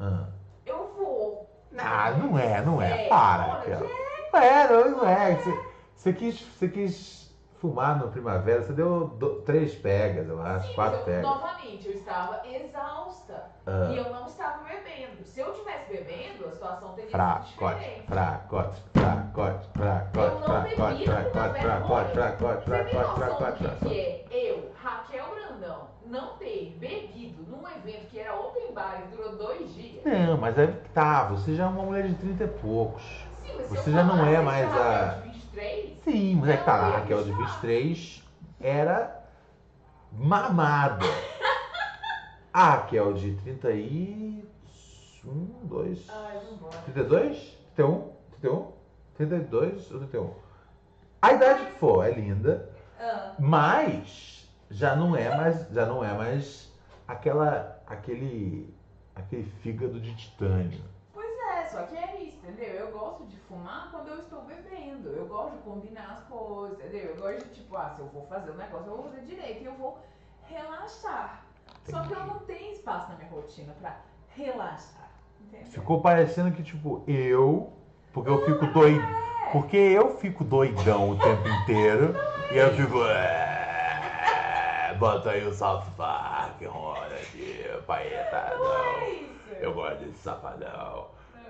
Ah. 0.00 0.26
eu 0.64 0.94
vou. 0.96 1.50
Não, 1.70 2.18
não 2.18 2.38
é, 2.38 2.62
não 2.62 2.80
é. 2.80 3.06
É, 3.06 3.08
Para, 3.08 3.42
olha, 3.44 3.52
Raquel. 3.54 3.80
Não 4.32 4.40
é, 4.40 4.68
não, 4.68 4.90
não 4.90 5.08
é. 5.08 5.34
Você, 5.36 5.64
você 5.96 6.12
quis, 6.12 6.40
você 6.40 6.68
quis 6.68 7.23
fumar 7.64 7.96
no 7.98 8.08
primavera, 8.08 8.60
você 8.62 8.74
deu 8.74 9.06
do- 9.06 9.36
três 9.40 9.74
pegas, 9.74 10.28
eu 10.28 10.38
acho, 10.42 10.68
Sim, 10.68 10.74
quatro 10.74 10.98
eu, 10.98 11.04
pegas. 11.06 11.22
novamente, 11.22 11.86
eu 11.88 11.94
estava 11.94 12.42
exausta. 12.46 13.46
Ah. 13.66 13.88
E 13.90 13.96
eu 13.96 14.12
não 14.12 14.26
estava 14.26 14.62
bebendo. 14.64 15.24
Se 15.24 15.40
eu 15.40 15.50
tivesse 15.54 15.88
bebendo, 15.88 16.46
a 16.46 16.50
situação 16.52 16.92
teria 16.92 17.08
sido 17.10 17.16
Fracote, 17.22 17.78
diferente. 17.78 18.02
fracote, 18.06 18.82
fracote, 18.92 19.68
fracote, 19.72 20.42
fracote, 20.42 20.42
fracote, 20.44 21.60
fracote, 21.62 22.12
fracote, 22.12 22.64
fracote, 22.64 23.14
fracote, 23.14 23.58
fracote. 23.62 23.88
é 23.90 24.26
eu, 24.30 24.70
Raquel 24.82 25.24
Brandão, 25.30 25.88
não 26.06 26.36
ter 26.36 26.76
bebido 26.78 27.44
num 27.50 27.66
evento 27.66 28.08
que 28.10 28.20
era 28.20 28.34
open 28.34 28.74
bar 28.74 29.04
e 29.06 29.16
durou 29.16 29.36
dois 29.36 29.72
dias? 29.72 30.04
Não, 30.04 30.36
mas 30.36 30.58
é 30.58 30.66
que 30.66 30.88
tá, 30.90 31.24
você 31.24 31.54
já 31.54 31.64
é 31.64 31.66
uma 31.66 31.82
mulher 31.82 32.08
de 32.08 32.14
30 32.16 32.44
e 32.44 32.48
poucos. 32.48 33.02
Sim, 33.02 33.54
mas 33.56 33.66
Você 33.68 33.90
já 33.90 34.04
não 34.04 34.26
é 34.26 34.42
mais 34.42 34.70
a- 34.76 35.22
23, 35.54 35.98
Sim, 36.04 36.36
mas 36.36 36.50
é 36.50 36.56
que 36.56 36.64
tá, 36.64 36.72
a 36.74 36.90
Raquel 36.98 37.24
de 37.24 37.32
deixar. 37.34 37.60
23 37.60 38.24
era 38.60 39.24
mamada. 40.12 41.04
A 42.52 42.70
Raquel 42.70 43.14
de 43.14 43.34
31, 43.36 44.44
2, 45.64 46.06
Ai, 46.08 46.38
vambora. 46.50 46.78
32? 46.84 47.58
31? 47.74 48.12
31? 48.40 48.72
32 49.16 49.90
ou 49.90 49.98
31? 49.98 50.30
A 51.22 51.32
idade 51.32 51.64
que 51.66 51.72
for 51.78 52.04
é 52.06 52.10
linda, 52.12 52.68
Ah, 53.00 53.32
mas 53.38 54.48
já 54.70 54.94
não 54.94 55.16
é 55.16 55.34
mais, 55.36 55.68
já 55.70 55.86
não 55.86 56.04
é 56.04 56.12
mais 56.12 56.70
aquela, 57.08 57.80
aquele, 57.86 58.72
aquele 59.16 59.44
fígado 59.62 59.98
de 60.00 60.14
titânio. 60.14 60.80
pois 61.12 61.26
é, 61.56 61.64
só 61.66 61.82
que 61.84 61.96
é 61.96 62.22
isso, 62.22 62.23
entendeu? 62.48 62.74
Eu 62.74 62.90
gosto 62.92 63.24
de 63.26 63.36
fumar 63.38 63.88
quando 63.90 64.08
eu 64.08 64.18
estou 64.20 64.42
bebendo. 64.42 65.08
Eu 65.10 65.26
gosto 65.26 65.56
de 65.56 65.62
combinar 65.62 66.10
as 66.12 66.22
coisas, 66.24 66.78
entendeu? 66.78 67.10
Eu 67.10 67.16
gosto 67.16 67.44
de, 67.48 67.54
tipo, 67.54 67.76
ah, 67.76 67.90
se 67.94 68.00
eu 68.00 68.06
vou 68.08 68.26
fazer 68.26 68.50
um 68.50 68.56
negócio, 68.56 68.86
eu 68.86 68.96
vou 68.96 69.04
fazer 69.04 69.22
direito 69.22 69.62
e 69.62 69.66
eu 69.66 69.74
vou 69.74 69.98
relaxar. 70.46 71.42
Só 71.88 72.02
que 72.02 72.12
eu 72.14 72.24
não 72.26 72.38
tenho 72.40 72.72
espaço 72.72 73.10
na 73.10 73.16
minha 73.16 73.30
rotina 73.30 73.74
pra 73.80 73.96
relaxar, 74.36 75.10
entendeu? 75.40 75.66
Ficou 75.66 76.00
parecendo 76.00 76.50
que, 76.52 76.62
tipo, 76.62 77.02
eu, 77.06 77.72
porque 78.12 78.30
eu 78.30 78.44
fico 78.44 78.66
doido. 78.68 79.06
Porque 79.52 79.76
eu 79.76 80.16
fico 80.16 80.42
doidão 80.42 81.10
o 81.10 81.18
tempo 81.18 81.46
inteiro 81.48 82.14
e 82.50 82.56
eu 82.56 82.74
fico. 82.74 83.02
"É, 83.04 84.94
Bota 84.98 85.30
aí 85.30 85.44
o 85.46 85.52
South 85.52 85.84
Park, 85.96 86.62
roda 86.66 87.16
de 87.32 87.64
paetadão. 87.86 89.00
É 89.02 89.10
isso. 89.10 89.54
Eu 89.60 89.74
gosto 89.74 89.98
desse 90.04 90.18
safadão. 90.18 90.93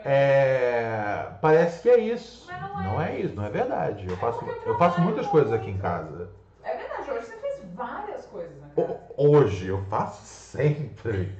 É, 0.04 1.30
parece 1.40 1.82
que 1.82 1.88
é 1.88 1.98
isso. 1.98 2.52
Mas 2.52 2.60
não 2.60 2.80
é 2.80 2.82
Não 2.84 3.00
é 3.02 3.18
isso, 3.20 3.34
não 3.34 3.44
é 3.44 3.50
verdade. 3.50 4.06
Eu 4.08 4.16
faço, 4.16 4.38
porque 4.44 4.68
eu 4.68 4.76
faço 4.76 5.00
muitas 5.00 5.26
coisas 5.26 5.52
aqui 5.52 5.70
em 5.70 5.78
casa. 5.78 6.30
É 6.62 6.76
verdade, 6.76 7.10
hoje 7.10 7.26
você 7.26 7.36
fez 7.38 7.60
várias 7.74 8.26
coisas 8.26 8.60
na 8.60 8.68
casa. 8.68 9.00
Hoje, 9.16 9.68
eu 9.68 9.82
faço 9.84 10.22
sempre. 10.24 11.36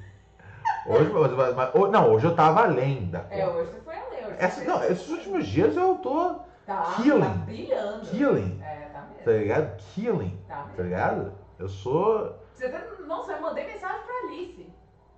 Hoje, 0.87 1.11
mas- 1.11 1.55
mas- 1.55 1.91
não, 1.91 2.11
hoje 2.11 2.25
eu 2.27 2.35
tava 2.35 2.63
além 2.63 3.09
da 3.09 3.25
É, 3.29 3.47
hoje 3.47 3.71
você 3.71 3.79
foi 3.81 3.95
além. 3.95 4.25
Hoje 4.25 4.35
Essa- 4.39 4.63
não, 4.63 4.83
esses 4.83 5.09
últimos 5.09 5.47
dias 5.47 5.75
eu 5.75 5.95
tô 5.95 6.39
tá, 6.65 6.93
killing. 6.97 7.21
tá 7.21 7.45
brilhando. 7.45 8.05
killing, 8.07 8.61
É, 8.63 8.89
tá 8.93 8.99
tá 8.99 9.07
mesmo. 9.25 9.31
ligado? 9.41 9.77
Killing, 9.93 10.39
Tá 10.47 10.55
tá 10.55 10.65
mesmo. 10.65 10.83
ligado? 10.83 11.33
Eu 11.57 11.67
sou. 11.67 12.35
Você 12.53 12.69
tá... 12.69 12.81
Nossa, 13.05 13.33
eu 13.33 13.41
mandei 13.41 13.65
mensagem 13.65 14.01
pra 14.03 14.15
Alice, 14.27 14.69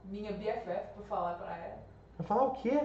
minha 0.06 0.32
BFF, 0.34 0.88
pra 0.95 1.04
falar 1.08 1.34
pra 1.36 1.58
ela. 1.58 1.78
Vai 2.18 2.28
falar 2.28 2.43
o 2.43 2.52
quê? 2.52 2.82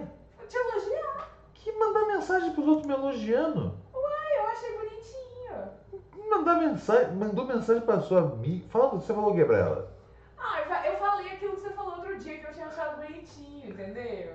Te 0.47 0.57
elogiar. 0.57 1.29
Que 1.53 1.71
mandar 1.71 2.05
mensagem 2.07 2.51
pros 2.53 2.67
outros 2.67 2.85
me 2.87 2.93
elogiando? 2.93 3.77
Ai, 3.95 4.37
eu 4.39 4.47
achei 4.47 4.77
bonitinho. 4.77 6.29
Mandar 6.29 6.55
mensagem, 6.55 7.13
mandou 7.13 7.45
mensagem 7.45 7.81
pra 7.83 7.99
sua 8.01 8.19
amiga. 8.21 8.65
Fala, 8.69 8.89
você 8.89 9.13
falou 9.13 9.31
o 9.31 9.35
que 9.35 9.45
pra 9.45 9.57
ela? 9.57 9.91
Ah, 10.37 10.59
eu 10.59 10.65
fa- 10.65 10.87
eu 10.87 10.97
falei 10.97 11.27
aquilo 11.31 11.53
que 11.55 11.61
você 11.61 11.69
falou 11.71 11.95
outro 11.97 12.17
dia, 12.19 12.37
que 12.37 12.45
eu 12.45 12.53
tinha 12.53 12.65
achado 12.67 12.97
bonitinho, 13.01 13.69
entendeu? 13.69 14.33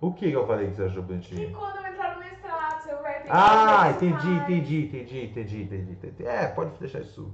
O 0.00 0.12
que 0.14 0.30
que 0.30 0.36
eu 0.36 0.46
falei 0.46 0.68
que 0.70 0.76
você 0.76 0.84
achou 0.84 1.02
Que 1.02 1.08
bonitinho? 1.08 1.54
quando 1.58 1.76
eu 1.76 1.86
entrar 1.86 2.14
no 2.14 2.20
mestrado, 2.24 2.82
você 2.82 2.94
vai 2.94 3.14
ter 3.14 3.24
que 3.24 3.28
Ah, 3.30 3.90
entendi, 3.90 4.12
mais. 4.14 4.42
entendi, 4.42 4.84
entendi, 4.86 5.24
entendi, 5.26 5.62
entendi, 5.62 5.92
entendi. 5.92 6.26
É, 6.26 6.46
pode 6.46 6.70
deixar 6.78 7.00
isso. 7.00 7.30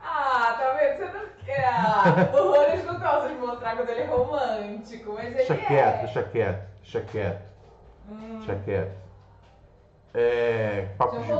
Ah, 0.00 0.56
tá 0.58 0.72
vendo? 0.72 0.96
Você 0.98 1.18
não... 1.18 1.26
Ah, 1.68 2.30
o 2.32 2.50
Ronald 2.50 2.82
não 2.86 2.98
gosta 2.98 3.28
de 3.28 3.34
mostrar 3.34 3.76
quando 3.76 3.88
ele 3.90 4.00
é 4.00 4.06
romântico, 4.06 5.12
mas 5.12 5.26
ele 5.26 5.34
Deixa 5.34 5.54
é. 5.54 5.56
quieto, 5.58 5.98
deixa 6.00 6.22
quieto, 6.24 6.68
quieto, 7.10 7.42
Hum, 8.10 8.40
quieto. 8.64 8.96
É. 10.14 10.88
Papo 10.96 11.18
de, 11.18 11.32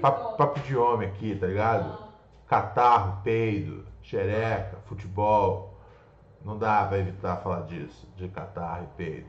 papo, 0.00 0.36
papo 0.36 0.60
de 0.60 0.76
homem 0.76 1.08
aqui, 1.08 1.36
tá 1.36 1.46
ligado? 1.46 1.98
ah, 2.02 2.06
Catarro, 2.48 3.20
peido, 3.22 3.84
xereca, 4.02 4.78
futebol. 4.86 5.74
Não 6.44 6.56
dá 6.56 6.84
pra 6.86 6.98
evitar 6.98 7.36
falar 7.38 7.62
disso, 7.62 8.08
de 8.16 8.28
catarro 8.28 8.84
e 8.84 8.96
peido. 8.96 9.26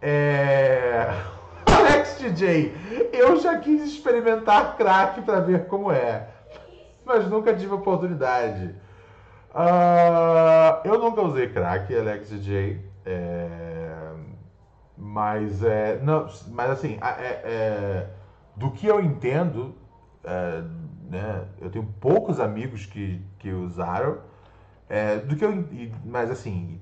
É. 0.00 1.08
Alex 1.66 2.18
DJ, 2.18 2.74
eu 3.12 3.38
já 3.40 3.58
quis 3.58 3.82
experimentar 3.82 4.76
crack 4.76 5.20
pra 5.22 5.40
ver 5.40 5.66
como 5.66 5.90
é, 5.92 6.28
mas 7.04 7.26
nunca 7.28 7.54
tive 7.54 7.74
oportunidade. 7.74 8.74
Ah, 9.54 10.80
eu 10.84 10.98
nunca 10.98 11.20
usei 11.22 11.48
crack, 11.48 11.94
Alex 11.94 12.30
DJ. 12.30 12.80
é, 13.04 13.89
Mas 15.00 15.62
é. 15.62 15.98
Não, 16.02 16.26
mas 16.50 16.70
assim, 16.70 16.98
é- 17.02 17.40
é, 17.44 18.10
do 18.56 18.70
que 18.70 18.86
eu 18.86 19.00
entendo, 19.02 19.74
é, 20.24 20.62
né, 21.10 21.44
eu 21.60 21.70
tenho 21.70 21.86
poucos 22.00 22.38
amigos 22.40 22.86
que, 22.86 23.20
que 23.38 23.50
usaram. 23.52 24.18
é, 24.88 25.18
do 25.18 25.36
que 25.36 25.44
eu, 25.44 25.64
mas 26.04 26.30
assim, 26.30 26.80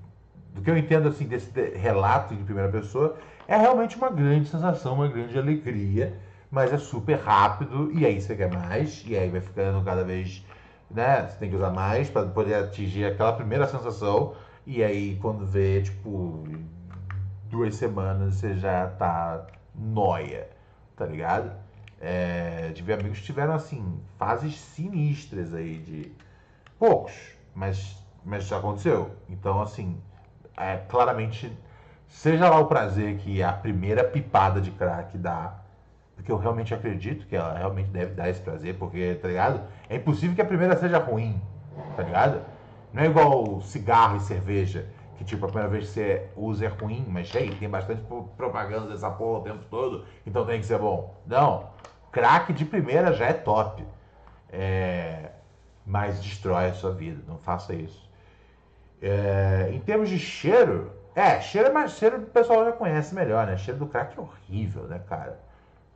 do 0.55 0.63
que 0.63 0.71
eu 0.71 0.77
entendo 0.79 1.09
assim 1.09 1.27
desse 1.27 1.51
de- 1.53 1.71
relato 1.77 2.35
de 2.37 2.45
primeira 2.45 2.71
pessoa, 2.71 3.17
é 3.49 3.57
realmente 3.57 3.97
uma 3.97 4.11
grande 4.11 4.49
sensação, 4.49 4.95
uma 4.97 5.09
grande 5.09 5.39
alegria, 5.39 6.15
mas 6.51 6.73
é 6.73 6.79
super 6.79 7.19
rápido 7.19 7.93
e 7.93 8.07
aí 8.07 8.21
você 8.21 8.37
quer 8.37 8.51
mais 8.53 9.05
e 9.07 9.17
aí 9.17 9.31
vai 9.31 9.41
ficando 9.43 9.85
cada 9.85 10.05
vez, 10.05 10.45
né? 10.91 11.29
Você 11.29 11.39
tem 11.39 11.51
que 11.51 11.57
usar 11.57 11.71
mais 11.71 12.11
para 12.11 12.27
poder 12.29 12.55
atingir 12.57 13.05
aquela 13.07 13.33
primeira 13.35 13.67
sensação 13.67 14.35
e 14.67 14.83
aí 14.85 15.17
quando 15.21 15.47
vê 15.47 15.83
tipo 15.83 16.45
duas 17.49 17.75
semanas 17.75 18.35
você 18.35 18.55
já 18.55 18.87
tá 18.87 19.47
noia, 19.75 20.49
tá 20.97 21.07
ligado? 21.07 21.53
É, 22.01 22.71
tive 22.75 22.93
amigos 22.93 23.19
que 23.19 23.27
tiveram 23.27 23.55
assim 23.55 24.01
fases 24.19 24.57
sinistras 24.57 25.53
aí 25.55 25.79
de 25.79 26.13
poucos, 26.79 27.13
mas 27.55 27.97
mas 28.25 28.45
já 28.45 28.59
aconteceu. 28.59 29.11
Então 29.29 29.61
assim, 29.61 30.01
é, 30.57 30.77
claramente 30.89 31.51
seja 32.09 32.49
lá 32.49 32.59
o 32.59 32.67
prazer 32.67 33.17
que 33.19 33.43
a 33.43 33.53
primeira 33.53 34.05
pipada 34.05 34.61
de 34.61 34.71
crack 34.71 35.17
dá, 35.17 35.55
porque 36.15 36.33
eu 36.33 36.37
realmente 36.37 36.75
acredito 36.75 37.27
que 37.27 37.37
ela 37.37 37.57
realmente 37.57 37.91
deve 37.91 38.15
dar 38.15 38.29
esse 38.29 38.41
prazer, 38.41 38.77
porque, 38.77 39.15
tá 39.23 39.29
ligado? 39.29 39.61
É 39.89 39.97
impossível 39.97 40.35
que 40.35 40.43
a 40.43 40.45
primeira 40.45 40.77
seja 40.77 40.99
ruim, 40.99 41.41
tá 41.97 42.03
ligado? 42.03 42.41
Não 42.93 43.03
é 43.03 43.07
igual 43.07 43.61
cigarro 43.63 44.17
e 44.17 44.21
cerveja, 44.21 44.87
que 45.19 45.25
tipo, 45.25 45.45
a 45.45 45.49
primeira 45.49 45.69
vez 45.69 45.89
que 45.89 45.95
você 45.95 46.29
usa 46.37 46.67
é 46.67 46.69
ruim, 46.69 47.05
mas 47.09 47.35
hey, 47.35 47.51
tem 47.57 47.69
bastante 47.69 48.03
propaganda 48.37 48.89
dessa 48.89 49.11
porra 49.11 49.41
o 49.41 49.43
tempo 49.43 49.65
todo, 49.69 50.05
então 50.25 50.47
tem 50.47 50.61
que 50.61 50.67
ser 50.67 50.79
bom. 50.79 51.13
Não, 51.27 51.71
crack 52.13 52.53
de 52.53 52.65
primeira 52.65 53.13
já 53.13 53.27
é 53.27 53.33
top. 53.33 53.85
É, 54.51 55.33
mas 55.85 56.23
destrói 56.23 56.67
a 56.67 56.75
sua 56.75 56.93
vida, 56.93 57.21
não 57.27 57.37
faça 57.37 57.75
isso. 57.75 58.09
É, 59.03 59.71
em 59.73 59.81
termos 59.81 60.09
de 60.09 60.19
cheiro, 60.19 60.93
é, 61.15 61.41
cheiro 61.41 61.69
é 61.69 61.73
mais 61.73 61.93
cheiro 61.93 62.19
o 62.19 62.27
pessoal 62.27 62.65
já 62.65 62.73
conhece 62.73 63.13
melhor, 63.13 63.47
né? 63.47 63.57
Cheiro 63.57 63.81
do 63.81 63.87
crack 63.87 64.17
é 64.17 64.21
horrível, 64.21 64.85
né, 64.85 65.01
cara? 65.09 65.39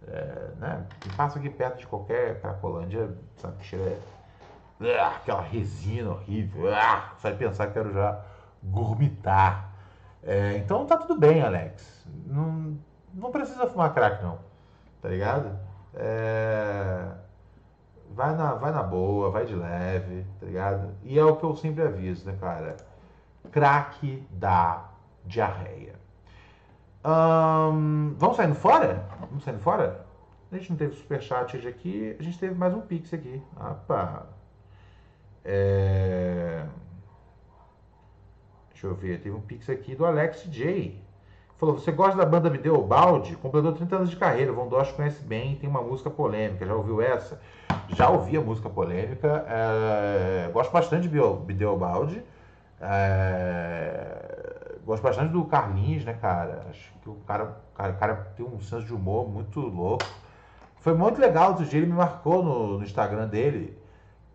É, 0.09 0.49
né? 0.59 0.85
Passa 1.17 1.39
aqui 1.39 1.49
perto 1.49 1.79
de 1.79 1.87
qualquer 1.87 2.41
cracolândia, 2.41 3.09
sabe 3.37 3.59
que 3.59 3.65
cheiro 3.67 3.87
é. 3.89 4.99
Ah, 4.99 5.17
aquela 5.17 5.43
resina 5.43 6.11
horrível. 6.11 6.75
Ah, 6.75 7.13
sai 7.19 7.37
pensar 7.37 7.69
que 7.69 7.75
quero 7.75 7.93
já 7.93 8.21
gourmitar. 8.63 9.73
É, 10.23 10.57
então 10.57 10.87
tá 10.87 10.97
tudo 10.97 11.19
bem, 11.19 11.43
Alex. 11.43 12.07
Não, 12.27 12.79
não 13.13 13.31
precisa 13.31 13.67
fumar 13.67 13.93
crack, 13.93 14.23
não. 14.23 14.39
Tá 15.01 15.09
ligado? 15.09 15.59
É, 15.95 17.09
vai, 18.15 18.35
na, 18.37 18.55
vai 18.55 18.73
na 18.73 18.83
boa, 18.83 19.31
vai 19.31 19.45
de 19.45 19.55
leve, 19.55 20.25
tá 20.39 20.47
ligado? 20.47 20.95
E 21.03 21.19
é 21.19 21.25
o 21.25 21.37
que 21.37 21.45
eu 21.45 21.57
sempre 21.57 21.83
aviso, 21.83 22.27
né, 22.27 22.37
cara? 22.41 22.77
Crack 23.51 24.27
dá 24.31 24.91
diarreia. 25.25 25.95
Um, 27.05 28.15
vamos 28.17 28.37
saindo 28.37 28.55
fora? 28.55 29.05
Vamos 29.21 29.43
saindo 29.43 29.61
fora? 29.61 30.07
A 30.51 30.57
gente 30.57 30.71
não 30.71 30.77
teve 30.77 30.95
superchat 30.95 31.57
hoje 31.57 31.67
aqui, 31.67 32.17
a 32.19 32.23
gente 32.23 32.39
teve 32.39 32.55
mais 32.55 32.75
um 32.75 32.81
pix 32.81 33.13
aqui. 33.13 33.43
Opa! 33.57 34.27
É... 35.45 36.65
Deixa 38.83 38.97
eu 38.97 38.97
ver, 38.97 39.21
teve 39.21 39.37
um 39.37 39.41
pix 39.41 39.71
aqui 39.71 39.95
do 39.95 40.05
Alex 40.05 40.43
J. 40.51 41.01
Falou, 41.57 41.79
você 41.79 41.93
gosta 41.93 42.17
da 42.17 42.27
banda 42.27 42.51
Videobaldi? 42.51 43.37
Completou 43.37 43.73
30 43.73 43.95
anos 43.95 44.11
de 44.11 44.17
carreira, 44.17 44.53
Von 44.53 44.67
Dosch 44.67 44.91
conhece 44.91 45.23
bem, 45.23 45.55
tem 45.55 45.71
uma 45.71 45.81
música 45.81 46.11
polêmica, 46.11 46.67
já 46.67 46.75
ouviu 46.75 47.01
essa? 47.01 47.41
Já 47.91 48.11
ouvi 48.11 48.37
a 48.37 48.41
música 48.41 48.69
polêmica, 48.69 49.47
é... 49.49 50.51
gosto 50.53 50.73
bastante 50.73 51.07
de 51.07 51.17
Videobaldi. 51.47 52.25
É... 52.81 54.79
Gosto 54.85 55.05
bastante 55.05 55.31
do 55.31 55.45
Carlinhos, 55.45 56.05
né, 56.05 56.15
cara? 56.15 56.67
Acho 56.69 56.93
que 57.05 57.09
o 57.09 57.15
cara, 57.25 57.57
cara, 57.77 57.93
cara 57.93 58.15
tem 58.37 58.45
um 58.45 58.61
senso 58.61 58.85
de 58.85 58.93
humor 58.93 59.29
muito 59.29 59.61
louco. 59.61 60.05
Foi 60.81 60.93
muito 60.93 61.21
legal 61.21 61.51
outro 61.51 61.65
dia, 61.65 61.79
ele 61.79 61.87
me 61.87 61.97
marcou 61.97 62.43
no, 62.43 62.79
no 62.79 62.83
Instagram 62.83 63.29
dele. 63.29 63.81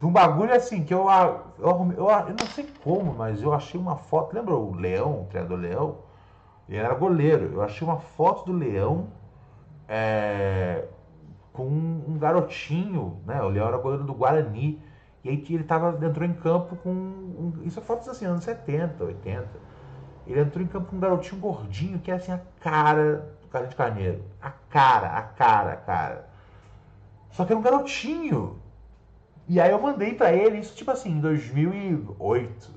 Um 0.01 0.11
bagulho 0.11 0.53
assim, 0.53 0.83
que 0.83 0.93
eu, 0.93 1.07
eu, 1.09 1.65
eu, 1.97 2.09
eu, 2.09 2.35
não 2.39 2.45
sei 2.53 2.67
como, 2.83 3.13
mas 3.13 3.41
eu 3.41 3.53
achei 3.53 3.79
uma 3.79 3.97
foto. 3.97 4.35
Lembra 4.35 4.53
o 4.53 4.75
Leão, 4.75 5.23
o 5.23 5.25
treinador 5.25 5.57
Leão? 5.57 5.97
Ele 6.69 6.77
era 6.77 6.93
goleiro. 6.93 7.53
Eu 7.53 7.63
achei 7.63 7.87
uma 7.87 7.97
foto 7.97 8.45
do 8.45 8.57
Leão 8.57 9.07
é, 9.87 10.85
com 11.51 11.65
um, 11.65 12.17
garotinho, 12.19 13.21
né? 13.25 13.41
O 13.41 13.47
Leão 13.47 13.67
era 13.67 13.77
goleiro 13.77 14.03
do 14.03 14.13
Guarani. 14.13 14.81
E 15.23 15.29
aí 15.29 15.43
ele 15.49 15.63
tava, 15.63 16.05
entrou 16.05 16.27
em 16.27 16.33
campo 16.33 16.75
com. 16.75 16.89
Um, 16.89 17.53
isso 17.63 17.79
é 17.79 17.81
fotos 17.81 18.07
assim, 18.07 18.25
anos 18.25 18.43
70, 18.43 19.03
80. 19.03 19.47
Ele 20.27 20.41
entrou 20.41 20.63
em 20.63 20.67
campo 20.67 20.89
com 20.89 20.97
um 20.97 20.99
garotinho 20.99 21.41
gordinho, 21.41 21.99
que 21.99 22.11
é 22.11 22.15
assim 22.15 22.31
a 22.31 22.41
cara 22.59 23.33
do 23.41 23.47
Carlinhos 23.47 23.75
Carneiro. 23.75 24.23
A 24.41 24.51
cara, 24.51 25.17
a 25.17 25.21
cara, 25.23 25.71
a 25.71 25.77
cara. 25.77 26.29
Só 27.31 27.45
que 27.45 27.51
era 27.51 27.59
um 27.59 27.63
garotinho. 27.63 28.59
E 29.47 29.59
aí 29.61 29.71
eu 29.71 29.81
mandei 29.81 30.13
para 30.13 30.33
ele 30.33 30.59
isso, 30.59 30.75
tipo 30.75 30.91
assim, 30.91 31.11
em 31.11 31.19
2008. 31.21 32.71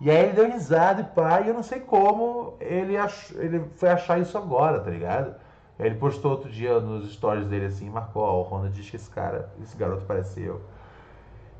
E 0.00 0.10
aí 0.10 0.24
ele 0.24 0.32
deu 0.32 0.50
risada 0.50 1.02
e 1.02 1.04
pá, 1.04 1.40
e 1.40 1.48
eu 1.48 1.54
não 1.54 1.62
sei 1.62 1.80
como 1.80 2.54
ele, 2.60 2.96
ach... 2.96 3.32
ele 3.36 3.60
foi 3.76 3.90
achar 3.90 4.18
isso 4.18 4.36
agora, 4.36 4.80
tá 4.80 4.90
ligado? 4.90 5.34
Ele 5.78 5.94
postou 5.96 6.32
outro 6.32 6.50
dia 6.50 6.80
nos 6.80 7.12
stories 7.12 7.46
dele 7.46 7.66
assim, 7.66 7.90
marcou, 7.90 8.22
ó, 8.22 8.40
o 8.40 8.42
Ronald 8.42 8.74
diz 8.74 8.88
que 8.88 8.96
esse 8.96 9.10
cara, 9.10 9.50
esse 9.62 9.76
garoto 9.76 10.04
pareceu. 10.04 10.60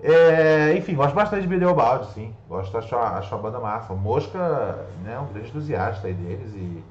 É, 0.00 0.76
enfim, 0.76 0.94
gosto 0.94 1.14
bastante 1.14 1.42
de 1.42 1.48
Bideu 1.48 1.74
Balde, 1.74 2.12
sim. 2.12 2.34
Gosto, 2.48 2.76
acho, 2.76 2.94
acho 2.96 3.34
a 3.34 3.38
banda 3.38 3.58
massa. 3.60 3.92
O 3.92 3.96
Mosca 3.96 4.86
né, 5.02 5.18
um 5.18 5.32
grande 5.32 5.48
entusiasta 5.48 6.06
aí 6.06 6.14
deles 6.14 6.54
e 6.54 6.84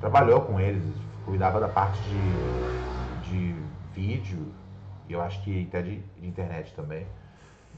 trabalhou 0.00 0.40
com 0.40 0.58
eles, 0.58 0.82
cuidava 1.24 1.60
da 1.60 1.68
parte 1.68 2.00
de, 2.02 3.30
de 3.30 3.56
vídeo 3.92 4.52
eu 5.12 5.20
acho 5.20 5.42
que 5.42 5.66
até 5.68 5.82
de, 5.82 5.98
de 5.98 6.26
internet 6.26 6.74
também. 6.74 7.06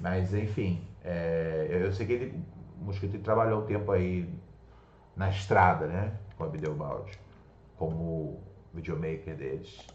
Mas 0.00 0.34
enfim, 0.34 0.86
é, 1.04 1.66
eu, 1.70 1.80
eu, 1.80 1.92
sei 1.92 2.06
que 2.06 2.12
ele, 2.12 2.44
o 2.80 2.84
Mosquito 2.84 3.18
trabalhou 3.20 3.62
um 3.62 3.66
tempo 3.66 3.90
aí 3.92 4.28
na 5.16 5.30
estrada, 5.30 5.86
né? 5.86 6.12
Com 6.36 6.44
a 6.44 6.48
Bideobaldi, 6.48 7.18
como 7.76 8.40
videomaker 8.72 9.36
deles. 9.36 9.86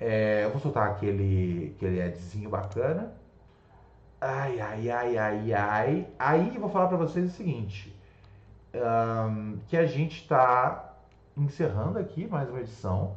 É, 0.00 0.44
eu 0.44 0.50
vou 0.50 0.60
soltar 0.60 0.90
aquele, 0.90 1.74
aquele 1.76 2.02
adzinho 2.02 2.50
bacana. 2.50 3.12
Ai, 4.20 4.60
ai, 4.60 4.90
ai, 4.90 5.18
ai, 5.18 5.52
ai. 5.52 6.08
Aí 6.18 6.58
vou 6.58 6.70
falar 6.70 6.88
para 6.88 6.96
vocês 6.96 7.26
o 7.26 7.36
seguinte: 7.36 7.94
um, 8.74 9.58
que 9.68 9.76
a 9.76 9.86
gente 9.86 10.22
está 10.22 10.94
encerrando 11.36 11.98
aqui 11.98 12.26
mais 12.26 12.48
uma 12.48 12.60
edição. 12.60 13.16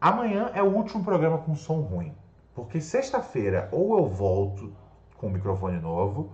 Amanhã 0.00 0.50
é 0.54 0.62
o 0.62 0.66
último 0.66 1.04
programa 1.04 1.38
com 1.38 1.54
som 1.54 1.80
ruim. 1.80 2.14
Porque 2.56 2.80
sexta-feira 2.80 3.68
ou 3.70 3.98
eu 3.98 4.06
volto 4.06 4.72
com 5.18 5.26
o 5.26 5.30
microfone 5.30 5.78
novo, 5.78 6.30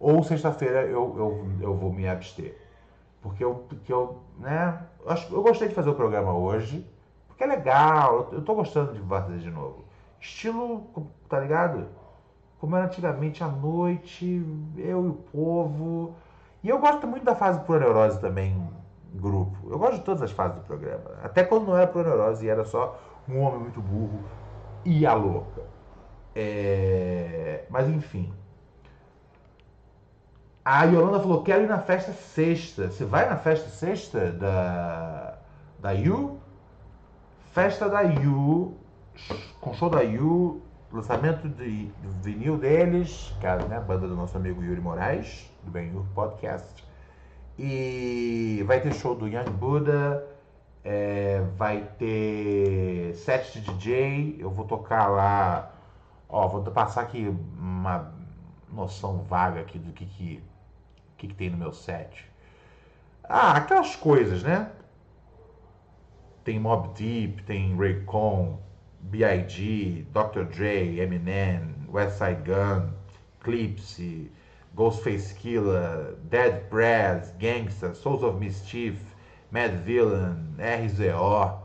ou 0.00 0.22
sexta-feira 0.22 0.84
eu, 0.84 1.14
eu, 1.18 1.46
eu 1.60 1.74
vou 1.74 1.92
me 1.92 2.08
abster. 2.08 2.56
Porque 3.20 3.44
eu, 3.44 3.66
porque 3.68 3.92
eu, 3.92 4.22
né, 4.38 4.80
eu, 5.30 5.42
gostei 5.42 5.68
de 5.68 5.74
fazer 5.74 5.90
o 5.90 5.94
programa 5.94 6.32
hoje, 6.32 6.86
porque 7.28 7.44
é 7.44 7.46
legal, 7.46 8.30
eu 8.32 8.40
tô 8.40 8.54
gostando 8.54 8.94
de 8.94 9.00
fazer 9.00 9.36
de 9.36 9.50
novo. 9.50 9.84
Estilo, 10.18 10.86
tá 11.28 11.38
ligado? 11.40 11.88
Como 12.58 12.74
era 12.74 12.86
antigamente 12.86 13.44
à 13.44 13.48
noite, 13.48 14.42
eu 14.78 15.04
e 15.04 15.08
o 15.10 15.14
povo. 15.30 16.14
E 16.62 16.70
eu 16.70 16.78
gosto 16.78 17.06
muito 17.06 17.24
da 17.24 17.34
fase 17.34 17.60
Pro 17.60 17.78
Neurose 17.78 18.18
também, 18.18 18.66
grupo. 19.12 19.70
Eu 19.70 19.78
gosto 19.78 19.96
de 19.96 20.04
todas 20.04 20.22
as 20.22 20.30
fases 20.30 20.56
do 20.56 20.62
programa. 20.62 21.10
Até 21.22 21.44
quando 21.44 21.66
não 21.66 21.76
era 21.76 21.86
Pro 21.86 22.02
Neurose 22.02 22.46
e 22.46 22.48
era 22.48 22.64
só 22.64 22.98
um 23.28 23.40
homem 23.40 23.60
muito 23.60 23.82
burro 23.82 24.20
e 24.86 25.04
a 25.04 25.12
louca. 25.12 25.62
É... 26.34 27.64
Mas 27.68 27.88
enfim. 27.88 28.32
A 30.64 30.84
Yolanda 30.84 31.20
falou: 31.20 31.42
quero 31.42 31.64
ir 31.64 31.68
na 31.68 31.78
festa 31.78 32.12
sexta. 32.12 32.88
Você 32.88 33.04
vai 33.04 33.28
na 33.28 33.36
festa 33.36 33.68
sexta 33.68 34.32
da, 34.32 35.38
da 35.80 35.90
Yu? 35.90 36.38
Festa 37.52 37.88
da 37.88 38.02
Yu, 38.02 38.74
com 39.60 39.72
show 39.72 39.88
da 39.88 40.02
Yu, 40.02 40.60
lançamento 40.92 41.48
de, 41.48 41.90
vinil 42.22 42.58
deles, 42.58 43.34
que 43.40 43.46
é 43.46 43.50
a 43.50 43.56
né, 43.56 43.80
banda 43.80 44.06
do 44.06 44.14
nosso 44.14 44.36
amigo 44.36 44.62
Yuri 44.62 44.80
Moraes, 44.80 45.50
do 45.62 45.70
Ben 45.70 45.90
Yur 45.90 46.04
Podcast. 46.14 46.84
E 47.58 48.62
vai 48.66 48.80
ter 48.80 48.92
show 48.92 49.14
do 49.14 49.26
Young 49.26 49.50
Buddha, 49.52 50.22
é, 50.88 51.42
vai 51.56 51.82
ter 51.98 53.12
set 53.16 53.60
de 53.60 53.72
DJ, 53.72 54.36
eu 54.38 54.48
vou 54.48 54.64
tocar 54.64 55.08
lá, 55.08 55.74
ó, 56.28 56.46
vou 56.46 56.62
passar 56.62 57.00
aqui 57.00 57.26
uma 57.58 58.14
noção 58.72 59.18
vaga 59.22 59.60
aqui 59.60 59.80
do 59.80 59.92
que 59.92 60.06
que, 60.06 60.40
que, 61.18 61.26
que 61.26 61.34
tem 61.34 61.50
no 61.50 61.56
meu 61.56 61.72
set. 61.72 62.24
Ah, 63.24 63.56
aquelas 63.56 63.96
coisas, 63.96 64.44
né? 64.44 64.70
Tem 66.44 66.60
Mob 66.60 66.96
Deep, 66.96 67.42
tem 67.42 67.76
Raycon, 67.76 68.60
B.I.G., 69.00 70.06
Dr. 70.12 70.44
Dre, 70.44 71.00
Eminem, 71.00 71.74
Westside 71.88 72.42
Gun, 72.42 72.92
Clipse, 73.40 74.30
Ghostface 74.76 75.34
Killer, 75.34 76.14
Dead 76.30 76.70
Brass, 76.70 77.34
Gangsta, 77.40 77.92
Souls 77.92 78.22
of 78.22 78.38
Mischief, 78.38 79.15
Mad 79.50 79.72
Villain, 79.84 80.54
RZO. 80.58 81.58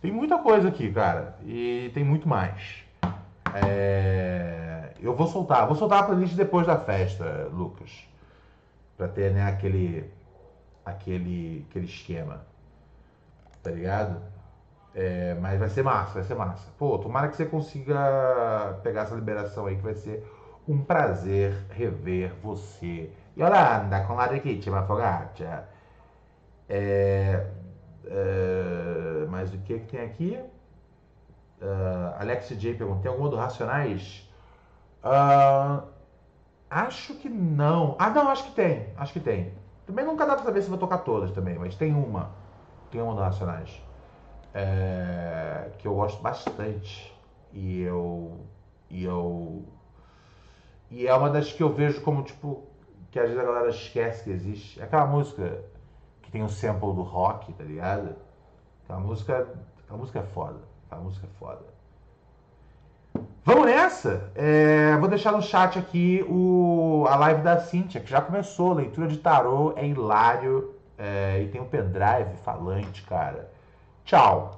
Tem 0.00 0.12
muita 0.12 0.38
coisa 0.38 0.68
aqui, 0.68 0.92
cara. 0.92 1.36
E 1.44 1.90
tem 1.94 2.04
muito 2.04 2.28
mais. 2.28 2.84
É... 3.54 4.92
Eu 5.00 5.14
vou 5.14 5.26
soltar. 5.26 5.66
Vou 5.66 5.76
soltar 5.76 6.00
a 6.00 6.02
playlist 6.04 6.34
depois 6.34 6.66
da 6.66 6.78
festa, 6.78 7.48
Lucas. 7.52 7.90
Pra 8.96 9.08
ter, 9.08 9.32
né, 9.32 9.46
aquele. 9.46 10.10
Aquele, 10.84 11.66
aquele 11.68 11.86
esquema. 11.86 12.42
Tá 13.62 13.70
ligado? 13.70 14.22
É, 14.94 15.34
mas 15.34 15.58
vai 15.58 15.68
ser 15.68 15.82
massa, 15.82 16.14
vai 16.14 16.24
ser 16.24 16.34
massa. 16.34 16.66
Pô, 16.78 16.98
tomara 16.98 17.28
que 17.28 17.36
você 17.36 17.44
consiga 17.44 18.78
pegar 18.82 19.02
essa 19.02 19.14
liberação 19.14 19.66
aí, 19.66 19.76
que 19.76 19.82
vai 19.82 19.94
ser 19.94 20.24
um 20.66 20.82
prazer 20.82 21.52
rever 21.70 22.32
você. 22.42 23.10
Yolanda, 23.36 24.00
com 24.04 24.14
la 24.14 24.26
richitima 24.26 24.84
fogaccia. 24.84 25.68
É, 26.68 27.46
é, 28.04 29.26
mas 29.28 29.52
o 29.54 29.58
que, 29.58 29.78
que 29.80 29.96
tem 29.96 30.00
aqui? 30.00 30.38
Uh, 31.60 32.20
Alex 32.20 32.48
J 32.48 32.74
perguntou: 32.74 33.02
tem 33.02 33.10
alguma 33.10 33.30
do 33.30 33.36
Racionais? 33.36 34.28
Uh, 35.02 35.86
Acho 36.70 37.14
que 37.14 37.28
não. 37.28 37.94
Ah, 37.98 38.10
não, 38.10 38.28
acho 38.28 38.44
que 38.44 38.50
tem. 38.52 38.88
Acho 38.96 39.12
que 39.12 39.20
tem. 39.20 39.52
Também 39.86 40.04
nunca 40.04 40.26
dá 40.26 40.34
pra 40.34 40.44
saber 40.44 40.62
se 40.62 40.68
vou 40.68 40.78
tocar 40.78 40.98
todas 40.98 41.30
também, 41.30 41.56
mas 41.58 41.76
tem 41.76 41.94
uma. 41.94 42.30
Tem 42.90 43.00
uma 43.00 43.14
do 43.14 43.20
Racionais. 43.20 43.70
É, 44.52 45.70
que 45.78 45.86
eu 45.86 45.94
gosto 45.94 46.20
bastante. 46.20 47.14
E 47.52 47.82
eu. 47.82 48.40
E 48.90 49.04
eu. 49.04 49.62
E 50.90 51.06
é 51.06 51.14
uma 51.14 51.30
das 51.30 51.52
que 51.52 51.62
eu 51.62 51.72
vejo 51.72 52.00
como, 52.02 52.22
tipo, 52.22 52.64
que 53.10 53.18
às 53.18 53.26
vezes 53.28 53.42
a 53.42 53.46
galera 53.46 53.68
esquece 53.70 54.24
que 54.24 54.30
existe. 54.30 54.80
É 54.80 54.84
aquela 54.84 55.06
música 55.06 55.62
tem 56.36 56.42
um 56.42 56.48
sample 56.50 56.92
do 56.92 57.02
rock, 57.02 57.50
tá 57.54 57.64
ligado? 57.64 58.14
Aquela 58.84 59.00
música. 59.00 59.48
Aquela 59.82 59.98
música 59.98 60.18
é 60.18 60.22
foda. 60.22 60.58
Aquela 60.84 61.02
música 61.02 61.26
é 61.26 61.38
foda. 61.38 61.64
Vamos 63.42 63.66
nessa? 63.66 64.30
É, 64.34 64.94
vou 64.98 65.08
deixar 65.08 65.32
no 65.32 65.40
chat 65.40 65.78
aqui 65.78 66.22
o, 66.28 67.06
a 67.08 67.16
live 67.16 67.40
da 67.40 67.58
Cintia, 67.58 68.02
que 68.02 68.10
já 68.10 68.20
começou. 68.20 68.74
Leitura 68.74 69.08
de 69.08 69.16
tarô 69.16 69.72
é 69.76 69.86
hilário. 69.86 70.74
É, 70.98 71.40
e 71.42 71.48
tem 71.48 71.60
um 71.60 71.66
pendrive 71.66 72.36
falante, 72.44 73.02
cara. 73.04 73.50
Tchau. 74.04 74.54